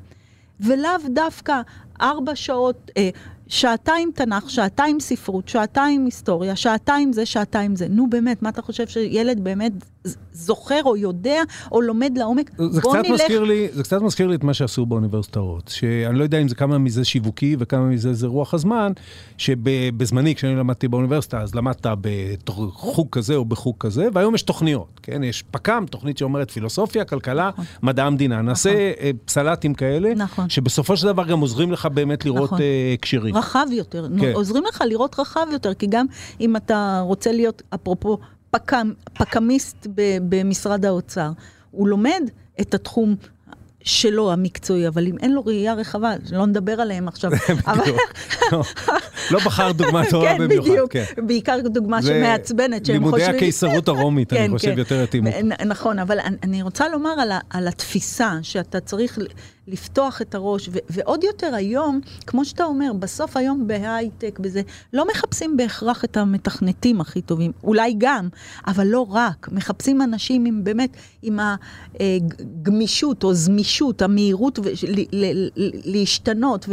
ולאו 0.60 0.92
דווקא 1.14 1.62
ארבע 2.02 2.36
שעות, 2.36 2.92
אה, 2.98 3.10
שעתיים 3.48 4.12
תנ"ך, 4.16 4.50
שעתיים 4.50 5.00
ספרות, 5.00 5.48
שעתיים 5.48 6.06
היסטוריה, 6.06 6.56
שעתיים 6.56 7.14
זה, 7.14 7.26
שעתיים 7.26 7.76
זה. 7.76 7.88
נו 7.90 8.10
באמת, 8.10 8.42
מה 8.42 8.50
אתה 8.50 8.62
חושב 8.62 8.88
שילד 8.88 9.44
באמת 9.44 9.72
זוכר 10.34 10.82
או 10.86 10.98
יודע 10.98 11.42
או 11.72 11.82
לומד 11.82 12.18
לעומק? 12.18 12.52
זה 12.70 12.82
קצת, 12.82 12.90
נלך... 12.96 13.12
מזכיר 13.12 13.44
לי, 13.44 13.68
זה 13.72 13.84
קצת 13.84 14.02
מזכיר 14.02 14.28
לי 14.28 14.36
את 14.36 14.44
מה 14.44 14.54
שעשו 14.54 14.86
באוניברסיטאות, 14.86 15.68
שאני 15.68 16.20
לא 16.20 16.24
יודע 16.24 16.42
אם 16.42 16.48
זה 16.48 16.56
כמה 16.56 16.78
מזה 16.78 17.06
שיווקי 17.06 17.56
וכמה 17.60 17.86
מזה 17.86 18.14
זה 18.14 18.28
רוח 18.28 18.54
הזמן, 18.54 18.92
שבזמני, 19.38 20.36
כשאני 20.36 20.56
למדתי 20.56 20.88
באוניברסיטה, 20.88 21.42
אז 21.42 21.56
למדת 21.56 21.88
בחוג 22.46 23.08
כזה 23.12 23.36
או 23.36 23.46
בחוג 23.46 23.76
כזה, 23.80 24.08
והיום 24.14 24.36
יש 24.36 24.42
תוכניות, 24.42 25.00
כן? 25.04 25.24
יש 25.24 25.44
פק"ם, 25.52 25.86
תוכנית 25.90 26.18
שאומרת 26.18 26.52
פילוסופיה, 26.52 27.06
כלכלה, 27.06 27.50
נכון. 27.54 27.66
מדע 27.84 28.06
המדינה. 28.06 28.42
נעשה 28.42 28.70
נכון. 28.70 29.04
אה, 29.06 29.12
פסלטים 29.26 29.74
כאלה, 29.74 30.14
נכון. 30.16 30.50
שבסופו 30.50 30.98
של 30.98 31.08
דבר 31.08 31.26
גם 31.26 31.40
עוזרים 31.40 31.72
לך 31.72 31.86
באמת 31.86 32.26
לראות 32.26 32.52
נכון. 32.52 32.60
הקשרים. 32.94 33.35
רחב 33.36 33.66
יותר, 33.72 34.08
כן. 34.20 34.32
עוזרים 34.34 34.64
לך 34.70 34.84
לראות 34.88 35.20
רחב 35.20 35.48
יותר, 35.52 35.74
כי 35.74 35.88
גם 35.88 36.06
אם 36.42 36.56
אתה 36.56 37.02
רוצה 37.04 37.32
להיות, 37.32 37.62
אפרופו, 37.70 38.18
פק"ם, 38.52 38.94
פק"מיסט 39.14 39.88
במשרד 40.30 40.86
האוצר, 40.86 41.32
הוא 41.72 41.88
לומד 41.88 42.22
את 42.62 42.74
התחום 42.74 43.16
שלו, 43.86 44.32
המקצועי, 44.32 44.88
אבל 44.88 45.08
אם 45.08 45.18
אין 45.18 45.34
לו 45.34 45.46
ראייה 45.46 45.74
רחבה, 45.74 46.14
לא 46.32 46.46
נדבר 46.46 46.82
עליהם 46.82 47.08
עכשיו. 47.08 47.32
לא, 48.52 48.64
לא 49.32 49.40
בחר 49.40 49.72
דוגמה 49.72 50.04
טובה 50.12 50.38
כן, 50.38 50.38
במיוחד. 50.44 50.68
כן, 50.90 51.04
בדיוק, 51.04 51.28
בעיקר 51.28 51.60
דוגמה 51.64 52.02
שמעצבנת, 52.02 52.86
שהם 52.86 53.04
חושבים... 53.04 53.20
לימודי 53.20 53.38
הקיסרות 53.38 53.88
הרומית, 53.88 54.34
אני 54.34 54.40
כן, 54.40 54.52
חושב, 54.52 54.72
כן. 54.72 54.78
יותר 54.78 55.04
התאימו. 55.04 55.30
נכון, 55.66 56.00
אבל 56.00 56.20
אני 56.44 56.62
רוצה 56.62 56.90
לומר 56.90 57.14
על 57.50 57.68
התפיסה, 57.68 58.32
שאתה 58.42 58.80
צריך 58.80 59.20
לפתוח 59.68 60.22
את 60.22 60.36
הראש, 60.36 60.70
ועוד 60.90 61.24
יותר 61.24 61.56
היום, 61.56 62.00
כמו 62.28 62.46
שאתה 62.46 62.64
אומר, 62.64 62.94
בסוף 63.00 63.38
היום 63.38 63.68
בהייטק, 63.68 64.40
בזה, 64.40 64.62
לא 64.94 65.08
מחפשים 65.12 65.58
בהכרח 65.58 66.04
את 66.04 66.18
המתכנתים 66.18 67.02
הכי 67.02 67.22
טובים, 67.22 67.52
אולי 67.64 67.96
גם, 67.98 68.30
אבל 68.68 68.88
לא 68.88 69.08
רק, 69.10 69.50
מחפשים 69.52 70.02
אנשים 70.02 70.46
עם 70.46 70.64
באמת, 70.64 70.98
עם 71.22 71.40
הגמישות 72.00 73.24
או 73.24 73.34
זמישות, 73.34 74.02
המהירות 74.02 74.60
להשתנות. 75.86 76.66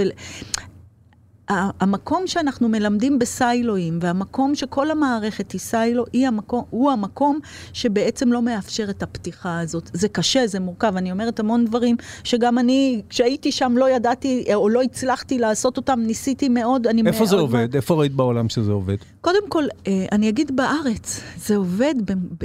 המקום 1.80 2.26
שאנחנו 2.26 2.68
מלמדים 2.68 3.18
בסיילואים, 3.18 3.98
והמקום 4.02 4.54
שכל 4.54 4.90
המערכת 4.90 5.52
היא 5.52 5.60
סיילו, 5.60 6.04
היא 6.12 6.26
המקום, 6.26 6.64
הוא 6.70 6.90
המקום 6.90 7.38
שבעצם 7.72 8.32
לא 8.32 8.42
מאפשר 8.42 8.90
את 8.90 9.02
הפתיחה 9.02 9.60
הזאת. 9.60 9.90
זה 9.92 10.08
קשה, 10.08 10.46
זה 10.46 10.60
מורכב. 10.60 10.96
אני 10.96 11.12
אומרת 11.12 11.40
המון 11.40 11.64
דברים 11.64 11.96
שגם 12.24 12.58
אני, 12.58 13.02
כשהייתי 13.08 13.52
שם 13.52 13.74
לא 13.76 13.90
ידעתי, 13.90 14.44
או 14.54 14.68
לא 14.68 14.82
הצלחתי 14.82 15.38
לעשות 15.38 15.76
אותם, 15.76 16.00
ניסיתי 16.06 16.48
מאוד. 16.48 16.86
איפה 16.86 17.18
מאוד 17.18 17.28
זה 17.28 17.36
עובד? 17.36 17.68
מה... 17.70 17.76
איפה 17.76 17.94
ראית 17.94 18.12
בעולם 18.12 18.48
שזה 18.48 18.72
עובד? 18.72 18.96
קודם 19.20 19.48
כל, 19.48 19.64
אה, 19.86 20.06
אני 20.12 20.28
אגיד 20.28 20.56
בארץ, 20.56 21.20
זה 21.36 21.56
עובד, 21.56 21.94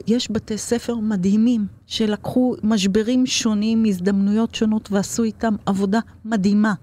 יש 0.07 0.31
בתי 0.31 0.57
ספר 0.57 0.95
מדהימים, 0.95 1.65
שלקחו 1.87 2.55
משברים 2.63 3.25
שונים, 3.25 3.85
הזדמנויות 3.85 4.55
שונות, 4.55 4.91
ועשו 4.91 5.23
איתם 5.23 5.55
עבודה 5.65 5.99
מדהימה. 6.25 6.73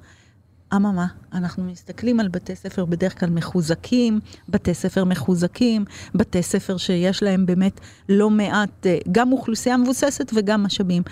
אממה, 0.76 1.06
אנחנו 1.32 1.64
מסתכלים 1.64 2.20
על 2.20 2.28
בתי 2.28 2.56
ספר 2.56 2.84
בדרך 2.84 3.20
כלל 3.20 3.30
מחוזקים, 3.30 4.20
בתי 4.48 4.74
ספר 4.74 5.04
מחוזקים, 5.04 5.84
בתי 6.14 6.42
ספר 6.42 6.76
שיש 6.76 7.22
להם 7.22 7.46
באמת 7.46 7.80
לא 8.08 8.30
מעט, 8.30 8.86
אה, 8.86 8.98
גם 9.12 9.32
אוכלוסייה 9.32 9.76
מבוססת 9.76 10.32
וגם 10.34 10.62
משאבים. 10.62 11.02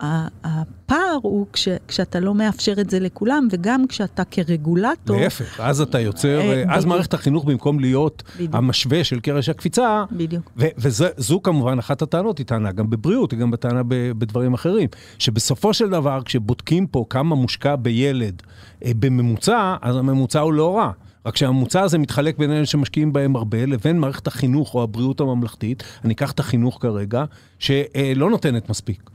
הפער 0.00 1.18
הוא 1.22 1.46
כש, 1.52 1.68
כשאתה 1.88 2.20
לא 2.20 2.34
מאפשר 2.34 2.74
את 2.80 2.90
זה 2.90 3.00
לכולם, 3.00 3.48
וגם 3.50 3.86
כשאתה 3.88 4.24
כרגולטור... 4.24 5.20
להפך, 5.20 5.60
אז 5.60 5.80
אתה 5.80 6.00
יוצר, 6.00 6.40
אה, 6.40 6.62
אז 6.62 6.68
בדיוק. 6.68 6.86
מערכת 6.86 7.14
החינוך 7.14 7.44
במקום 7.44 7.80
להיות 7.80 8.22
בדיוק. 8.34 8.54
המשווה 8.54 9.04
של 9.04 9.20
קרש 9.20 9.48
הקפיצה, 9.48 10.04
בדיוק. 10.12 10.52
וזו 10.56 11.42
כמובן 11.42 11.78
אחת 11.78 12.02
הטענות, 12.02 12.38
היא 12.38 12.46
טענה 12.46 12.72
גם 12.72 12.90
בבריאות, 12.90 13.32
היא 13.32 13.40
גם 13.40 13.56
טענה 13.56 13.82
בדברים 13.88 14.54
אחרים, 14.54 14.88
שבסופו 15.18 15.74
של 15.74 15.90
דבר, 15.90 16.20
כשבודקים 16.24 16.86
פה 16.86 17.04
כמה 17.10 17.34
מושקע 17.34 17.76
בילד 17.76 18.42
אה, 18.84 18.90
בממוצע, 18.98 19.76
אז 19.82 19.96
הממוצע 19.96 20.40
הוא 20.40 20.52
לא 20.52 20.76
רע. 20.76 20.90
רק 21.26 21.36
שהממוצע 21.36 21.80
הזה 21.80 21.98
מתחלק 21.98 22.38
בין 22.38 22.50
אלה 22.50 22.66
שמשקיעים 22.66 23.12
בהם 23.12 23.36
הרבה 23.36 23.66
לבין 23.66 23.98
מערכת 23.98 24.26
החינוך 24.26 24.74
או 24.74 24.82
הבריאות 24.82 25.20
הממלכתית, 25.20 25.82
אני 26.04 26.14
אקח 26.14 26.32
את 26.32 26.40
החינוך 26.40 26.78
כרגע, 26.80 27.24
שלא 27.58 28.30
נותנת 28.30 28.70
מספיק. 28.70 29.10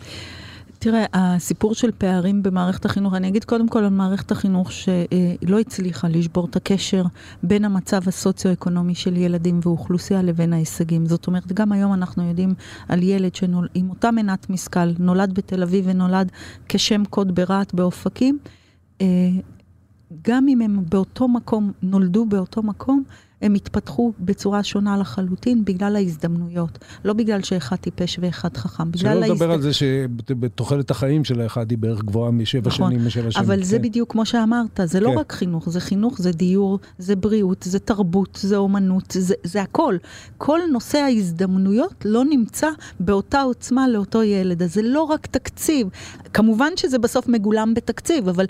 תראה, 0.84 1.06
הסיפור 1.14 1.76
של 1.76 1.92
פערים 1.98 2.44
במערכת 2.44 2.86
החינוך, 2.86 3.14
אני 3.14 3.28
אגיד 3.28 3.44
קודם 3.44 3.68
כל 3.68 3.80
על 3.80 3.90
מערכת 3.90 4.32
החינוך 4.32 4.72
שלא 4.72 5.60
הצליחה 5.60 6.08
לשבור 6.08 6.46
את 6.46 6.56
הקשר 6.56 7.04
בין 7.44 7.66
המצב 7.66 8.02
הסוציו-אקונומי 8.08 8.96
של 8.96 9.18
ילדים 9.18 9.60
ואוכלוסייה 9.64 10.22
לבין 10.22 10.54
ההישגים. 10.54 11.06
זאת 11.06 11.28
אומרת, 11.28 11.54
גם 11.54 11.72
היום 11.72 11.94
אנחנו 11.94 12.28
יודעים 12.28 12.54
על 12.90 13.04
ילד 13.04 13.36
שנול... 13.36 13.68
עם 13.74 13.90
אותה 13.90 14.12
מנת 14.12 14.50
משכל, 14.50 14.92
נולד 15.00 15.34
בתל 15.34 15.64
אביב 15.64 15.86
ונולד 15.88 16.32
כשם 16.70 17.04
קוד 17.10 17.36
ברהט 17.36 17.74
באופקים, 17.74 18.38
אה, 19.02 19.08
גם 20.28 20.48
אם 20.48 20.62
הם 20.62 20.80
באותו 20.90 21.28
מקום, 21.28 21.72
נולדו 21.82 22.26
באותו 22.26 22.64
מקום, 22.64 23.04
הם 23.44 23.54
התפתחו 23.54 24.14
בצורה 24.20 24.64
שונה 24.64 24.98
לחלוטין 24.98 25.66
בגלל 25.66 25.96
ההזדמנויות. 25.96 26.80
לא 27.06 27.14
בגלל 27.14 27.42
שאחד 27.42 27.76
טיפש 27.76 28.20
ואחד 28.22 28.58
חכם, 28.58 28.92
בגלל 28.92 29.08
ההזדמנויות. 29.08 29.38
שלא 29.38 29.46
לדבר 29.46 29.54
על 29.54 29.62
זה 29.62 29.74
שבתוחלת 29.74 30.92
החיים 30.92 31.24
של 31.24 31.42
האחד 31.42 31.72
היא 31.72 31.78
בערך 31.78 32.04
גבוהה 32.04 32.32
משבע 32.32 32.70
נכון, 32.70 32.92
שנים 32.92 33.08
משבע 33.08 33.32
שנים. 33.32 33.46
אבל 33.46 33.58
כן. 33.58 33.64
זה 33.64 33.80
בדיוק 33.80 34.12
כמו 34.12 34.26
שאמרת, 34.26 34.80
זה 34.84 35.00
לא 35.00 35.10
כן. 35.10 35.18
רק 35.18 35.32
חינוך, 35.32 35.70
זה 35.70 35.80
חינוך, 35.80 36.22
זה 36.22 36.32
דיור, 36.32 36.80
זה 36.98 37.16
בריאות, 37.16 37.64
זה 37.64 37.80
תרבות, 37.80 38.40
זה 38.42 38.58
אומנות, 38.58 39.12
זה, 39.12 39.36
זה 39.44 39.62
הכל. 39.62 39.98
כל 40.38 40.60
נושא 40.72 40.98
ההזדמנויות 40.98 42.06
לא 42.06 42.26
נמצא 42.26 42.68
באותה 43.00 43.42
עוצמה 43.42 43.88
לאותו 43.88 44.24
ילד, 44.24 44.64
אז 44.64 44.74
זה 44.74 44.82
לא 44.82 45.02
רק 45.02 45.28
תקציב. 45.28 45.88
כמובן 46.34 46.70
שזה 46.76 47.00
בסוף 47.00 47.28
מגולם 47.28 47.74
בתקציב, 47.74 48.30
אבל 48.30 48.46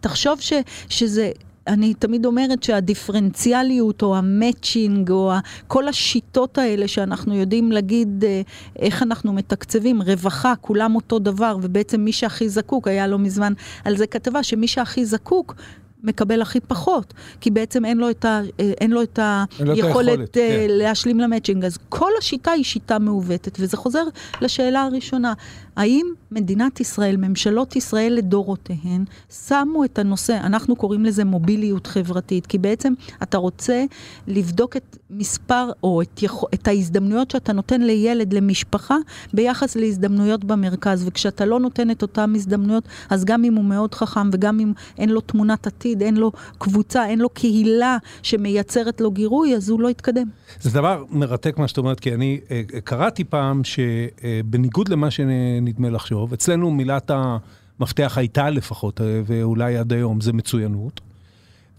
תחשוב 0.00 0.40
ש, 0.40 0.52
שזה... 0.88 1.30
אני 1.68 1.94
תמיד 1.94 2.26
אומרת 2.26 2.62
שהדיפרנציאליות 2.62 4.02
או 4.02 4.16
המצ'ינג 4.16 5.10
או 5.10 5.32
כל 5.66 5.88
השיטות 5.88 6.58
האלה 6.58 6.88
שאנחנו 6.88 7.34
יודעים 7.34 7.72
להגיד 7.72 8.24
אה, 8.24 8.42
איך 8.78 9.02
אנחנו 9.02 9.32
מתקצבים, 9.32 10.02
רווחה, 10.02 10.54
כולם 10.60 10.94
אותו 10.94 11.18
דבר, 11.18 11.56
ובעצם 11.62 12.00
מי 12.00 12.12
שהכי 12.12 12.48
זקוק, 12.48 12.88
היה 12.88 13.06
לא 13.06 13.18
מזמן 13.18 13.52
על 13.84 13.96
זה 13.96 14.06
כתבה, 14.06 14.42
שמי 14.42 14.68
שהכי 14.68 15.04
זקוק 15.04 15.54
מקבל 16.02 16.42
הכי 16.42 16.60
פחות, 16.60 17.14
כי 17.40 17.50
בעצם 17.50 17.84
אין 17.84 17.98
לו 17.98 18.10
את, 18.10 18.24
ה, 18.24 18.40
אה, 18.60 18.72
אין 18.80 18.90
לו 18.90 19.02
את 19.02 19.18
היכולת 19.58 20.28
uh, 20.28 20.32
כן. 20.32 20.66
להשלים 20.68 21.20
למצ'ינג. 21.20 21.64
אז 21.64 21.78
כל 21.88 22.10
השיטה 22.18 22.50
היא 22.50 22.64
שיטה 22.64 22.98
מעוותת, 22.98 23.56
וזה 23.60 23.76
חוזר 23.76 24.04
לשאלה 24.40 24.82
הראשונה. 24.82 25.32
האם 25.76 26.06
מדינת 26.30 26.80
ישראל, 26.80 27.16
ממשלות 27.16 27.76
ישראל 27.76 28.12
לדורותיהן, 28.12 29.04
שמו 29.46 29.84
את 29.84 29.98
הנושא, 29.98 30.38
אנחנו 30.42 30.76
קוראים 30.76 31.04
לזה 31.04 31.24
מוביליות 31.24 31.86
חברתית, 31.86 32.46
כי 32.46 32.58
בעצם 32.58 32.92
אתה 33.22 33.38
רוצה 33.38 33.84
לבדוק 34.26 34.76
את 34.76 34.96
מספר, 35.10 35.70
או 35.82 36.02
את, 36.02 36.22
יכ... 36.22 36.44
את 36.54 36.68
ההזדמנויות 36.68 37.30
שאתה 37.30 37.52
נותן 37.52 37.80
לילד, 37.80 38.32
למשפחה, 38.32 38.96
ביחס 39.32 39.76
להזדמנויות 39.76 40.44
במרכז, 40.44 41.04
וכשאתה 41.06 41.44
לא 41.44 41.60
נותן 41.60 41.90
את 41.90 42.02
אותן 42.02 42.32
הזדמנויות, 42.34 42.84
אז 43.10 43.24
גם 43.24 43.44
אם 43.44 43.54
הוא 43.54 43.64
מאוד 43.64 43.94
חכם, 43.94 44.30
וגם 44.32 44.60
אם 44.60 44.72
אין 44.98 45.08
לו 45.08 45.20
תמונת 45.20 45.66
עתיד, 45.66 46.02
אין 46.02 46.16
לו 46.16 46.32
קבוצה, 46.58 47.06
אין 47.06 47.18
לו 47.18 47.28
קהילה 47.28 47.98
שמייצרת 48.22 49.00
לו 49.00 49.10
גירוי, 49.10 49.56
אז 49.56 49.68
הוא 49.68 49.80
לא 49.80 49.88
יתקדם. 49.88 50.28
זה 50.60 50.70
דבר 50.70 51.04
מרתק 51.10 51.58
מה 51.58 51.68
שאת 51.68 51.78
אומרת, 51.78 52.00
כי 52.00 52.14
אני 52.14 52.40
אה, 52.50 52.62
קראתי 52.84 53.24
פעם 53.24 53.62
שבניגוד 53.64 54.88
למה 54.88 55.10
שנדמה 55.10 55.90
לחשוב, 56.18 56.32
אצלנו 56.32 56.70
מילת 56.70 57.10
המפתח 57.10 58.14
הייתה 58.16 58.50
לפחות, 58.50 59.00
אה, 59.00 59.20
ואולי 59.26 59.76
עד 59.76 59.92
היום, 59.92 60.20
זה 60.20 60.32
מצוינות. 60.32 61.00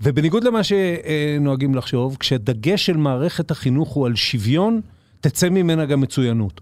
ובניגוד 0.01 0.43
למה 0.43 0.61
שנוהגים 0.63 1.75
לחשוב, 1.75 2.17
כשהדגש 2.19 2.85
של 2.85 2.97
מערכת 2.97 3.51
החינוך 3.51 3.89
הוא 3.89 4.05
על 4.05 4.15
שוויון, 4.15 4.81
תצא 5.21 5.49
ממנה 5.49 5.85
גם 5.85 6.01
מצוינות. 6.01 6.61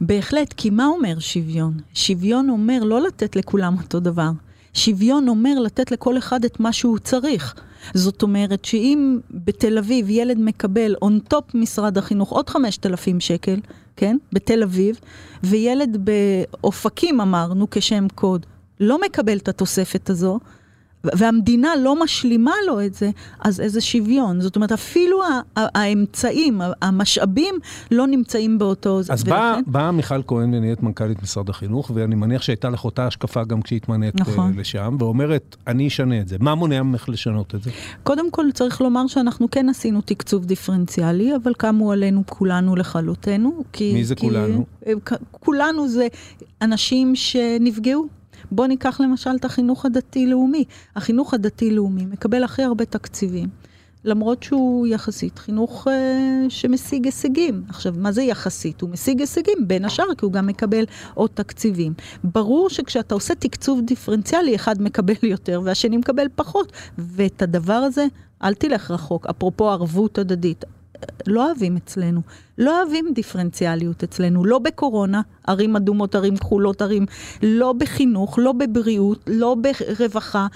בהחלט, 0.00 0.54
כי 0.56 0.70
מה 0.70 0.86
אומר 0.86 1.18
שוויון? 1.18 1.74
שוויון 1.94 2.50
אומר 2.50 2.84
לא 2.84 3.00
לתת 3.00 3.36
לכולם 3.36 3.76
אותו 3.82 4.00
דבר. 4.00 4.30
שוויון 4.74 5.28
אומר 5.28 5.58
לתת 5.58 5.90
לכל 5.90 6.18
אחד 6.18 6.44
את 6.44 6.60
מה 6.60 6.72
שהוא 6.72 6.98
צריך. 6.98 7.54
זאת 7.94 8.22
אומרת 8.22 8.64
שאם 8.64 9.18
בתל 9.30 9.78
אביב 9.78 10.10
ילד 10.10 10.38
מקבל 10.38 10.94
on 11.02 11.18
top 11.18 11.54
משרד 11.54 11.98
החינוך 11.98 12.30
עוד 12.30 12.50
5,000 12.50 13.20
שקל, 13.20 13.60
כן, 13.96 14.16
בתל 14.32 14.62
אביב, 14.62 15.00
וילד 15.42 15.96
באופקים 16.04 17.20
אמרנו 17.20 17.70
כשם 17.70 18.06
קוד, 18.14 18.46
לא 18.80 19.00
מקבל 19.00 19.36
את 19.36 19.48
התוספת 19.48 20.10
הזו, 20.10 20.38
והמדינה 21.04 21.68
לא 21.82 22.02
משלימה 22.02 22.52
לו 22.66 22.80
את 22.80 22.94
זה, 22.94 23.10
אז 23.40 23.60
איזה 23.60 23.80
שוויון. 23.80 24.40
זאת 24.40 24.56
אומרת, 24.56 24.72
אפילו 24.72 25.20
האמצעים, 25.56 26.60
המשאבים, 26.82 27.54
לא 27.90 28.06
נמצאים 28.06 28.58
באותו... 28.58 28.98
אז 28.98 29.10
ולכן... 29.10 29.30
באה 29.30 29.58
בא 29.66 29.90
מיכל 29.90 30.22
כהן 30.26 30.54
ונהיית 30.54 30.82
מנכ"לית 30.82 31.22
משרד 31.22 31.48
החינוך, 31.48 31.90
ואני 31.94 32.14
מניח 32.14 32.42
שהייתה 32.42 32.70
לך 32.70 32.84
אותה 32.84 33.06
השקפה 33.06 33.44
גם 33.44 33.62
כשהתמנית 33.62 34.14
אה, 34.14 34.20
נכון. 34.20 34.52
לשם, 34.56 34.96
ואומרת, 34.98 35.56
אני 35.66 35.88
אשנה 35.88 36.20
את 36.20 36.28
זה. 36.28 36.36
מה 36.40 36.54
מונע 36.54 36.82
ממך 36.82 37.08
לשנות 37.08 37.54
את 37.54 37.62
זה? 37.62 37.70
קודם 38.02 38.30
כל, 38.30 38.46
צריך 38.54 38.80
לומר 38.80 39.06
שאנחנו 39.06 39.50
כן 39.50 39.68
עשינו 39.68 40.00
תקצוב 40.00 40.44
דיפרנציאלי, 40.44 41.36
אבל 41.36 41.54
קמו 41.54 41.92
עלינו 41.92 42.22
כולנו 42.26 42.76
לכלותנו. 42.76 43.64
כי, 43.72 43.92
מי 43.94 44.04
זה 44.04 44.14
כי, 44.14 44.20
כולנו? 44.20 44.64
אה, 44.86 44.92
כולנו 45.30 45.88
זה 45.88 46.06
אנשים 46.62 47.16
שנפגעו. 47.16 48.17
בוא 48.52 48.66
ניקח 48.66 49.00
למשל 49.00 49.30
את 49.36 49.44
החינוך 49.44 49.84
הדתי-לאומי. 49.84 50.64
החינוך 50.96 51.34
הדתי-לאומי 51.34 52.06
מקבל 52.06 52.44
הכי 52.44 52.62
הרבה 52.62 52.84
תקציבים. 52.84 53.48
למרות 54.04 54.42
שהוא 54.42 54.86
יחסית 54.86 55.38
חינוך 55.38 55.88
אה, 55.88 56.46
שמשיג 56.48 57.04
הישגים. 57.04 57.62
עכשיו, 57.68 57.94
מה 57.96 58.12
זה 58.12 58.22
יחסית? 58.22 58.80
הוא 58.80 58.90
משיג 58.90 59.20
הישגים, 59.20 59.58
בין 59.68 59.84
השאר, 59.84 60.14
כי 60.18 60.24
הוא 60.24 60.32
גם 60.32 60.46
מקבל 60.46 60.84
עוד 61.14 61.30
תקציבים. 61.34 61.92
ברור 62.24 62.70
שכשאתה 62.70 63.14
עושה 63.14 63.34
תקצוב 63.34 63.80
דיפרנציאלי, 63.80 64.54
אחד 64.54 64.82
מקבל 64.82 65.14
יותר 65.32 65.60
והשני 65.64 65.96
מקבל 65.96 66.26
פחות, 66.34 66.72
ואת 66.98 67.42
הדבר 67.42 67.72
הזה, 67.72 68.06
אל 68.42 68.54
תלך 68.54 68.90
רחוק. 68.90 69.26
אפרופו 69.26 69.70
ערבות 69.70 70.18
הדדית, 70.18 70.64
לא 71.26 71.46
אוהבים 71.46 71.76
אצלנו. 71.76 72.20
לא 72.58 72.82
אוהבים 72.82 73.06
דיפרנציאליות 73.14 74.02
אצלנו, 74.02 74.44
לא 74.44 74.58
בקורונה, 74.58 75.20
ערים 75.46 75.76
אדומות, 75.76 76.14
ערים 76.14 76.36
כחולות, 76.36 76.82
ערים, 76.82 77.06
לא 77.42 77.72
בחינוך, 77.78 78.38
לא 78.38 78.52
בבריאות, 78.52 79.24
לא 79.26 79.56
ברווחה. 79.60 80.46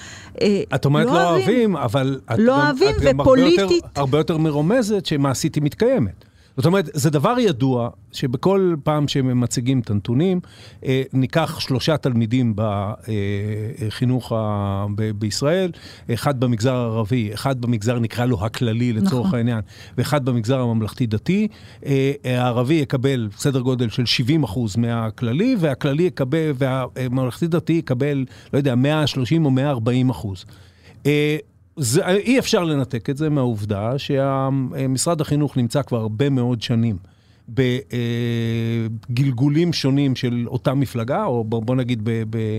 אה, 0.40 0.62
את 0.74 0.84
אומרת 0.84 1.06
לא, 1.06 1.12
לא 1.12 1.30
אוהבים, 1.30 1.76
אבל 1.76 2.20
את 2.32 2.38
לא 2.38 2.52
גם, 2.52 2.60
אוהבים, 2.60 2.88
את 2.96 3.02
גם 3.02 3.20
ופוליטית... 3.20 3.60
הרבה 3.60 3.74
יותר, 3.74 4.00
הרבה 4.00 4.18
יותר 4.18 4.38
מרומזת 4.38 5.06
שמעשית 5.06 5.54
היא 5.54 5.62
מתקיימת. 5.62 6.24
זאת 6.56 6.66
אומרת, 6.66 6.88
זה 6.92 7.10
דבר 7.10 7.34
ידוע 7.38 7.88
שבכל 8.12 8.74
פעם 8.84 9.08
שהם 9.08 9.40
מציגים 9.40 9.80
את 9.80 9.90
הנתונים, 9.90 10.40
אה, 10.84 11.02
ניקח 11.12 11.60
שלושה 11.60 11.96
תלמידים 11.96 12.54
בחינוך 12.56 14.32
ה... 14.32 14.86
ב- 14.94 15.10
בישראל, 15.10 15.70
אחד 16.14 16.40
במגזר 16.40 16.74
הערבי, 16.74 17.34
אחד 17.34 17.60
במגזר 17.60 17.98
נקרא 17.98 18.24
לו 18.24 18.44
הכללי 18.44 18.92
לצורך 18.92 19.26
נכון. 19.26 19.38
העניין, 19.38 19.60
ואחד 19.98 20.24
במגזר 20.24 20.60
הממלכתי-דתי, 20.60 21.48
אה, 21.86 22.12
הערבי 22.24 22.74
יקבל 22.74 23.28
סדר 23.36 23.60
גודל 23.60 23.88
של 23.88 24.06
70 24.06 24.42
אחוז 24.42 24.76
מהכללי, 24.76 25.56
והכללי 25.58 26.02
יקבל, 26.02 26.52
והממלכתי-דתי 26.54 27.72
יקבל, 27.72 28.24
לא 28.52 28.58
יודע, 28.58 28.74
130 28.74 29.44
או 29.44 29.50
140 29.50 30.10
אחוז. 30.10 30.44
אה, 31.78 31.82
זה, 31.82 32.06
אי 32.06 32.38
אפשר 32.38 32.64
לנתק 32.64 33.10
את 33.10 33.16
זה 33.16 33.30
מהעובדה 33.30 33.98
שמשרד 33.98 35.20
החינוך 35.20 35.56
נמצא 35.56 35.82
כבר 35.82 36.00
הרבה 36.00 36.30
מאוד 36.30 36.62
שנים 36.62 36.96
בגלגולים 39.08 39.72
שונים 39.72 40.16
של 40.16 40.44
אותה 40.46 40.74
מפלגה, 40.74 41.24
או 41.24 41.44
בוא 41.44 41.76
נגיד 41.76 42.00
ב... 42.04 42.22
ב 42.30 42.58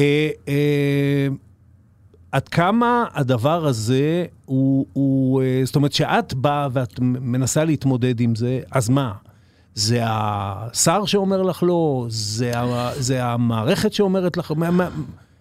אה, 0.00 0.30
אה, 0.48 1.28
עד 2.32 2.48
כמה 2.48 3.04
הדבר 3.14 3.66
הזה 3.66 4.24
הוא, 4.44 4.86
הוא, 4.92 5.42
אה, 5.42 5.60
זאת 5.64 5.76
אומרת, 5.76 5.92
שאת 5.92 6.34
באה 6.34 6.68
ואת 6.72 7.00
מנסה 7.00 7.64
להתמודד 7.64 8.20
עם 8.20 8.34
זה, 8.34 8.60
אז 8.70 8.88
מה? 8.88 9.12
זה 9.74 10.00
השר 10.02 11.04
שאומר 11.04 11.42
לך 11.42 11.62
לא? 11.62 12.06
זה, 12.08 12.52
זה 12.96 13.24
המערכת 13.24 13.92
שאומרת 13.92 14.36
לך? 14.36 14.52
מה, 14.56 14.70
מה, 14.70 14.88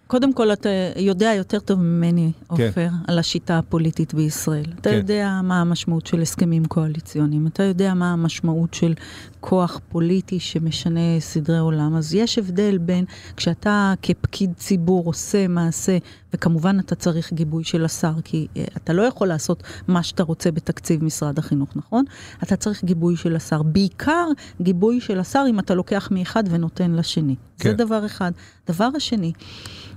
קודם 0.08 0.34
כל, 0.34 0.54
אתה 0.54 0.70
יודע 0.96 1.34
יותר 1.34 1.60
טוב 1.60 1.80
ממני, 1.80 2.32
כן. 2.56 2.67
עופר, 2.67 2.88
על 3.08 3.20
השיטה 3.20 3.58
הפוליטית 3.58 4.13
בישראל. 4.13 4.65
אתה 4.82 4.89
כן. 4.89 4.96
יודע 4.96 5.39
מה 5.43 5.62
המשמעות 5.62 6.08
של 6.08 6.22
הסכמים 6.22 6.65
קואליציוניים, 6.65 7.48
אתה 7.48 7.63
יודע 7.63 7.93
מה 7.93 8.13
המשמעות 8.13 8.74
של 8.74 8.93
כוח 9.39 9.80
פוליטי 9.89 10.39
שמשנה 10.39 11.20
סדרי 11.20 11.58
עולם. 11.60 11.96
אז 11.96 12.13
יש 12.13 12.38
הבדל 12.38 12.78
בין 12.78 13.06
כשאתה 13.38 13.93
כפקיד 14.02 14.54
ציבור 14.58 15.06
עושה 15.06 15.48
מעשה, 15.48 15.98
וכמובן 16.38 16.80
אתה 16.80 16.95
צריך 16.95 17.34
גיבוי 17.34 17.63
של 17.63 17.86
השר, 17.86 18.13
כי 18.23 18.47
אה, 18.58 18.63
אתה 18.78 18.93
לא 18.93 19.02
יכול 19.02 19.28
לעשות 19.28 19.63
מה 19.88 20.04
שאתה 20.04 20.23
רוצה 20.23 20.52
בתקציב 20.52 21.04
משרד 21.04 21.39
החינוך, 21.39 21.69
נכון? 21.76 22.06
אתה 22.43 22.56
צריך 22.56 22.84
גיבוי 22.84 23.15
של 23.15 23.36
השר. 23.36 23.63
בעיקר 23.63 24.28
גיבוי 24.62 25.02
של 25.02 25.19
השר 25.19 25.45
אם 25.50 25.60
אתה 25.60 25.76
לוקח 25.76 26.10
מאחד 26.12 26.43
ונותן 26.50 26.91
לשני. 26.91 27.36
כן. 27.60 27.69
זה 27.69 27.76
דבר 27.76 28.06
אחד. 28.06 28.32
דבר 28.67 28.89
השני, 28.95 29.32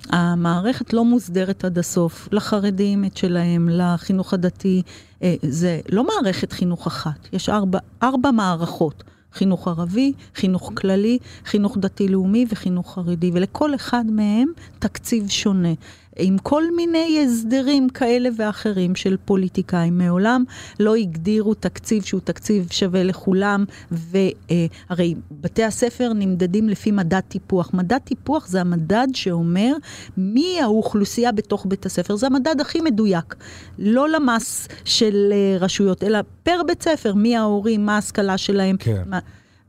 המערכת 0.09 0.93
לא 0.93 1.05
מוסדרת 1.05 1.65
עד 1.65 1.79
הסוף, 1.79 2.29
לחרדים 2.33 3.05
את 3.05 3.17
שלהם, 3.17 3.69
לחינוך 3.73 4.35
הדתי, 4.35 4.83
אה, 5.23 5.35
זה 5.43 5.81
לא 5.89 6.07
מערכת 6.07 6.53
חינוך 6.53 6.87
אחת, 6.87 7.29
יש 7.33 7.49
ארבע, 7.49 7.79
ארבע 8.03 8.31
מערכות. 8.31 9.05
חינוך 9.33 9.69
ערבי, 9.69 10.13
חינוך 10.35 10.73
כללי, 10.75 11.19
חינוך 11.45 11.79
דתי-לאומי 11.79 12.47
וחינוך 12.49 12.95
חרדי, 12.95 13.31
ולכל 13.35 13.75
אחד 13.75 14.05
מהם 14.09 14.49
תקציב 14.79 15.29
שונה. 15.29 15.73
עם 16.17 16.39
כל 16.39 16.63
מיני 16.77 17.25
הסדרים 17.25 17.89
כאלה 17.89 18.29
ואחרים 18.37 18.95
של 18.95 19.17
פוליטיקאים. 19.25 19.99
מעולם 19.99 20.45
לא 20.81 20.95
הגדירו 20.95 21.55
תקציב 21.55 22.03
שהוא 22.03 22.21
תקציב 22.25 22.69
שווה 22.71 23.03
לכולם, 23.03 23.65
והרי 23.91 25.15
בתי 25.31 25.65
הספר 25.65 26.13
נמדדים 26.15 26.69
לפי 26.69 26.91
מדד 26.91 27.21
טיפוח. 27.21 27.71
מדד 27.75 27.99
טיפוח 27.99 28.49
זה 28.49 28.61
המדד 28.61 29.07
שאומר 29.15 29.73
מי 30.17 30.61
האוכלוסייה 30.61 31.33
בתוך 31.33 31.67
בית 31.69 31.87
הספר. 31.87 32.17
זה 32.17 32.27
המדד 32.27 32.61
הכי 32.61 32.81
מדויק. 32.81 33.35
לא 33.79 34.09
למס 34.09 34.69
של 34.85 35.33
אה, 35.33 35.57
רשויות, 35.61 36.05
אלא 36.05 36.19
פר 36.43 36.61
בית 36.67 36.83
ספר, 36.83 37.15
מי 37.15 37.37
ההורים, 37.37 37.87
מה 37.87 37.95
ההשכלה 37.95 38.39
שלהם. 38.39 38.77
כן. 38.77 39.03
מה... 39.07 39.19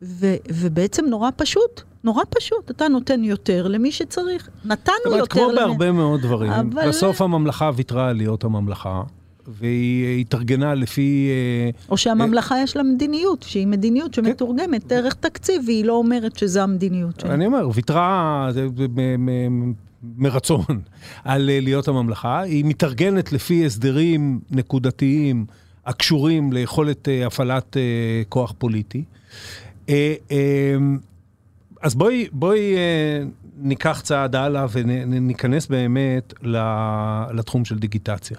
ו- 0.01 0.35
ובעצם 0.49 1.05
נורא 1.05 1.29
פשוט. 1.35 1.90
נורא 2.03 2.23
פשוט, 2.29 2.71
אתה 2.71 2.87
נותן 2.87 3.23
יותר 3.23 3.67
למי 3.67 3.91
שצריך. 3.91 4.49
נתנו 4.65 4.93
זאת 4.97 5.05
אומרת, 5.05 5.19
יותר 5.19 5.33
כמו 5.33 5.51
למי... 5.51 5.55
בהרבה 5.55 5.91
מאוד 5.91 6.21
דברים, 6.21 6.51
אבל- 6.51 6.87
בסוף 6.87 7.21
הממלכה 7.21 7.71
ויתרה 7.75 8.09
על 8.09 8.17
להיות 8.17 8.43
הממלכה, 8.43 9.03
והיא 9.47 10.21
התארגנה 10.21 10.75
לפי... 10.75 11.29
אה, 11.29 11.69
או 11.89 11.97
שהממלכה 11.97 12.59
יש 12.59 12.77
לה 12.77 12.83
מדיניות, 12.83 13.43
שהיא 13.43 13.67
מדיניות 13.67 14.13
שמתורגמת 14.13 14.87
דרך 14.87 15.13
תקציב, 15.13 15.61
והיא 15.65 15.85
לא 15.85 15.93
אומרת 15.93 16.37
שזו 16.37 16.59
המדיניות 16.59 17.19
שלה. 17.19 17.33
אני 17.33 17.45
אומר, 17.45 17.69
ויתרה 17.73 18.49
מרצון 20.17 20.65
על 21.23 21.49
אה, 21.49 21.59
להיות 21.61 21.87
הממלכה. 21.87 22.39
היא 22.39 22.65
מתארגנת 22.65 23.31
לפי 23.31 23.65
הסדרים 23.65 24.39
נקודתיים 24.51 25.45
הקשורים 25.85 26.53
ליכולת 26.53 27.09
אה, 27.09 27.27
הפעלת 27.27 27.77
אה, 27.77 27.81
כוח 28.29 28.53
פוליטי. 28.57 29.03
אז 31.81 31.95
בואי, 31.95 32.27
בואי 32.31 32.75
אה, 32.75 33.23
ניקח 33.57 34.01
צעד 34.03 34.35
הלאה 34.35 34.65
וניכנס 34.71 35.67
באמת 35.67 36.33
לתחום 37.31 37.65
של 37.65 37.79
דיגיטציה. 37.79 38.37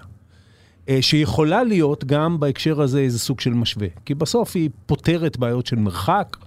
אה, 0.89 1.01
שיכולה 1.01 1.63
להיות 1.63 2.03
גם 2.03 2.39
בהקשר 2.39 2.81
הזה 2.81 2.99
איזה 2.99 3.19
סוג 3.19 3.39
של 3.39 3.53
משווה. 3.53 3.87
כי 4.05 4.13
בסוף 4.13 4.55
היא 4.55 4.69
פותרת 4.85 5.37
בעיות 5.37 5.65
של 5.65 5.75
מרחק, 5.75 6.37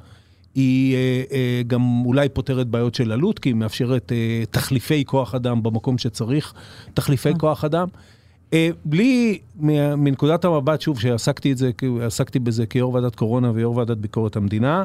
היא 0.55 0.97
אה, 1.33 1.63
גם 1.67 2.03
אולי 2.05 2.29
פותרת 2.29 2.67
בעיות 2.67 2.95
של 2.95 3.13
עלות, 3.13 3.39
כי 3.39 3.49
היא 3.49 3.57
מאפשרת 3.57 4.13
תחליפי 4.51 5.05
כוח 5.05 5.35
אדם 5.35 5.63
במקום 5.63 5.99
שצריך, 5.99 6.55
תחליפי 6.95 7.35
כוח 7.39 7.65
אדם. 7.65 7.89
בלי, 8.85 9.39
מנקודת 9.97 10.45
המבט, 10.45 10.81
שוב, 10.81 11.01
שעסקתי 11.01 11.53
את 11.53 11.59
זה, 11.59 11.71
עסקתי 12.03 12.39
בזה 12.39 12.67
כיו"ר 12.67 12.95
ועדת 12.95 13.15
קורונה 13.15 13.51
ויו"ר 13.55 13.77
ועדת 13.77 13.97
ביקורת 13.97 14.37
המדינה, 14.37 14.85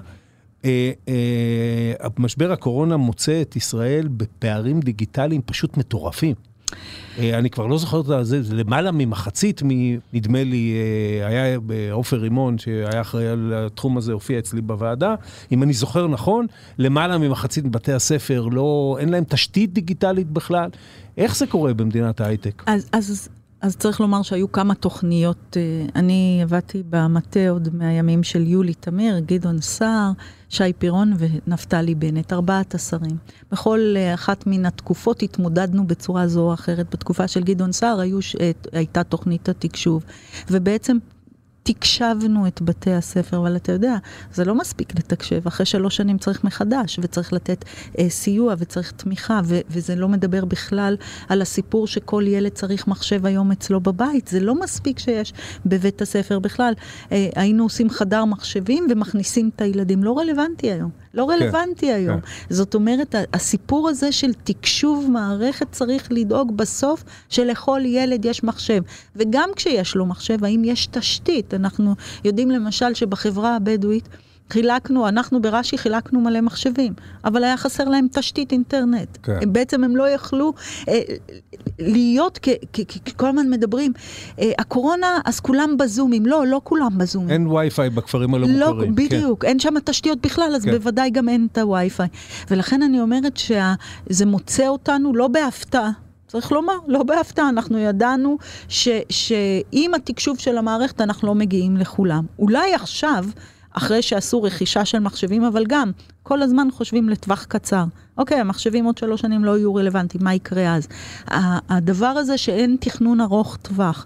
משבר 2.20 2.52
הקורונה 2.52 2.98
מוצא 2.98 3.42
את 3.42 3.56
ישראל 3.56 4.08
בפערים 4.08 4.80
דיגיטליים 4.80 5.42
פשוט 5.46 5.78
מטורפים. 5.78 6.36
אה, 7.20 7.38
אני 7.38 7.50
כבר 7.50 7.68
לא 7.68 7.78
זוכר 7.78 8.00
את 8.22 8.26
זה, 8.26 8.44
זה 8.44 8.56
למעלה 8.56 8.92
ממחצית, 8.92 9.64
מ- 9.64 9.98
נדמה 10.14 10.44
לי, 10.44 10.74
אה, 11.22 11.28
היה 11.28 11.58
עופר 11.92 12.18
רימון, 12.18 12.58
שהיה 12.58 13.02
אחראי 13.02 13.28
על 13.28 13.54
התחום 13.56 13.98
הזה, 13.98 14.14
הופיע 14.14 14.40
אצלי 14.40 14.62
בוועדה. 14.62 15.16
אם 15.52 15.64
אני 15.64 15.74
זוכר 15.74 16.08
נכון, 16.08 16.46
למעלה 16.78 17.18
ממחצית 17.18 17.66
מבתי 17.66 17.94
הספר, 17.94 18.48
לא, 18.52 18.98
אין 19.00 19.10
להם 19.10 19.24
תשתית 19.24 19.74
דיגיטלית 19.74 20.32
בכלל. 20.32 20.70
איך 21.18 21.36
זה 21.36 21.48
קורה 21.48 21.74
במדינת 21.74 22.22
ההייטק? 22.22 22.64
אז, 22.66 22.90
אז, 22.94 23.30
אז 23.62 23.76
צריך 23.78 24.02
לומר 24.02 24.22
שהיו 24.22 24.52
כמה 24.52 24.76
תוכניות, 24.76 25.58
אה, 25.58 25.86
אני 25.96 26.40
עבדתי 26.44 26.84
במטה 26.90 27.50
עוד 27.50 27.70
מהימים 27.74 28.24
של 28.24 28.48
יולי 28.48 28.74
תמיר, 28.74 29.20
גדעון 29.20 29.62
סער, 29.62 30.12
שי 30.52 30.74
פירון 30.78 31.14
ונפתלי 31.18 31.96
בנט, 31.96 32.34
ארבעת 32.34 32.76
השרים. 32.76 33.18
בכל 33.52 33.94
אה, 33.98 34.14
אחת 34.14 34.48
מן 34.48 34.66
התקופות 34.66 35.24
התמודדנו 35.24 35.88
בצורה 35.88 36.28
זו 36.28 36.42
או 36.42 36.54
אחרת. 36.54 36.86
בתקופה 36.92 37.28
של 37.28 37.44
גדעון 37.44 37.72
סער 37.72 38.00
היו, 38.00 38.20
אה, 38.40 38.52
הייתה 38.72 39.04
תוכנית 39.04 39.50
התקשוב, 39.50 40.04
ובעצם 40.52 40.98
תקשבנו 41.64 42.48
את 42.48 42.62
בתי 42.62 42.92
הספר, 42.92 43.38
אבל 43.38 43.56
אתה 43.56 43.72
יודע, 43.72 43.96
זה 44.34 44.46
לא 44.46 44.56
מספיק 44.56 44.96
לתקשב, 45.00 45.48
אחרי 45.48 45.66
שלוש 45.66 45.98
שנים 45.98 46.18
צריך 46.18 46.44
מחדש, 46.44 47.00
וצריך 47.02 47.34
לתת 47.34 47.66
אה, 48.00 48.10
סיוע 48.10 48.56
וצריך 48.58 48.92
תמיכה, 48.92 49.42
ו- 49.46 49.60
וזה 49.70 49.96
לא 49.96 50.08
מדבר 50.08 50.46
בכלל 50.46 50.98
על 51.30 51.42
הסיפור 51.42 51.88
שכל 51.88 52.24
ילד 52.28 52.52
צריך 52.52 52.88
מחשב 52.88 53.26
היום 53.26 53.52
אצלו 53.52 53.80
בבית, 53.80 54.28
זה 54.28 54.40
לא 54.40 54.56
מספיק 54.56 55.00
שיש 55.00 55.34
בבית 55.66 56.02
הספר 56.02 56.40
בכלל. 56.40 56.74
אה, 57.12 57.30
היינו 57.36 57.64
עושים 57.64 57.90
חדר 57.90 58.26
מחשבים 58.26 58.88
ומכניסים 58.90 59.50
את 59.56 59.62
הילדים, 59.62 60.04
לא 60.04 60.18
רלוונטי 60.18 60.72
היום. 60.72 61.01
לא 61.14 61.30
רלוונטי 61.30 61.88
כן, 61.88 61.94
היום. 61.94 62.22
כן. 62.22 62.28
זאת 62.50 62.76
אומרת, 62.76 63.16
הסיפור 63.34 63.90
הזה 63.90 64.12
של 64.12 64.34
תקשוב 64.34 65.10
מערכת 65.12 65.72
צריך 65.72 66.08
לדאוג 66.12 66.58
בסוף 66.58 67.04
שלכל 67.30 67.82
ילד 67.86 68.26
יש 68.26 68.44
מחשב. 68.44 68.82
וגם 69.16 69.50
כשיש 69.56 69.96
לו 69.96 70.06
מחשב, 70.06 70.46
האם 70.46 70.62
יש 70.66 70.88
תשתית? 70.88 71.54
אנחנו 71.54 71.96
יודעים 72.24 72.52
למשל 72.52 72.94
שבחברה 72.94 73.56
הבדואית, 73.56 74.10
חילקנו, 74.52 75.08
אנחנו 75.08 75.42
ברש"י 75.42 75.78
חילקנו 75.78 76.22
מלא 76.22 76.42
מחשבים, 76.42 76.94
אבל 77.26 77.44
היה 77.44 77.58
חסר 77.58 77.84
להם 77.84 78.08
תשתית 78.12 78.52
אינטרנט. 78.52 79.18
כן. 79.24 79.38
הם 79.42 79.54
בעצם 79.54 79.84
הם 79.84 79.96
לא 79.96 80.10
יכלו 80.10 80.54
אה, 80.88 81.00
להיות, 81.80 82.40
כ- 82.42 82.50
כ- 82.74 82.80
כ- 82.88 82.98
כ- 83.06 83.16
כל 83.16 83.28
הזמן 83.28 83.50
מדברים, 83.50 83.94
אה, 84.40 84.52
הקורונה, 84.60 85.20
אז 85.26 85.40
כולם 85.40 85.78
בזומים. 85.78 86.26
לא, 86.26 86.48
לא 86.48 86.62
כולם 86.64 86.98
בזומים. 86.98 87.30
אין 87.30 87.48
וי-פיי 87.48 87.90
בכפרים 87.90 88.34
הלא 88.34 88.48
לא, 88.48 88.70
מוכרים. 88.74 88.96
בדיוק, 88.96 89.46
אין 89.46 89.60
שם 89.60 89.74
תשתיות 89.84 90.22
בכלל, 90.22 90.54
אז 90.56 90.66
כן. 90.66 90.72
בוודאי 90.72 91.10
גם 91.10 91.30
אין 91.30 91.48
את 91.52 91.58
הווי-פיי. 91.58 92.08
ולכן 92.52 92.82
אני 92.82 93.02
אומרת 93.02 93.38
שזה 93.38 94.26
מוצא 94.26 94.68
אותנו 94.68 95.14
לא 95.16 95.28
בהפתעה. 95.28 95.92
צריך 96.28 96.52
לומר, 96.52 96.74
לא 96.88 97.04
בהפתעה, 97.04 97.50
אנחנו 97.50 97.78
ידענו 97.78 98.38
ש, 98.70 98.88
שעם 99.10 99.94
התקשוב 99.96 100.40
של 100.40 100.58
המערכת 100.58 101.02
אנחנו 101.02 101.28
לא 101.28 101.36
מגיעים 101.36 101.78
לכולם. 101.78 102.26
אולי 102.40 102.74
עכשיו, 102.74 103.26
אחרי 103.74 104.02
שעשו 104.02 104.44
רכישה 104.44 104.86
של 104.86 105.00
מחשבים, 105.00 105.44
אבל 105.44 105.66
גם, 105.68 105.92
כל 106.24 106.42
הזמן 106.42 106.68
חושבים 106.74 107.10
לטווח 107.10 107.44
קצר. 107.46 107.84
אוקיי, 108.18 108.38
המחשבים 108.40 108.86
עוד 108.86 108.98
שלוש 108.98 109.22
שנים 109.22 109.46
לא 109.46 109.58
יהיו 109.58 109.76
רלוונטיים, 109.76 110.24
מה 110.24 110.34
יקרה 110.34 110.76
אז? 110.76 110.88
הדבר 111.70 112.06
הזה 112.06 112.38
שאין 112.38 112.78
תכנון 112.80 113.22
ארוך 113.22 113.58
טווח, 113.62 114.06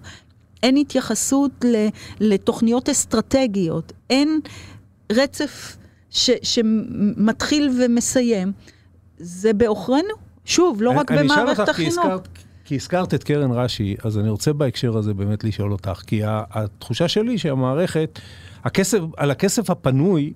אין 0.62 0.76
התייחסות 0.76 1.64
לתוכניות 2.20 2.88
אסטרטגיות, 2.88 3.92
אין 4.10 4.40
רצף 5.12 5.76
ש, 6.10 6.30
שמתחיל 6.42 7.70
ומסיים, 7.80 8.52
זה 9.18 9.52
בעוכרינו. 9.52 10.14
שוב, 10.44 10.82
לא 10.82 10.90
רק 10.90 11.12
אני 11.12 11.22
במערכת 11.22 11.68
החינוך. 11.68 11.98
הזכרת- 11.98 12.28
כי 12.64 12.74
הזכרת 12.74 13.14
את 13.14 13.24
קרן 13.24 13.50
רש"י, 13.50 13.96
אז 14.04 14.18
אני 14.18 14.28
רוצה 14.28 14.52
בהקשר 14.52 14.96
הזה 14.98 15.14
באמת 15.14 15.44
לשאול 15.44 15.72
אותך, 15.72 16.02
כי 16.06 16.20
התחושה 16.24 17.08
שלי 17.08 17.38
שהמערכת, 17.38 18.18
הכסף, 18.66 18.98
על 19.16 19.30
הכסף 19.30 19.70
הפנוי, 19.70 20.32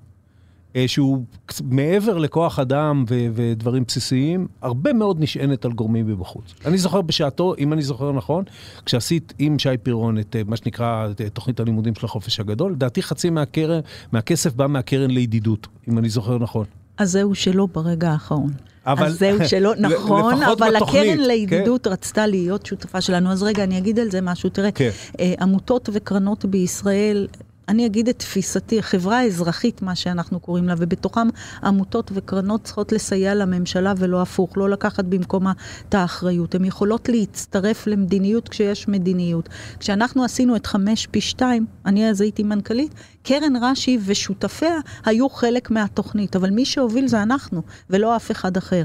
אה, 0.77 0.85
שהוא 0.89 1.23
מעבר 1.65 2.19
לכוח 2.19 2.59
אדם 2.59 3.05
ו- 3.11 3.27
ודברים 3.35 3.85
בסיסיים, 3.89 4.47
הרבה 4.63 4.93
מאוד 4.93 5.21
נשענת 5.21 5.65
על 5.65 5.73
גורמים 5.73 6.07
מבחוץ. 6.07 6.45
אני 6.67 6.79
זוכר 6.79 7.01
בשעתו, 7.03 7.55
אם 7.59 7.73
אני 7.73 7.83
זוכר 7.83 8.13
נכון, 8.13 8.45
כשעשית 8.87 9.33
עם 9.39 9.59
שי 9.59 9.69
פירון 9.83 10.19
את 10.19 10.37
אה, 10.37 10.43
מה 10.47 10.57
שנקרא 10.57 11.09
את, 11.11 11.21
תוכנית 11.33 11.61
הלימודים 11.61 11.95
של 11.95 12.07
החופש 12.07 12.41
הגדול, 12.41 12.73
לדעתי 12.73 13.03
חצי 13.03 13.31
מהקרן, 13.31 13.81
מהכסף 14.13 14.55
בא 14.55 14.67
מהקרן 14.67 15.11
לידידות, 15.11 15.67
אם 15.89 15.99
אני 15.99 16.09
זוכר 16.09 16.39
נכון. 16.39 16.65
אז 16.99 17.11
זהו 17.11 17.35
שלא 17.35 17.67
ברגע 17.73 18.11
האחרון. 18.11 18.51
אבל- 18.87 19.07
אז 19.07 19.19
זהו 19.19 19.39
שלא, 19.49 19.73
נכון, 19.89 20.43
אבל 20.43 20.75
בתוכנית, 20.77 21.03
הקרן 21.03 21.17
כן. 21.17 21.21
לידידות 21.21 21.87
רצתה 21.87 22.27
להיות 22.27 22.67
שותפה 22.67 23.01
שלנו. 23.01 23.31
אז 23.33 23.43
רגע, 23.43 23.65
אני 23.65 23.79
אגיד 23.79 23.99
על 23.99 24.11
זה 24.11 24.21
משהו. 24.21 24.51
תראה, 24.51 24.71
כן. 24.73 24.91
אה, 25.21 25.35
עמותות 25.41 25.89
וקרנות 25.93 26.45
בישראל, 26.45 27.27
אני 27.71 27.87
אגיד 27.87 28.09
את 28.09 28.19
תפיסתי, 28.19 28.79
החברה 28.79 29.19
האזרחית, 29.19 29.83
מה 29.83 29.95
שאנחנו 29.95 30.41
קוראים 30.41 30.69
לה, 30.69 30.75
ובתוכם 30.79 31.29
עמותות 31.63 32.11
וקרנות 32.15 32.65
צריכות 32.65 32.93
לסייע 32.93 33.35
לממשלה 33.35 33.93
ולא 33.97 34.23
הפוך, 34.23 34.57
לא 34.57 34.71
לקחת 34.71 35.05
במקומה 35.05 35.53
את 35.89 35.95
האחריות. 35.95 36.55
הן 36.55 36.65
יכולות 36.65 37.09
להצטרף 37.09 37.87
למדיניות 37.87 38.49
כשיש 38.49 38.89
מדיניות. 38.89 39.49
כשאנחנו 39.79 40.25
עשינו 40.25 40.57
את 40.57 40.67
חמש 40.67 41.07
פי 41.07 41.21
שתיים, 41.21 41.67
אני 41.87 42.11
אז 42.11 42.21
הייתי 42.21 42.43
מנכ"לית, 42.43 42.95
קרן 43.23 43.57
רש"י 43.63 43.99
ושותפיה 44.05 44.79
היו 45.05 45.29
חלק 45.29 45.71
מהתוכנית, 45.71 46.37
אבל 46.37 46.51
מי 46.51 46.65
שהוביל 46.65 47.09
זה 47.09 47.23
אנחנו, 47.23 47.63
ולא 47.91 48.17
אף 48.17 48.31
אחד 48.31 48.57
אחר. 48.57 48.85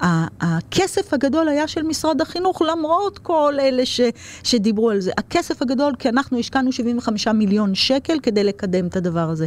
הכסף 0.00 1.14
הגדול 1.14 1.48
היה 1.48 1.68
של 1.68 1.82
משרד 1.82 2.20
החינוך, 2.20 2.62
למרות 2.62 3.18
כל 3.18 3.54
אלה 3.60 3.86
ש, 3.86 4.00
שדיברו 4.42 4.90
על 4.90 5.00
זה. 5.00 5.12
הכסף 5.18 5.62
הגדול, 5.62 5.94
כי 5.98 6.08
אנחנו 6.08 6.38
השקענו 6.38 6.72
75 6.72 7.28
מיליון 7.28 7.74
שקל 7.74 8.18
כדי 8.22 8.44
לקדם 8.44 8.86
את 8.86 8.96
הדבר 8.96 9.30
הזה. 9.30 9.46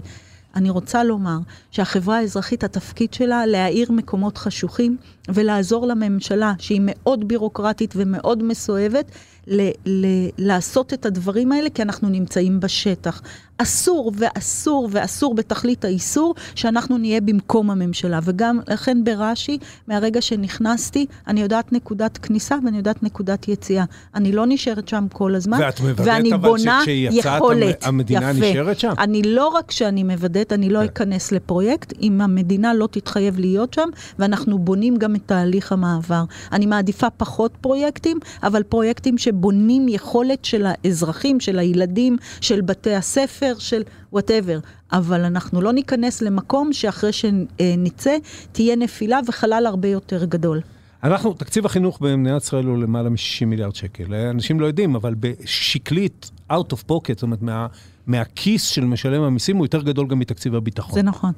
אני 0.55 0.69
רוצה 0.69 1.03
לומר 1.03 1.37
שהחברה 1.71 2.17
האזרחית, 2.17 2.63
התפקיד 2.63 3.13
שלה 3.13 3.45
להאיר 3.45 3.91
מקומות 3.91 4.37
חשוכים 4.37 4.97
ולעזור 5.29 5.87
לממשלה, 5.87 6.53
שהיא 6.59 6.81
מאוד 6.83 7.27
בירוקרטית 7.27 7.93
ומאוד 7.97 8.43
מסואבת, 8.43 9.11
ל- 9.47 9.69
ל- 9.85 10.29
לעשות 10.37 10.93
את 10.93 11.05
הדברים 11.05 11.51
האלה, 11.51 11.69
כי 11.69 11.81
אנחנו 11.81 12.09
נמצאים 12.09 12.59
בשטח. 12.59 13.21
אסור 13.57 14.11
ואסור 14.15 14.89
ואסור 14.91 15.35
בתכלית 15.35 15.85
האיסור 15.85 16.35
שאנחנו 16.55 16.97
נהיה 16.97 17.21
במקום 17.21 17.71
הממשלה. 17.71 18.19
וגם 18.23 18.59
לכן 18.67 19.03
ברש"י, 19.03 19.57
מהרגע 19.87 20.21
שנכנסתי, 20.21 21.05
אני 21.27 21.41
יודעת 21.41 21.73
נקודת 21.73 22.17
כניסה 22.17 22.55
ואני 22.65 22.77
יודעת 22.77 23.03
נקודת 23.03 23.47
יציאה. 23.47 23.83
אני 24.15 24.31
לא 24.31 24.45
נשארת 24.47 24.87
שם 24.87 25.05
כל 25.13 25.35
הזמן, 25.35 25.57
ואת 25.61 25.79
ואני 25.95 26.33
אבל 26.33 26.49
בונה 26.49 26.81
יכולת. 27.11 27.85
המדינה 27.87 28.31
יפה. 28.31 28.49
נשארת 28.49 28.79
שם? 28.79 28.93
אני 28.99 29.21
לא 29.23 29.47
רק 29.47 29.71
שאני 29.71 30.03
מוודאת, 30.03 30.53
אני 30.53 30.69
לא 30.69 30.79
כן. 30.79 30.85
אכנס 30.85 31.31
לפרויקט, 31.31 31.93
אם 32.01 32.21
המדינה 32.21 32.73
לא 32.73 32.87
תתחייב 32.91 33.39
להיות 33.39 33.73
שם, 33.73 33.89
ואנחנו 34.19 34.59
בונים 34.59 34.97
גם 34.97 35.15
את 35.15 35.21
תהליך 35.25 35.71
המעבר. 35.71 36.23
אני 36.51 36.65
מעדיפה 36.65 37.09
פחות 37.09 37.51
פרויקטים, 37.61 38.19
אבל 38.43 38.63
פרויקטים 38.63 39.17
שבונים 39.38 39.88
יכולת 39.89 40.45
של 40.45 40.65
האזרחים, 40.65 41.39
של 41.39 41.59
הילדים, 41.59 42.17
של 42.41 42.61
בתי 42.61 42.95
הספר, 42.95 43.53
של 43.59 43.83
וואטאבר. 44.11 44.59
אבל 44.91 45.25
אנחנו 45.25 45.61
לא 45.61 45.73
ניכנס 45.73 46.21
למקום 46.21 46.73
שאחרי 46.73 47.13
שנצא, 47.13 48.17
תהיה 48.51 48.75
נפילה 48.75 49.19
וחלל 49.27 49.65
הרבה 49.67 49.88
יותר 49.88 50.25
גדול. 50.25 50.61
אנחנו, 51.03 51.33
תקציב 51.33 51.65
החינוך 51.65 51.99
במדינת 52.01 52.41
ישראל 52.43 52.65
הוא 52.65 52.77
למעלה 52.77 53.09
מ-60 53.09 53.45
מיליארד 53.45 53.75
שקל. 53.75 54.13
אנשים 54.13 54.59
לא 54.59 54.65
יודעים, 54.65 54.95
אבל 54.95 55.15
בשקלית, 55.19 56.31
out 56.51 56.73
of 56.73 56.91
pocket, 56.91 57.13
זאת 57.13 57.23
אומרת, 57.23 57.41
מה, 57.41 57.67
מהכיס 58.07 58.63
של 58.67 58.85
משלם 58.85 59.21
המיסים, 59.21 59.57
הוא 59.57 59.65
יותר 59.65 59.81
גדול 59.81 60.07
גם 60.07 60.19
מתקציב 60.19 60.55
הביטחון. 60.55 60.93
זה 60.93 61.01
נכון. 61.01 61.31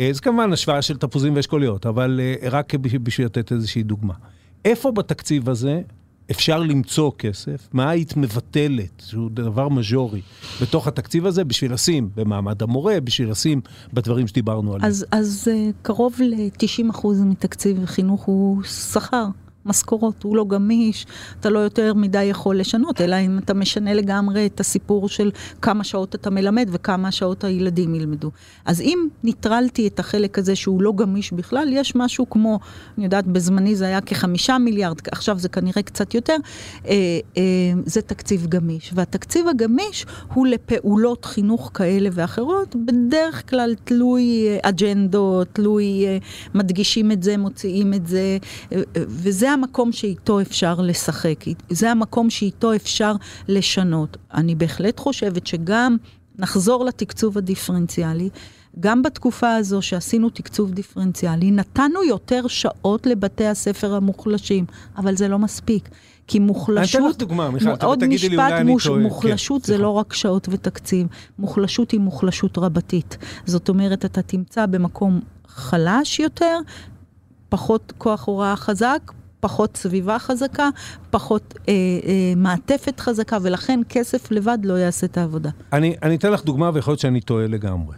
אה, 0.00 0.08
זה 0.12 0.20
כמובן 0.20 0.52
השוואה 0.52 0.82
של 0.82 0.96
תפוזים 0.96 1.36
ואשכוליות, 1.36 1.86
אבל 1.86 2.20
אה, 2.22 2.48
רק 2.50 2.74
בשביל 2.74 3.00
בשביל 3.00 3.26
לתת 3.26 3.52
איזושהי 3.52 3.82
דוגמה. 3.82 4.14
איפה 4.64 4.92
בתקציב 4.92 5.48
הזה 5.48 5.80
אפשר 6.30 6.60
למצוא 6.62 7.10
כסף? 7.18 7.68
מה 7.72 7.90
היית 7.90 8.16
מבטלת, 8.16 9.02
שהוא 9.06 9.30
דבר 9.30 9.68
מז'ורי, 9.68 10.20
בתוך 10.62 10.86
התקציב 10.86 11.26
הזה, 11.26 11.44
בשביל 11.44 11.72
לשים 11.72 12.08
במעמד 12.16 12.62
המורה, 12.62 13.00
בשביל 13.00 13.30
לשים 13.30 13.60
בדברים 13.92 14.26
שדיברנו 14.26 14.74
עליהם? 14.74 14.88
אז, 14.88 15.06
אז 15.10 15.48
אה, 15.50 15.70
קרוב 15.82 16.14
ל-90% 16.20 17.06
מתקציב 17.24 17.86
חינוך 17.86 18.22
הוא 18.22 18.62
שכר. 18.62 19.26
משכורות, 19.66 20.22
הוא 20.22 20.36
לא 20.36 20.44
גמיש, 20.44 21.06
אתה 21.40 21.50
לא 21.50 21.58
יותר 21.58 21.94
מדי 21.94 22.24
יכול 22.24 22.58
לשנות, 22.58 23.00
אלא 23.00 23.16
אם 23.16 23.38
אתה 23.38 23.54
משנה 23.54 23.94
לגמרי 23.94 24.46
את 24.46 24.60
הסיפור 24.60 25.08
של 25.08 25.30
כמה 25.62 25.84
שעות 25.84 26.14
אתה 26.14 26.30
מלמד 26.30 26.68
וכמה 26.72 27.12
שעות 27.12 27.44
הילדים 27.44 27.94
ילמדו. 27.94 28.30
אז 28.64 28.80
אם 28.80 28.98
ניטרלתי 29.24 29.86
את 29.86 29.98
החלק 30.00 30.38
הזה 30.38 30.56
שהוא 30.56 30.82
לא 30.82 30.92
גמיש 30.96 31.32
בכלל, 31.32 31.68
יש 31.72 31.96
משהו 31.96 32.30
כמו, 32.30 32.58
אני 32.98 33.04
יודעת, 33.04 33.26
בזמני 33.26 33.76
זה 33.76 33.86
היה 33.86 34.00
כחמישה 34.00 34.58
מיליארד, 34.58 34.96
עכשיו 35.12 35.38
זה 35.38 35.48
כנראה 35.48 35.82
קצת 35.82 36.14
יותר, 36.14 36.36
אה, 36.86 36.94
אה, 37.36 37.42
זה 37.86 38.02
תקציב 38.02 38.46
גמיש. 38.46 38.90
והתקציב 38.94 39.48
הגמיש 39.48 40.06
הוא 40.34 40.46
לפעולות 40.46 41.24
חינוך 41.24 41.70
כאלה 41.74 42.08
ואחרות, 42.12 42.76
בדרך 42.76 43.50
כלל 43.50 43.74
תלוי 43.84 44.46
אה, 44.48 44.58
אג'נדות, 44.62 45.48
תלוי 45.52 46.06
אה, 46.06 46.18
מדגישים 46.54 47.12
את 47.12 47.22
זה, 47.22 47.36
מוציאים 47.36 47.94
את 47.94 48.06
זה, 48.06 48.38
אה, 48.72 48.80
וזה 48.96 49.53
המקום 49.54 49.92
שאיתו 49.92 50.40
אפשר 50.40 50.74
לשחק, 50.80 51.44
זה 51.70 51.90
המקום 51.90 52.30
שאיתו 52.30 52.74
אפשר 52.74 53.14
לשנות. 53.48 54.16
אני 54.34 54.54
בהחלט 54.54 55.00
חושבת 55.00 55.46
שגם 55.46 55.96
נחזור 56.38 56.84
לתקצוב 56.84 57.38
הדיפרנציאלי. 57.38 58.28
גם 58.80 59.02
בתקופה 59.02 59.54
הזו 59.54 59.82
שעשינו 59.82 60.30
תקצוב 60.30 60.70
דיפרנציאלי, 60.70 61.50
נתנו 61.50 62.04
יותר 62.04 62.46
שעות 62.46 63.06
לבתי 63.06 63.46
הספר 63.46 63.94
המוחלשים, 63.94 64.64
אבל 64.96 65.16
זה 65.16 65.28
לא 65.28 65.38
מספיק. 65.38 65.88
כי 66.26 66.38
מוחלשות... 66.38 67.00
אני 67.00 67.04
אתן 67.04 67.10
לך 67.10 67.16
דוגמה, 67.16 67.50
מיכל, 67.50 67.68
עוד 67.82 67.98
תגידי 67.98 68.28
לי, 68.28 68.36
משפט, 68.36 68.50
אולי 68.50 68.60
אני 68.60 68.72
מוש, 68.72 68.86
טועה. 68.86 69.00
מוחלשות 69.00 69.62
כן, 69.62 69.72
זה. 69.72 69.78
לא 69.78 69.88
רק 69.88 70.12
שעות 70.12 70.48
ותקציב, 70.50 71.06
מוחלשות 71.38 71.90
היא 71.90 72.00
מוחלשות 72.00 72.58
רבתית. 72.58 73.16
זאת 73.46 73.68
אומרת, 73.68 74.04
אתה 74.04 74.22
תמצא 74.22 74.66
במקום 74.66 75.20
חלש 75.48 76.20
יותר, 76.20 76.58
פחות 77.48 77.92
כוח 77.98 78.24
הוראה 78.24 78.56
חזק, 78.56 79.12
פחות 79.44 79.76
סביבה 79.76 80.18
חזקה, 80.18 80.68
פחות 81.10 81.54
אה, 81.68 81.72
אה, 82.06 82.32
מעטפת 82.36 83.00
חזקה, 83.00 83.38
ולכן 83.42 83.80
כסף 83.88 84.30
לבד 84.30 84.58
לא 84.64 84.74
יעשה 84.74 85.06
את 85.06 85.18
העבודה. 85.18 85.50
אני, 85.72 85.96
אני 86.02 86.14
אתן 86.16 86.32
לך 86.32 86.44
דוגמה, 86.44 86.70
ויכול 86.74 86.92
להיות 86.92 87.00
שאני 87.00 87.20
טועה 87.20 87.46
לגמרי. 87.46 87.96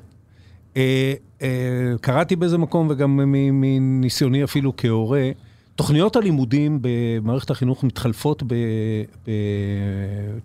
אה, 0.77 1.15
אה, 1.43 1.49
קראתי 2.01 2.37
באיזה 2.37 2.59
מקום, 2.59 2.87
וגם 2.91 3.21
מניסיוני 3.53 4.45
אפילו 4.45 4.73
כהורה, 4.77 5.31
תוכניות 5.75 6.17
הלימודים 6.17 6.79
במערכת 6.83 7.51
החינוך 7.51 7.85
מתחלפות 7.85 8.43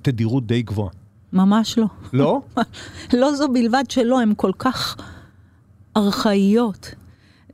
בתדירות 0.02 0.48
די 0.48 0.62
גבוהה. 0.62 0.90
ממש 1.34 1.78
לא. 1.78 1.86
לא? 2.14 2.42
לא 3.20 3.36
זו 3.36 3.48
בלבד 3.48 3.84
שלא, 3.90 4.22
הן 4.22 4.34
כל 4.38 4.52
כך 4.60 4.98
ארכאיות. 5.98 6.96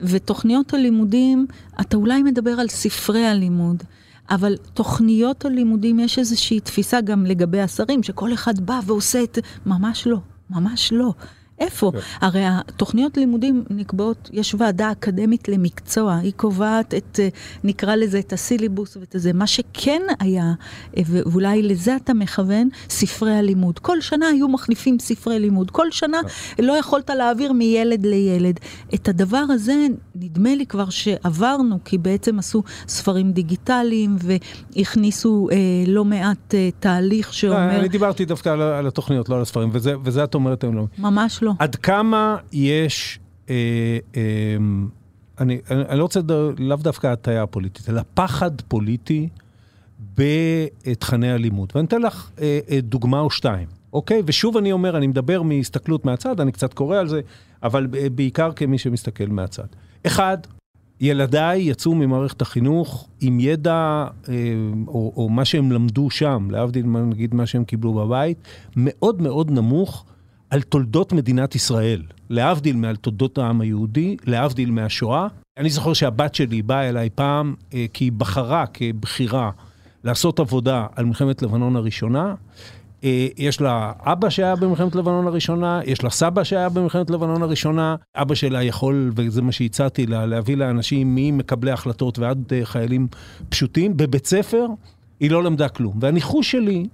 ותוכניות 0.00 0.74
הלימודים, 0.74 1.46
אתה 1.80 1.96
אולי 1.96 2.22
מדבר 2.22 2.50
על 2.50 2.68
ספרי 2.68 3.26
הלימוד, 3.26 3.82
אבל 4.30 4.56
תוכניות 4.74 5.44
הלימודים, 5.44 6.00
יש 6.00 6.18
איזושהי 6.18 6.60
תפיסה 6.60 7.00
גם 7.00 7.26
לגבי 7.26 7.60
השרים, 7.60 8.02
שכל 8.02 8.32
אחד 8.32 8.60
בא 8.60 8.80
ועושה 8.86 9.22
את... 9.22 9.38
ממש 9.66 10.06
לא, 10.06 10.18
ממש 10.50 10.92
לא. 10.92 11.12
איפה? 11.60 11.92
הרי 12.20 12.42
התוכניות 12.44 13.16
לימודים 13.16 13.64
נקבעות, 13.70 14.30
יש 14.32 14.54
ועדה 14.58 14.92
אקדמית 14.92 15.48
למקצוע, 15.48 16.16
היא 16.16 16.32
קובעת 16.36 16.94
את, 16.94 17.20
אה, 17.22 17.28
נקרא 17.64 17.94
לזה, 17.94 18.18
את 18.18 18.32
הסילבוס 18.32 18.96
ואת 18.96 19.14
זה. 19.18 19.32
מה 19.32 19.46
שכן 19.46 20.02
היה, 20.20 20.52
אה, 20.96 21.02
ואולי 21.06 21.62
לזה 21.62 21.96
אתה 21.96 22.14
מכוון, 22.14 22.68
ספרי 22.88 23.34
הלימוד. 23.34 23.78
כל 23.78 24.00
שנה 24.00 24.26
היו 24.26 24.48
מחליפים 24.48 24.98
ספרי 24.98 25.38
לימוד. 25.38 25.70
כל 25.70 25.90
שנה 25.90 26.18
לא 26.58 26.72
יכולת 26.72 27.10
להעביר 27.10 27.52
מילד 27.52 28.06
לילד. 28.06 28.60
את 28.94 29.08
הדבר 29.08 29.44
הזה, 29.50 29.86
נדמה 30.14 30.54
לי 30.54 30.66
כבר 30.66 30.90
שעברנו, 30.90 31.78
כי 31.84 31.98
בעצם 31.98 32.38
עשו 32.38 32.62
ספרים 32.88 33.32
דיגיטליים 33.32 34.16
והכניסו 34.76 35.48
אה, 35.52 35.56
לא 35.86 36.04
מעט 36.04 36.54
אה, 36.54 36.68
תהליך 36.80 37.26
לא, 37.26 37.32
שאומר... 37.32 37.78
אני 37.78 37.88
דיברתי 37.88 38.24
דווקא 38.24 38.48
על, 38.48 38.62
על 38.62 38.86
התוכניות, 38.86 39.28
לא 39.28 39.36
על 39.36 39.42
הספרים, 39.42 39.70
וזה, 39.72 39.94
וזה 40.04 40.24
את 40.24 40.34
אומרת 40.34 40.62
היום 40.62 40.76
לא. 40.76 40.84
ממש 40.98 41.42
לא. 41.42 41.47
עד 41.58 41.76
כמה 41.76 42.36
יש, 42.52 43.18
אה, 43.50 43.54
אה, 44.16 44.22
אני, 45.40 45.60
אני, 45.70 45.82
אני 45.88 45.98
לא 45.98 46.02
רוצה 46.02 46.20
לדבר, 46.20 46.50
לאו 46.58 46.76
דווקא 46.76 47.06
הטיה 47.06 47.46
פוליטית, 47.46 47.88
אלא 47.88 48.02
פחד 48.14 48.60
פוליטי 48.60 49.28
בתכני 50.16 51.30
הלימוד. 51.30 51.72
ואני 51.74 51.86
אתן 51.86 52.02
לך 52.02 52.30
אה, 52.40 52.58
אה, 52.70 52.80
דוגמה 52.80 53.20
או 53.20 53.30
שתיים, 53.30 53.68
אוקיי? 53.92 54.22
ושוב 54.26 54.56
אני 54.56 54.72
אומר, 54.72 54.96
אני 54.96 55.06
מדבר 55.06 55.42
מהסתכלות 55.42 56.04
מהצד, 56.04 56.40
אני 56.40 56.52
קצת 56.52 56.74
קורא 56.74 56.96
על 56.96 57.08
זה, 57.08 57.20
אבל 57.62 57.86
בעיקר 57.86 58.52
כמי 58.52 58.78
שמסתכל 58.78 59.26
מהצד. 59.26 59.66
אחד, 60.06 60.38
ילדיי 61.00 61.60
יצאו 61.60 61.94
ממערכת 61.94 62.42
החינוך 62.42 63.08
עם 63.20 63.40
ידע, 63.40 64.06
אה, 64.28 64.34
או, 64.86 65.12
או 65.16 65.28
מה 65.28 65.44
שהם 65.44 65.72
למדו 65.72 66.10
שם, 66.10 66.48
להבדיל, 66.50 66.86
נגיד, 66.86 67.34
מה 67.34 67.46
שהם 67.46 67.64
קיבלו 67.64 67.92
בבית, 67.94 68.38
מאוד 68.76 69.22
מאוד 69.22 69.50
נמוך 69.50 70.04
על 70.50 70.62
תולדות 70.62 71.12
מדינת 71.12 71.54
ישראל. 71.54 72.02
להבדיל 72.30 72.76
מעל 72.76 72.96
תולדות 72.96 73.38
העם 73.38 73.60
היהודי, 73.60 74.16
להבדיל 74.24 74.70
מהשואה. 74.70 75.26
אני 75.58 75.70
זוכר 75.70 75.92
שהבת 75.92 76.34
שלי 76.34 76.62
באה 76.62 76.88
אליי 76.88 77.10
פעם, 77.14 77.54
אה, 77.74 77.86
כי 77.92 78.04
היא 78.04 78.12
בחרה 78.12 78.64
כבחירה 78.66 79.50
לעשות 80.04 80.40
עבודה 80.40 80.86
על 80.96 81.04
מלחמת 81.04 81.42
לבנון 81.42 81.76
הראשונה. 81.76 82.34
אה, 83.04 83.26
יש 83.36 83.60
לה 83.60 83.92
אבא 84.00 84.30
שהיה 84.30 84.56
במלחמת 84.56 84.94
לבנון 84.94 85.26
הראשונה, 85.26 85.80
יש 85.84 86.04
לה 86.04 86.10
סבא 86.10 86.44
שהיה 86.44 86.68
במלחמת 86.68 87.10
לבנון 87.10 87.42
הראשונה. 87.42 87.96
אבא 88.16 88.34
שלה 88.34 88.62
יכול, 88.62 89.12
וזה 89.14 89.42
מה 89.42 89.52
שהצעתי 89.52 90.06
לה, 90.06 90.26
להביא 90.26 90.56
לאנשים 90.56 91.14
ממקבלי 91.14 91.70
החלטות 91.70 92.18
ועד 92.18 92.52
אה, 92.52 92.60
חיילים 92.64 93.06
פשוטים. 93.48 93.96
בבית 93.96 94.26
ספר 94.26 94.66
היא 95.20 95.30
לא 95.30 95.44
למדה 95.44 95.68
כלום. 95.68 95.98
והניחוש 96.00 96.50
שלי 96.50 96.86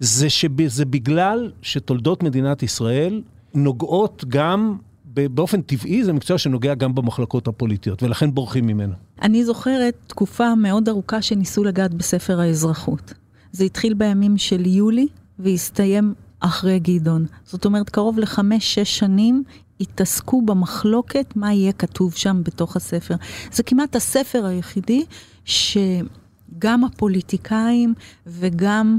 זה 0.00 0.30
שזה 0.30 0.84
בגלל 0.84 1.52
שתולדות 1.62 2.22
מדינת 2.22 2.62
ישראל 2.62 3.22
שנוגעות 3.52 4.24
גם, 4.28 4.76
באופן 5.14 5.62
טבעי 5.62 6.04
זה 6.04 6.12
מקצוע 6.12 6.38
שנוגע 6.38 6.74
גם 6.74 6.94
במחלקות 6.94 7.48
הפוליטיות, 7.48 8.02
ולכן 8.02 8.34
בורחים 8.34 8.66
ממנו. 8.66 8.94
אני 9.22 9.44
זוכרת 9.44 9.94
תקופה 10.06 10.54
מאוד 10.54 10.88
ארוכה 10.88 11.22
שניסו 11.22 11.64
לגעת 11.64 11.94
בספר 11.94 12.40
האזרחות. 12.40 13.14
זה 13.52 13.64
התחיל 13.64 13.94
בימים 13.94 14.38
של 14.38 14.66
יולי 14.66 15.06
והסתיים 15.38 16.14
אחרי 16.40 16.78
גדעון. 16.78 17.26
זאת 17.44 17.64
אומרת, 17.64 17.90
קרוב 17.90 18.18
לחמש-שש 18.18 18.98
שנים 18.98 19.42
התעסקו 19.80 20.42
במחלוקת 20.42 21.32
מה 21.36 21.52
יהיה 21.52 21.72
כתוב 21.72 22.14
שם 22.14 22.40
בתוך 22.44 22.76
הספר. 22.76 23.14
זה 23.52 23.62
כמעט 23.62 23.96
הספר 23.96 24.46
היחידי 24.46 25.04
שגם 25.44 26.84
הפוליטיקאים 26.84 27.94
וגם... 28.26 28.98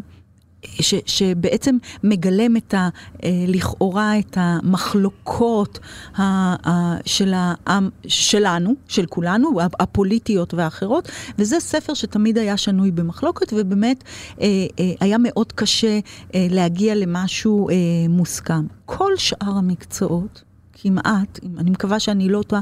ש, 0.65 0.95
שבעצם 1.05 1.77
מגלם 2.03 2.57
את 2.57 2.73
ה, 2.73 2.89
אה, 3.23 3.29
לכאורה 3.47 4.19
את 4.19 4.37
המחלוקות 4.39 5.79
ה, 6.17 6.23
ה, 6.69 6.97
של 7.05 7.33
העם, 7.35 7.89
שלנו, 8.07 8.73
של 8.87 9.05
כולנו, 9.05 9.49
הפוליטיות 9.79 10.53
והאחרות, 10.53 11.09
וזה 11.39 11.59
ספר 11.59 11.93
שתמיד 11.93 12.37
היה 12.37 12.57
שנוי 12.57 12.91
במחלוקת, 12.91 13.53
ובאמת 13.57 14.03
אה, 14.41 14.47
אה, 14.79 14.93
היה 14.99 15.17
מאוד 15.19 15.51
קשה 15.51 15.99
להגיע 16.33 16.95
למשהו 16.95 17.69
מוסכם. 18.09 18.65
כל 18.85 19.11
שאר 19.17 19.57
המקצועות, 19.57 20.43
כמעט, 20.73 21.39
אני 21.57 21.69
מקווה 21.69 21.99
שאני 21.99 22.29
לא 22.29 22.41
טועה, 22.41 22.61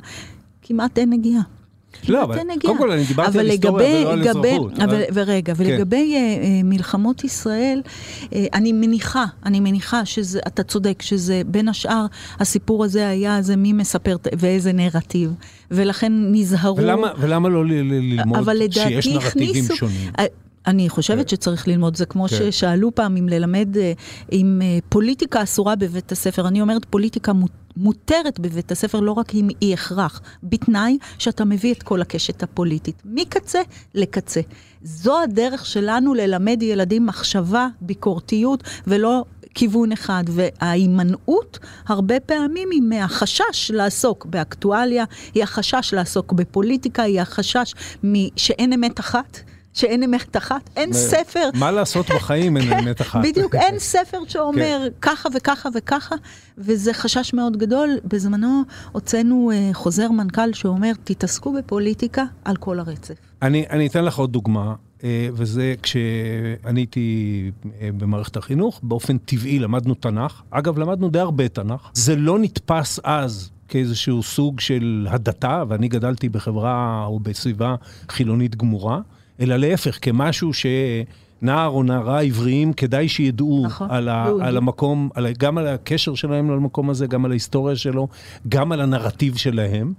כמעט 0.61 0.97
אין 0.97 1.09
נגיעה. 1.09 1.57
לא, 2.07 2.23
אבל 2.23 2.37
קודם 2.61 2.77
כל 2.77 2.91
אני 2.91 3.03
דיברתי 3.03 3.39
על 3.39 3.49
היסטוריה 3.49 3.99
ולא 4.01 4.13
על 4.13 4.27
אזרחות. 4.29 4.79
אבל, 4.79 5.01
ורגע, 5.13 5.55
כן. 5.55 5.63
ולגבי 5.63 6.15
uh, 6.15 6.63
מלחמות 6.63 7.23
ישראל, 7.23 7.81
uh, 8.23 8.35
אני 8.53 8.71
מניחה, 8.71 9.25
אני 9.45 9.59
מניחה 9.59 10.05
שזה, 10.05 10.39
אתה 10.47 10.63
צודק, 10.63 11.01
שזה 11.01 11.41
בין 11.45 11.67
השאר, 11.67 12.05
הסיפור 12.39 12.83
הזה 12.83 13.07
היה 13.07 13.41
זה 13.41 13.55
מי 13.55 13.73
מספר 13.73 14.15
ואיזה 14.37 14.73
נרטיב, 14.73 15.33
ולכן 15.71 16.13
נזהרו. 16.31 16.77
ולמה, 16.77 17.11
ולמה 17.19 17.49
לא 17.49 17.65
ללמוד 17.65 18.73
שיש 18.73 19.07
נרטיבים 19.07 19.65
שונים? 19.75 20.11
אני 20.68 20.89
חושבת 20.89 21.30
שצריך 21.30 21.68
ללמוד, 21.68 21.95
זה 21.95 22.05
כמו 22.05 22.28
כן. 22.28 22.36
ששאלו 22.51 22.95
פעם 22.95 23.18
אם 23.18 23.30
ללמד 23.30 23.70
עם 24.32 24.61
פוליטיקה 24.89 25.43
אסורה 25.43 25.76
בבית 25.76 26.11
הספר. 26.11 26.47
אני 26.47 26.61
אומרת 26.61 26.86
פוליטיקה. 26.86 27.32
מותרת 27.80 28.39
בבית 28.39 28.72
הספר 28.72 28.99
לא 28.99 29.11
רק 29.11 29.36
אם 29.36 29.47
היא 29.61 29.74
הכרח, 29.74 30.22
בתנאי 30.43 30.97
שאתה 31.18 31.45
מביא 31.45 31.74
את 31.74 31.84
כל 31.84 32.01
הקשת 32.01 32.43
הפוליטית, 32.43 33.01
מקצה 33.05 33.61
לקצה. 33.95 34.41
זו 34.84 35.22
הדרך 35.22 35.65
שלנו 35.65 36.13
ללמד 36.13 36.61
ילדים 36.61 37.05
מחשבה, 37.05 37.68
ביקורתיות, 37.82 38.63
ולא 38.88 39.24
כיוון 39.53 39.91
אחד. 39.91 40.24
וההימנעות 40.28 41.59
הרבה 41.88 42.20
פעמים 42.20 42.70
היא 42.72 42.82
מהחשש 42.82 43.72
לעסוק 43.74 44.26
באקטואליה, 44.26 45.05
היא 45.34 45.43
החשש 45.43 45.93
לעסוק 45.93 46.34
בפוליטיקה, 46.34 47.03
היא 47.03 47.22
החשש 47.22 47.74
שאין 48.36 48.74
אמת 48.74 48.99
אחת. 48.99 49.39
שאין 49.78 50.03
אמת 50.03 50.38
אחת, 50.38 50.69
אין 50.75 50.93
ספר. 50.93 51.49
מה 51.53 51.71
לעשות 51.71 52.05
בחיים 52.09 52.57
אין 52.57 52.73
אמת 52.80 53.01
אחת. 53.01 53.21
בדיוק, 53.23 53.55
אין 53.55 53.80
ספר 53.93 54.17
שאומר 54.28 54.80
כן. 54.84 54.89
ככה 55.01 55.30
וככה 55.36 55.69
וככה, 55.75 56.15
וזה 56.57 56.93
חשש 56.93 57.34
מאוד 57.34 57.57
גדול. 57.57 57.89
בזמנו 58.05 58.61
הוצאנו 58.91 59.51
uh, 59.51 59.73
חוזר 59.73 60.11
מנכ"ל 60.11 60.53
שאומר, 60.53 60.91
תתעסקו 61.03 61.53
בפוליטיקה 61.53 62.23
על 62.45 62.55
כל 62.55 62.80
הרצף. 62.80 63.15
אני, 63.41 63.65
אני 63.69 63.88
אתן 63.88 64.05
לך 64.05 64.17
עוד 64.17 64.32
דוגמה. 64.32 64.73
uh, 64.97 65.01
וזה 65.34 65.73
כשאני 65.82 66.80
הייתי 66.80 67.51
uh, 67.63 67.67
במערכת 67.97 68.38
החינוך, 68.38 68.80
באופן 68.84 69.17
טבעי 69.17 69.59
למדנו 69.59 69.93
תנ"ך. 69.93 70.41
אגב, 70.49 70.78
למדנו 70.78 71.09
די 71.09 71.19
הרבה 71.19 71.47
תנ"ך. 71.47 71.89
זה 71.93 72.15
לא 72.15 72.39
נתפס 72.39 72.99
אז 73.03 73.49
כאיזשהו 73.67 74.23
סוג 74.23 74.59
של 74.59 75.07
הדתה, 75.09 75.63
ואני 75.67 75.88
גדלתי 75.88 76.30
בחברה 76.30 77.05
או 77.05 77.19
בסביבה 77.19 77.75
חילונית 78.09 78.55
גמורה. 78.55 79.01
אלא 79.39 79.55
להפך, 79.55 79.97
כמשהו 80.01 80.51
שנער 80.53 81.69
או 81.69 81.83
נערה 81.83 82.21
עבריים, 82.21 82.73
כדאי 82.73 83.07
שידעו 83.07 83.63
נכון, 83.65 83.91
על, 83.91 84.09
ה, 84.09 84.29
על 84.41 84.57
המקום, 84.57 85.09
על, 85.13 85.27
גם 85.38 85.57
על 85.57 85.67
הקשר 85.67 86.15
שלהם 86.15 86.51
למקום 86.51 86.89
הזה, 86.89 87.07
גם 87.07 87.25
על 87.25 87.31
ההיסטוריה 87.31 87.75
שלו, 87.75 88.07
גם 88.49 88.71
על 88.71 88.81
הנרטיב 88.81 89.35
שלהם. 89.35 89.93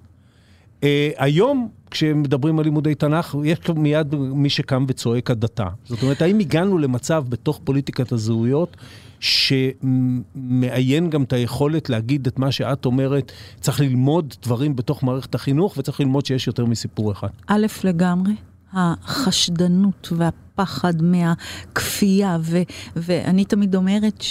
Uh, 0.80 0.84
היום, 1.16 1.68
כשמדברים 1.90 2.58
על 2.58 2.64
לימודי 2.64 2.94
תנ"ך, 2.94 3.36
יש 3.44 3.58
מיד 3.76 4.14
מי 4.14 4.50
שקם 4.50 4.84
וצועק 4.88 5.30
הדתה. 5.30 5.66
זאת 5.84 6.02
אומרת, 6.02 6.22
האם 6.22 6.38
הגענו 6.38 6.78
למצב 6.78 7.24
בתוך 7.28 7.60
פוליטיקת 7.64 8.12
הזהויות, 8.12 8.76
שמאיין 9.20 11.10
גם 11.10 11.22
את 11.22 11.32
היכולת 11.32 11.90
להגיד 11.90 12.26
את 12.26 12.38
מה 12.38 12.52
שאת 12.52 12.84
אומרת, 12.84 13.32
צריך 13.60 13.80
ללמוד 13.80 14.34
דברים 14.42 14.76
בתוך 14.76 15.02
מערכת 15.02 15.34
החינוך, 15.34 15.78
וצריך 15.78 16.00
ללמוד 16.00 16.26
שיש 16.26 16.46
יותר 16.46 16.66
מסיפור 16.66 17.12
אחד. 17.12 17.28
א', 17.46 17.66
לגמרי. 17.84 18.32
החשדנות 18.72 20.08
והפחד 20.16 20.94
מהכפייה, 21.02 22.38
ו, 22.40 22.58
ואני 22.96 23.44
תמיד 23.44 23.74
אומרת 23.74 24.24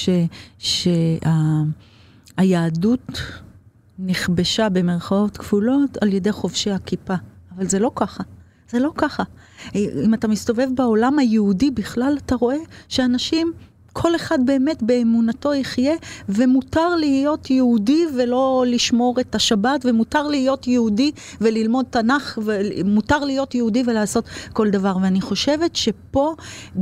שהיהדות 2.37 3.11
שה, 3.13 3.21
נכבשה 3.99 4.69
במרכאות 4.69 5.37
כפולות 5.37 5.97
על 6.01 6.13
ידי 6.13 6.31
חובשי 6.31 6.71
הכיפה, 6.71 7.15
אבל 7.55 7.67
זה 7.67 7.79
לא 7.79 7.91
ככה. 7.95 8.23
זה 8.69 8.79
לא 8.79 8.91
ככה. 8.95 9.23
אם 9.75 10.13
אתה 10.13 10.27
מסתובב 10.27 10.67
בעולם 10.75 11.19
היהודי 11.19 11.71
בכלל, 11.71 12.17
אתה 12.25 12.35
רואה 12.35 12.57
שאנשים 12.87 13.53
כל 14.01 14.15
אחד 14.15 14.39
באמת 14.45 14.83
באמונתו 14.83 15.53
יחיה, 15.53 15.95
ומותר 16.29 16.95
להיות 16.95 17.49
יהודי 17.49 18.05
ולא 18.17 18.65
לשמור 18.67 19.19
את 19.19 19.35
השבת, 19.35 19.85
ומותר 19.85 20.27
להיות 20.27 20.67
יהודי 20.67 21.11
וללמוד 21.41 21.85
תנ"ך, 21.89 22.39
ומותר 22.43 23.19
להיות 23.19 23.55
יהודי 23.55 23.83
ולעשות 23.87 24.25
כל 24.53 24.69
דבר. 24.69 24.97
ואני 25.01 25.21
חושבת 25.21 25.75
שפה 25.75 26.35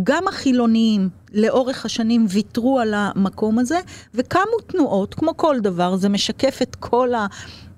גם 0.03 0.27
החילוניים 0.27 1.09
לאורך 1.33 1.85
השנים 1.85 2.25
ויתרו 2.29 2.79
על 2.79 2.93
המקום 2.93 3.59
הזה, 3.59 3.79
וקמו 4.15 4.59
תנועות, 4.67 5.13
כמו 5.13 5.37
כל 5.37 5.59
דבר, 5.59 5.95
זה 5.95 6.09
משקף 6.09 6.59
את 6.61 6.75
כל 6.75 7.13
ה... 7.13 7.27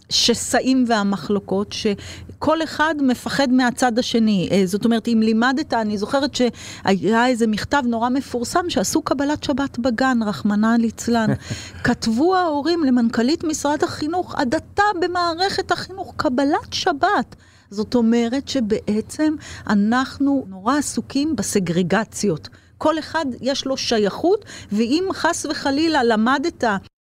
השסעים 0.10 0.86
והמחלוקות, 0.88 1.74
שכל 1.74 2.64
אחד 2.64 2.96
מפחד 3.02 3.48
מהצד 3.52 4.00
השני. 4.00 4.50
אה, 4.52 4.62
זאת 4.66 4.86
אומרת, 4.86 5.08
אם 5.08 5.20
לימדת, 5.24 5.74
אני 5.74 5.98
זוכרת 5.98 6.36
שהיה 6.36 7.28
איזה 7.28 7.48
מכתב 7.48 7.84
נורא 7.86 8.10
מפורסם 8.10 8.70
שעשו 8.70 9.02
קבלת 9.02 9.44
שבת 9.44 9.80
בגן, 9.80 10.20
רחמנא 10.26 10.76
ליצלן. 10.80 11.30
כתבו 11.84 12.36
ההורים 12.36 12.84
למנכ"לית 12.84 13.44
משרד 13.44 13.84
החינוך, 13.84 14.36
הדתה 14.38 14.84
במערכת 15.02 15.72
החינוך, 15.72 16.14
קבלת 16.18 16.74
שבת. 16.74 17.36
זאת 17.70 17.96
אומרת 17.96 18.48
שבעצם 18.48 19.36
אנחנו 19.68 20.46
נורא 20.48 20.78
עסוקים 20.78 21.36
בסגרגציות. 21.36 22.50
כל 22.78 23.00
אחד 23.00 23.26
יש 23.42 23.66
לו 23.66 23.78
שייכות, 23.78 24.46
ואם 24.72 25.04
חס 25.14 25.46
וחלילה 25.46 26.04
למדת 26.04 26.64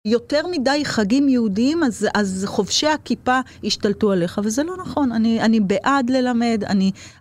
יותר 0.08 0.48
מדי 0.52 0.86
חגים 0.86 1.30
יהודיים, 1.30 1.84
אז, 1.84 2.08
אז 2.14 2.46
חובשי 2.48 2.88
הכיפה 2.88 3.40
השתלטו 3.64 4.12
עליך, 4.12 4.42
וזה 4.44 4.64
לא 4.64 4.78
נכון. 4.78 5.12
אני, 5.12 5.42
אני 5.42 5.60
בעד 5.60 6.10
ללמד, 6.10 6.64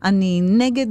אני, 0.03 0.41
נגד 0.43 0.87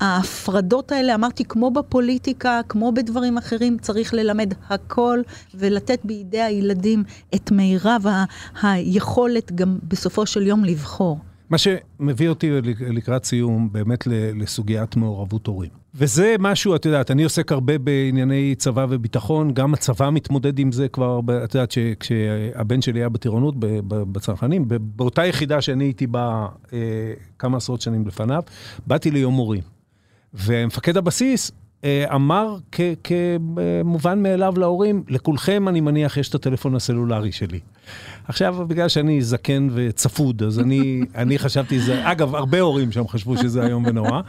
ההפרדות 0.00 0.92
האלה. 0.92 1.14
אמרתי, 1.14 1.44
כמו 1.44 1.70
בפוליטיקה, 1.70 2.60
כמו 2.68 2.92
בדברים 2.92 3.38
אחרים, 3.38 3.78
צריך 3.78 4.14
ללמד 4.14 4.54
הכל 4.68 5.20
ולתת 5.54 6.00
בידי 6.04 6.40
הילדים 6.40 7.04
את 7.34 7.50
מירב 7.50 8.06
היכולת 8.62 9.52
גם 9.52 9.78
בסופו 9.88 10.26
של 10.26 10.46
יום 10.46 10.64
לבחור. 10.64 11.18
מה 11.50 11.58
שמביא 11.58 12.28
אותי 12.28 12.50
לקראת 12.80 13.24
סיום 13.24 13.72
באמת 13.72 14.06
לסוגיית 14.34 14.96
מעורבות 14.96 15.46
הורים. 15.46 15.83
וזה 15.96 16.36
משהו, 16.38 16.76
את 16.76 16.84
יודעת, 16.84 17.10
אני 17.10 17.24
עוסק 17.24 17.52
הרבה 17.52 17.78
בענייני 17.78 18.54
צבא 18.58 18.86
וביטחון, 18.88 19.54
גם 19.54 19.74
הצבא 19.74 20.10
מתמודד 20.10 20.58
עם 20.58 20.72
זה 20.72 20.88
כבר, 20.88 21.20
את 21.44 21.54
יודעת, 21.54 21.74
כשהבן 22.00 22.82
שלי 22.82 23.00
היה 23.00 23.08
בטירונות, 23.08 23.54
בצנחנים, 23.88 24.64
באותה 24.68 25.26
יחידה 25.26 25.60
שאני 25.60 25.84
הייתי 25.84 26.06
בה 26.06 26.46
אה, 26.72 26.78
כמה 27.38 27.56
עשרות 27.56 27.80
שנים 27.80 28.06
לפניו, 28.06 28.42
באתי 28.86 29.10
ליום 29.10 29.34
מורים. 29.34 29.62
ומפקד 30.34 30.96
הבסיס 30.96 31.52
אה, 31.84 32.04
אמר 32.14 32.56
כמובן 33.04 34.22
מאליו 34.22 34.54
להורים, 34.56 35.02
לכולכם, 35.08 35.68
אני 35.68 35.80
מניח, 35.80 36.16
יש 36.16 36.28
את 36.28 36.34
הטלפון 36.34 36.74
הסלולרי 36.74 37.32
שלי. 37.32 37.60
עכשיו, 38.28 38.56
בגלל 38.68 38.88
שאני 38.88 39.22
זקן 39.22 39.68
וצפוד, 39.74 40.42
אז 40.42 40.58
אני, 40.58 41.00
אני 41.14 41.38
חשבתי, 41.38 41.80
זה, 41.80 42.10
אגב, 42.12 42.34
הרבה 42.34 42.60
הורים 42.60 42.92
שם 42.92 43.08
חשבו 43.08 43.36
שזה 43.36 43.66
איום 43.66 43.84
ונורא. 43.86 44.20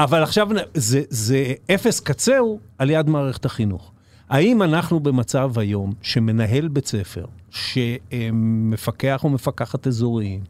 אבל 0.00 0.22
עכשיו 0.22 0.48
זה, 0.74 1.02
זה 1.08 1.52
אפס 1.74 2.00
קצהו 2.00 2.60
על 2.78 2.90
יד 2.90 3.08
מערכת 3.08 3.44
החינוך. 3.44 3.92
האם 4.28 4.62
אנחנו 4.62 5.00
במצב 5.00 5.58
היום 5.58 5.92
שמנהל 6.02 6.68
בית 6.68 6.86
ספר, 6.86 7.24
שמפקח 7.50 9.24
או 9.24 9.28
מפקחת 9.28 9.86
אזוריים, 9.86 10.40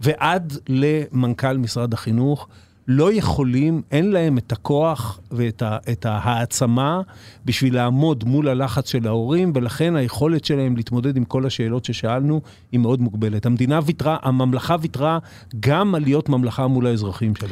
ועד 0.00 0.52
למנכ"ל 0.68 1.56
משרד 1.58 1.94
החינוך, 1.94 2.48
לא 2.88 3.12
יכולים, 3.12 3.82
אין 3.90 4.10
להם 4.10 4.38
את 4.38 4.52
הכוח 4.52 5.20
ואת 5.30 5.62
ה, 5.62 5.78
את 5.92 6.06
ההעצמה 6.06 7.00
בשביל 7.44 7.74
לעמוד 7.74 8.24
מול 8.24 8.48
הלחץ 8.48 8.90
של 8.90 9.06
ההורים, 9.06 9.52
ולכן 9.54 9.96
היכולת 9.96 10.44
שלהם 10.44 10.76
להתמודד 10.76 11.16
עם 11.16 11.24
כל 11.24 11.46
השאלות 11.46 11.84
ששאלנו 11.84 12.40
היא 12.72 12.80
מאוד 12.80 13.00
מוגבלת. 13.00 13.46
המדינה 13.46 13.80
ויתרה, 13.84 14.16
הממלכה 14.22 14.76
ויתרה 14.80 15.18
גם 15.60 15.94
על 15.94 16.02
להיות 16.02 16.28
ממלכה 16.28 16.66
מול 16.66 16.86
האזרחים 16.86 17.34
שלה. 17.36 17.48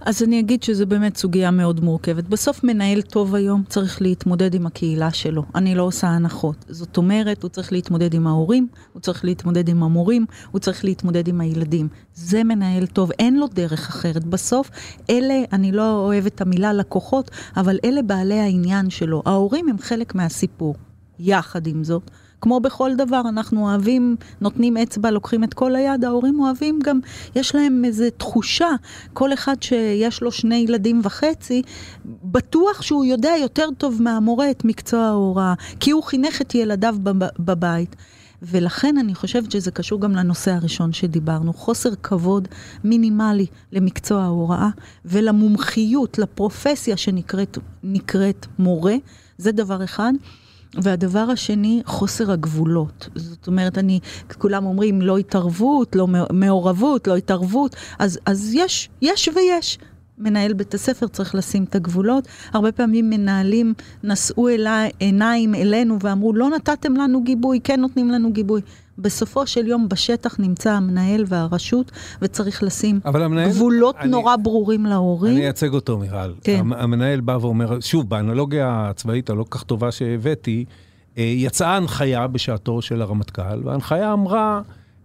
אז 0.00 0.22
אני 0.22 0.40
אגיד 0.40 0.62
שזו 0.62 0.86
באמת 0.86 1.16
סוגיה 1.16 1.50
מאוד 1.50 1.84
מורכבת. 1.84 2.24
בסוף 2.24 2.64
מנהל 2.64 3.02
טוב 3.02 3.34
היום 3.34 3.62
צריך 3.68 4.02
להתמודד 4.02 4.54
עם 4.54 4.66
הקהילה 4.66 5.10
שלו. 5.10 5.42
אני 5.54 5.74
לא 5.74 5.82
עושה 5.82 6.06
הנחות. 6.06 6.64
זאת 6.68 6.96
אומרת, 6.96 7.42
הוא 7.42 7.48
צריך 7.48 7.72
להתמודד 7.72 8.14
עם 8.14 8.26
ההורים, 8.26 8.68
הוא 8.92 9.00
צריך 9.00 9.24
להתמודד 9.24 9.68
עם 9.68 9.82
המורים, 9.82 10.26
הוא 10.50 10.58
צריך 10.58 10.84
להתמודד 10.84 11.28
עם 11.28 11.40
הילדים. 11.40 11.88
זה 12.14 12.44
מנהל 12.44 12.86
טוב, 12.86 13.10
אין 13.18 13.36
לו 13.36 13.46
דרך 13.46 13.88
אחרת. 13.88 14.24
בסוף, 14.24 14.70
אלה, 15.10 15.42
אני 15.52 15.72
לא 15.72 16.04
אוהבת 16.06 16.34
את 16.34 16.40
המילה 16.40 16.72
לקוחות, 16.72 17.30
אבל 17.56 17.78
אלה 17.84 18.02
בעלי 18.02 18.40
העניין 18.40 18.90
שלו. 18.90 19.22
ההורים 19.26 19.68
הם 19.68 19.78
חלק 19.78 20.14
מהסיפור. 20.14 20.74
יחד 21.20 21.66
עם 21.66 21.84
זאת, 21.84 22.10
כמו 22.40 22.60
בכל 22.60 22.90
דבר, 22.96 23.20
אנחנו 23.28 23.68
אוהבים, 23.68 24.16
נותנים 24.40 24.76
אצבע, 24.76 25.10
לוקחים 25.10 25.44
את 25.44 25.54
כל 25.54 25.76
היד, 25.76 26.04
ההורים 26.04 26.40
אוהבים 26.40 26.78
גם, 26.84 27.00
יש 27.36 27.54
להם 27.54 27.84
איזו 27.84 28.04
תחושה, 28.16 28.70
כל 29.12 29.32
אחד 29.32 29.62
שיש 29.62 30.22
לו 30.22 30.32
שני 30.32 30.56
ילדים 30.56 31.00
וחצי, 31.04 31.62
בטוח 32.24 32.82
שהוא 32.82 33.04
יודע 33.04 33.32
יותר 33.40 33.68
טוב 33.78 34.02
מהמורה 34.02 34.50
את 34.50 34.64
מקצוע 34.64 35.00
ההוראה, 35.00 35.54
כי 35.80 35.90
הוא 35.90 36.02
חינך 36.02 36.40
את 36.40 36.54
ילדיו 36.54 36.96
בבית. 37.38 37.96
ולכן 38.42 38.98
אני 38.98 39.14
חושבת 39.14 39.50
שזה 39.50 39.70
קשור 39.70 40.00
גם 40.00 40.12
לנושא 40.12 40.50
הראשון 40.50 40.92
שדיברנו, 40.92 41.52
חוסר 41.52 41.90
כבוד 42.02 42.48
מינימלי 42.84 43.46
למקצוע 43.72 44.22
ההוראה 44.22 44.68
ולמומחיות, 45.04 46.18
לפרופסיה 46.18 46.96
שנקראת 46.96 48.46
מורה, 48.58 48.94
זה 49.38 49.52
דבר 49.52 49.84
אחד. 49.84 50.12
והדבר 50.82 51.18
השני, 51.18 51.82
חוסר 51.86 52.32
הגבולות. 52.32 53.08
זאת 53.14 53.46
אומרת, 53.46 53.78
אני, 53.78 54.00
כולם 54.38 54.66
אומרים 54.66 55.02
לא 55.02 55.18
התערבות, 55.18 55.96
לא 55.96 56.06
מעורבות, 56.32 57.08
לא 57.08 57.16
התערבות, 57.16 57.76
אז, 57.98 58.18
אז 58.26 58.50
יש, 58.54 58.88
יש 59.02 59.28
ויש. 59.36 59.78
מנהל 60.18 60.52
בית 60.52 60.74
הספר 60.74 61.08
צריך 61.08 61.34
לשים 61.34 61.64
את 61.64 61.74
הגבולות. 61.74 62.28
הרבה 62.52 62.72
פעמים 62.72 63.10
מנהלים 63.10 63.74
נשאו 64.04 64.48
אליי, 64.48 64.90
עיניים 64.98 65.54
אלינו 65.54 65.98
ואמרו, 66.00 66.32
לא 66.32 66.50
נתתם 66.50 66.94
לנו 66.94 67.22
גיבוי, 67.22 67.60
כן 67.64 67.80
נותנים 67.80 68.10
לנו 68.10 68.32
גיבוי. 68.32 68.60
בסופו 68.98 69.46
של 69.46 69.66
יום 69.66 69.88
בשטח 69.88 70.40
נמצא 70.40 70.72
המנהל 70.72 71.24
והרשות, 71.26 71.92
וצריך 72.22 72.62
לשים 72.62 73.00
המנהל, 73.04 73.50
גבולות 73.50 73.96
אני, 74.00 74.10
נורא 74.10 74.36
ברורים 74.42 74.86
להורים. 74.86 75.36
אני 75.36 75.44
אייצג 75.44 75.74
אותו, 75.74 75.98
מיכל. 75.98 76.34
כן. 76.44 76.66
המנהל 76.76 77.20
בא 77.20 77.38
ואומר, 77.40 77.80
שוב, 77.80 78.10
באנלוגיה 78.10 78.88
הצבאית 78.90 79.30
הלא 79.30 79.44
כך 79.50 79.62
טובה 79.62 79.92
שהבאתי, 79.92 80.64
אה, 81.18 81.22
יצאה 81.22 81.76
הנחיה 81.76 82.26
בשעתו 82.26 82.82
של 82.82 83.02
הרמטכ"ל, 83.02 83.60
וההנחיה 83.64 84.12
אמרה, 84.12 84.60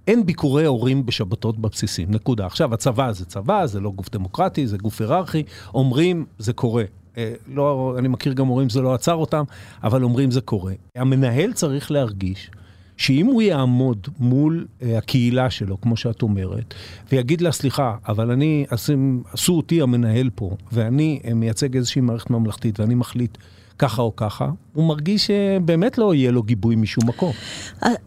אין 0.07 0.25
ביקורי 0.25 0.65
הורים 0.65 1.05
בשבתות 1.05 1.59
בבסיסים, 1.59 2.11
נקודה. 2.11 2.45
עכשיו, 2.45 2.73
הצבא 2.73 3.11
זה 3.11 3.25
צבא, 3.25 3.65
זה 3.65 3.79
לא 3.79 3.91
גוף 3.91 4.09
דמוקרטי, 4.09 4.67
זה 4.67 4.77
גוף 4.77 5.01
היררכי, 5.01 5.43
אומרים, 5.73 6.25
זה 6.39 6.53
קורה. 6.53 6.83
אה, 7.17 7.33
לא, 7.47 7.95
אני 7.97 8.07
מכיר 8.07 8.33
גם 8.33 8.47
הורים, 8.47 8.69
זה 8.69 8.81
לא 8.81 8.93
עצר 8.93 9.13
אותם, 9.13 9.43
אבל 9.83 10.03
אומרים 10.03 10.31
זה 10.31 10.41
קורה. 10.41 10.73
המנהל 10.95 11.53
צריך 11.53 11.91
להרגיש 11.91 12.51
שאם 12.97 13.25
הוא 13.25 13.41
יעמוד 13.41 14.07
מול 14.19 14.65
uh, 14.79 14.85
הקהילה 14.97 15.49
שלו, 15.49 15.81
כמו 15.81 15.97
שאת 15.97 16.21
אומרת, 16.21 16.73
ויגיד 17.11 17.41
לה, 17.41 17.51
סליחה, 17.51 17.95
אבל 18.07 18.31
אני, 18.31 18.65
עשו 19.31 19.53
אותי 19.53 19.81
המנהל 19.81 20.29
פה, 20.35 20.55
ואני 20.71 21.19
אה, 21.25 21.33
מייצג 21.33 21.75
איזושהי 21.75 22.01
מערכת 22.01 22.29
ממלכתית, 22.29 22.79
ואני 22.79 22.95
מחליט 22.95 23.37
ככה 23.79 24.01
או 24.01 24.15
ככה, 24.15 24.49
הוא 24.73 24.87
מרגיש 24.87 25.27
שבאמת 25.27 25.97
לא 25.97 26.13
יהיה 26.13 26.31
לו 26.31 26.43
גיבוי 26.43 26.75
משום 26.75 27.07
מקום. 27.07 27.31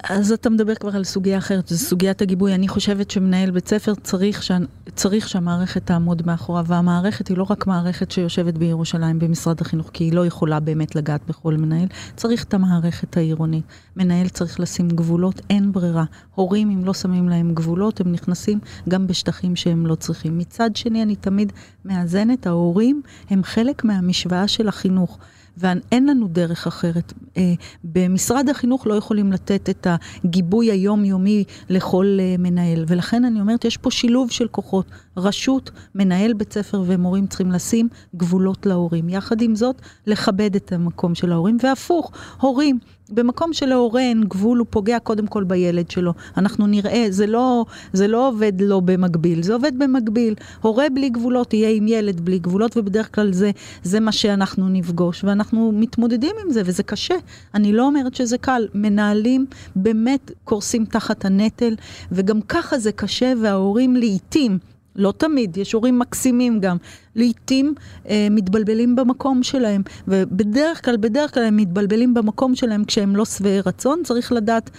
אז 0.03 0.33
אתה 0.33 0.51
מדבר 0.51 0.75
כבר 0.75 0.97
על 0.97 1.05
סוגיה 1.05 1.39
אחרת, 1.39 1.69
זו 1.69 1.79
סוגיית 1.79 2.23
הגיבוי. 2.23 2.55
אני 2.55 2.69
חושבת 2.69 3.11
שמנהל 3.11 3.51
בית 3.51 3.69
ספר 3.69 3.95
צריך, 3.95 4.43
ש... 4.43 4.51
צריך 4.95 5.29
שהמערכת 5.29 5.87
תעמוד 5.87 6.27
מאחוריו, 6.27 6.65
והמערכת 6.69 7.29
היא 7.29 7.37
לא 7.37 7.47
רק 7.51 7.67
מערכת 7.67 8.11
שיושבת 8.11 8.55
בירושלים 8.55 9.19
במשרד 9.19 9.61
החינוך, 9.61 9.91
כי 9.93 10.05
היא 10.05 10.13
לא 10.13 10.27
יכולה 10.27 10.61
באמת 10.61 10.97
לגעת 10.97 11.21
בכל 11.29 11.55
מנהל, 11.55 11.87
צריך 12.17 12.45
את 12.45 12.55
המערכת 12.55 13.17
העירונית. 13.17 13.65
מנהל 13.97 14.29
צריך 14.29 14.61
לשים 14.61 14.89
גבולות, 14.89 15.41
אין 15.51 15.73
ברירה. 15.73 16.05
הורים, 16.35 16.71
אם 16.71 16.85
לא 16.85 16.95
שמים 16.95 17.29
להם 17.29 17.55
גבולות, 17.55 18.01
הם 18.01 18.13
נכנסים 18.13 18.59
גם 18.89 19.07
בשטחים 19.07 19.57
שהם 19.57 19.87
לא 19.87 19.95
צריכים. 19.95 20.39
מצד 20.39 20.77
שני, 20.77 21.03
אני 21.03 21.17
תמיד 21.17 21.53
מאזנת, 21.85 22.47
ההורים 22.47 23.03
הם 23.31 23.45
חלק 23.45 23.85
מהמשוואה 23.85 24.49
של 24.49 24.69
החינוך. 24.69 25.19
ואין 25.57 26.07
לנו 26.07 26.29
דרך 26.29 26.67
אחרת. 26.67 27.13
אה, 27.37 27.55
במשרד 27.85 28.49
החינוך 28.49 28.87
לא 28.87 28.95
יכולים 28.95 29.33
לתת 29.33 29.71
את 29.71 29.87
הגיבוי 30.25 30.71
היומיומי 30.71 31.45
לכל 31.69 32.17
אה, 32.21 32.35
מנהל, 32.39 32.85
ולכן 32.89 33.25
אני 33.25 33.41
אומרת, 33.41 33.65
יש 33.65 33.77
פה 33.77 33.91
שילוב 33.91 34.31
של 34.31 34.49
כוחות. 34.49 34.87
רשות, 35.17 35.71
מנהל 35.95 36.33
בית 36.33 36.53
ספר 36.53 36.83
ומורים 36.87 37.27
צריכים 37.27 37.51
לשים 37.51 37.89
גבולות 38.17 38.67
להורים. 38.67 39.09
יחד 39.09 39.43
עם 39.43 39.55
זאת, 39.55 39.83
לכבד 40.07 40.57
את 40.57 40.73
המקום 40.73 41.15
של 41.15 41.33
ההורים, 41.33 41.57
והפוך, 41.63 42.13
הורים. 42.41 42.79
במקום 43.11 43.53
שלהורה 43.53 44.01
אין 44.01 44.25
גבול, 44.25 44.59
הוא 44.59 44.67
פוגע 44.71 44.99
קודם 44.99 45.27
כל 45.27 45.45
בילד 45.45 45.91
שלו. 45.91 46.13
אנחנו 46.37 46.67
נראה, 46.67 47.07
זה 47.11 47.27
לא, 47.27 47.65
זה 47.93 48.09
לא 48.09 48.29
עובד 48.29 48.53
לא 48.61 48.81
במקביל, 48.81 49.43
זה 49.43 49.55
עובד 49.55 49.79
במקביל. 49.79 50.35
הורה 50.63 50.87
בלי 50.95 51.09
גבולות 51.09 51.55
יהיה 51.55 51.71
עם 51.71 51.89
ילד 51.89 52.21
בלי 52.21 52.39
גבולות, 52.39 52.77
ובדרך 52.77 53.15
כלל 53.15 53.33
זה, 53.33 53.51
זה 53.83 54.01
מה 54.01 54.13
שאנחנו 54.13 54.69
נפגוש, 54.69 55.25
ואנחנו 55.25 55.73
מתמודדים 55.75 56.37
עם 56.45 56.51
זה, 56.51 56.63
וזה 56.65 56.83
קשה. 56.83 57.15
אני 57.55 57.73
לא 57.73 57.87
אומרת 57.87 58.15
שזה 58.15 58.39
קל. 58.39 58.69
מנהלים 58.75 59.47
באמת 59.77 60.31
קורסים 60.45 60.85
תחת 60.85 61.25
הנטל, 61.25 61.75
וגם 62.13 62.41
ככה 62.41 62.79
זה 62.79 62.93
קשה, 62.93 63.33
וההורים 63.43 63.97
לעיתים, 63.97 64.59
לא 64.97 65.13
תמיד, 65.19 65.57
יש 65.57 65.73
הורים 65.73 65.99
מקסימים 65.99 66.61
גם. 66.61 66.77
לעתים 67.17 67.75
אה, 68.09 68.29
מתבלבלים 68.31 68.97
במקום 68.97 69.43
שלהם, 69.43 69.83
ובדרך 70.09 70.85
כלל, 70.85 70.97
בדרך 70.97 71.35
כלל 71.35 71.43
הם 71.43 71.57
מתבלבלים 71.57 72.15
במקום 72.15 72.55
שלהם 72.55 72.85
כשהם 72.85 73.17
לא 73.17 73.25
שבעי 73.25 73.61
רצון, 73.61 74.01
צריך 74.05 74.33
לדעת 74.33 74.71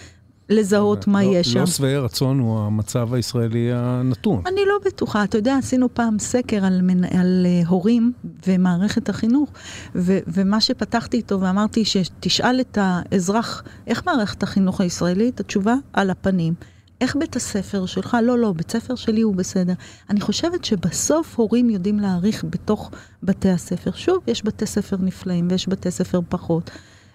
לזהות 0.48 1.06
מה 1.06 1.22
לא, 1.22 1.28
יש 1.28 1.52
שם. 1.52 1.60
לא 1.60 1.66
שבעי 1.66 1.96
רצון 1.96 2.38
הוא 2.38 2.60
המצב 2.60 3.14
הישראלי 3.14 3.70
הנתון. 3.72 4.42
אני 4.46 4.60
לא 4.66 4.74
בטוחה. 4.86 5.24
אתה 5.24 5.38
יודע, 5.38 5.56
עשינו 5.56 5.94
פעם 5.94 6.18
סקר 6.18 6.64
על, 6.64 6.80
מנ... 6.82 7.04
על 7.04 7.46
uh, 7.64 7.68
הורים 7.68 8.12
ומערכת 8.46 9.08
החינוך, 9.08 9.50
ו... 9.94 10.18
ומה 10.26 10.60
שפתחתי 10.60 11.16
איתו 11.16 11.40
ואמרתי 11.40 11.84
שתשאל 11.84 12.60
את 12.60 12.78
האזרח, 12.80 13.62
איך 13.86 14.02
מערכת 14.06 14.42
החינוך 14.42 14.80
הישראלית? 14.80 15.40
התשובה, 15.40 15.74
על 15.92 16.10
הפנים. 16.10 16.54
איך 17.00 17.16
בית 17.16 17.36
הספר 17.36 17.86
שלך? 17.86 18.16
לא, 18.22 18.38
לא, 18.38 18.52
בית 18.52 18.70
ספר 18.70 18.94
שלי 18.94 19.20
הוא 19.20 19.34
בסדר. 19.34 19.72
אני 20.10 20.20
חושבת 20.20 20.64
שבסוף 20.64 21.38
הורים 21.38 21.70
יודעים 21.70 22.00
להעריך 22.00 22.44
בתוך 22.50 22.90
בתי 23.22 23.50
הספר. 23.50 23.90
שוב, 23.94 24.18
יש 24.26 24.44
בתי 24.44 24.66
ספר 24.66 24.96
נפלאים 25.00 25.48
ויש 25.50 25.68
בתי 25.68 25.90
ספר 25.90 26.20
פחות. 26.28 26.70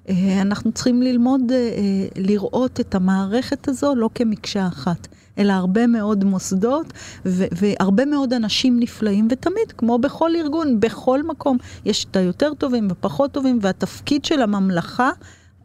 אה, 0.10 0.42
אנחנו 0.42 0.72
צריכים 0.72 1.02
ללמוד 1.02 1.42
אה, 1.52 1.58
אה, 1.58 2.08
לראות 2.16 2.80
את 2.80 2.96
המערכת 2.96 3.68
הזו 3.68 3.96
לא 3.96 4.10
כמקשה 4.16 4.68
אחת, 4.68 5.08
אלא 5.38 5.54
הרבה 5.54 5.88
מאוד 5.88 6.24
מוסדות 6.24 6.94
והרבה 7.26 8.06
מאוד 8.06 8.34
אנשים 8.34 8.80
נפלאים, 8.80 9.28
ותמיד, 9.32 9.72
כמו 9.78 10.00
בכל 10.00 10.36
ארגון, 10.36 10.80
בכל 10.80 11.24
מקום, 11.24 11.58
יש 11.86 12.06
את 12.12 12.16
היותר 12.16 12.54
טובים 12.54 12.88
ופחות 12.92 13.32
טובים, 13.32 13.60
והתפקיד 13.62 14.26
של 14.26 14.42
הממלכה 14.42 15.10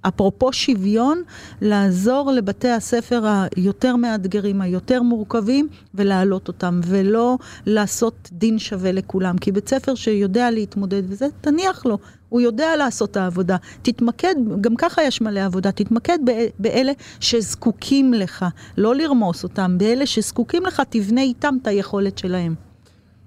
אפרופו 0.08 0.52
שוויון, 0.52 1.22
לעזור 1.60 2.30
לבתי 2.32 2.68
הספר 2.68 3.22
היותר 3.56 3.96
מאתגרים, 3.96 4.60
היותר 4.60 5.02
מורכבים, 5.02 5.68
ולהעלות 5.94 6.48
אותם, 6.48 6.80
ולא 6.86 7.38
לעשות 7.66 8.28
דין 8.32 8.58
שווה 8.58 8.92
לכולם. 8.92 9.38
כי 9.38 9.52
בית 9.52 9.68
ספר 9.68 9.94
שיודע 9.94 10.50
להתמודד 10.50 11.02
וזה, 11.08 11.26
תניח 11.40 11.86
לו, 11.86 11.98
הוא 12.28 12.40
יודע 12.40 12.76
לעשות 12.76 13.10
את 13.10 13.16
העבודה. 13.16 13.56
תתמקד, 13.82 14.34
גם 14.60 14.76
ככה 14.76 15.02
יש 15.02 15.20
מלא 15.20 15.40
עבודה, 15.40 15.72
תתמקד 15.72 16.18
באלה 16.58 16.92
שזקוקים 17.20 18.14
לך, 18.14 18.44
לא 18.76 18.94
לרמוס 18.94 19.44
אותם, 19.44 19.78
באלה 19.78 20.06
שזקוקים 20.06 20.66
לך, 20.66 20.82
תבנה 20.90 21.20
איתם 21.20 21.54
את 21.62 21.66
היכולת 21.66 22.18
שלהם. 22.18 22.54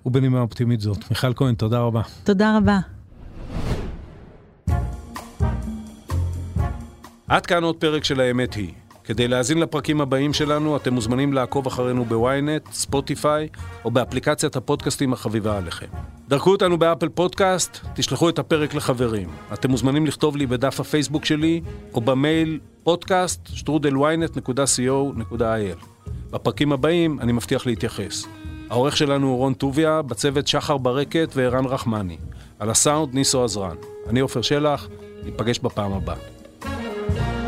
ובנימה 0.05 0.41
אופטימית 0.41 0.81
זאת. 0.81 0.97
מיכל 1.09 1.33
כהן, 1.33 1.55
תודה 1.55 1.79
רבה. 1.79 2.01
תודה 2.23 2.57
רבה. 2.57 2.79
עד 7.31 7.45
כאן 7.45 7.63
עוד 7.63 7.75
פרק 7.75 8.03
של 8.03 8.19
האמת 8.19 8.53
היא. 8.53 8.73
כדי 9.03 9.27
להאזין 9.27 9.59
לפרקים 9.59 10.01
הבאים 10.01 10.33
שלנו, 10.33 10.77
אתם 10.77 10.93
מוזמנים 10.93 11.33
לעקוב 11.33 11.67
אחרינו 11.67 12.05
ב-ynet, 12.05 12.71
ספוטיפיי, 12.71 13.47
או 13.85 13.91
באפליקציית 13.91 14.55
הפודקאסטים 14.55 15.13
החביבה 15.13 15.57
עליכם. 15.57 15.85
דרגו 16.27 16.51
אותנו 16.51 16.77
באפל 16.77 17.09
פודקאסט, 17.09 17.79
תשלחו 17.93 18.29
את 18.29 18.39
הפרק 18.39 18.73
לחברים. 18.73 19.29
אתם 19.53 19.71
מוזמנים 19.71 20.05
לכתוב 20.05 20.37
לי 20.37 20.45
בדף 20.45 20.79
הפייסבוק 20.79 21.25
שלי, 21.25 21.61
או 21.93 22.01
במייל 22.01 22.59
שטרודלוויינט.co.il. 23.45 25.85
בפרקים 26.31 26.71
הבאים 26.71 27.19
אני 27.19 27.31
מבטיח 27.31 27.65
להתייחס. 27.65 28.25
העורך 28.69 28.97
שלנו 28.97 29.27
הוא 29.27 29.37
רון 29.37 29.53
טוביה, 29.53 30.01
בצוות 30.01 30.47
שחר 30.47 30.77
ברקת 30.77 31.31
וערן 31.35 31.65
רחמני. 31.65 32.17
על 32.59 32.69
הסאונד 32.69 33.13
ניסו 33.13 33.43
עזרן. 33.43 33.75
אני 34.07 34.19
עופר 34.19 34.41
שלח, 34.41 34.87
ניפגש 35.23 35.59
בפעם 35.59 35.93
הבאה. 35.93 36.40
Bye. 37.09 37.40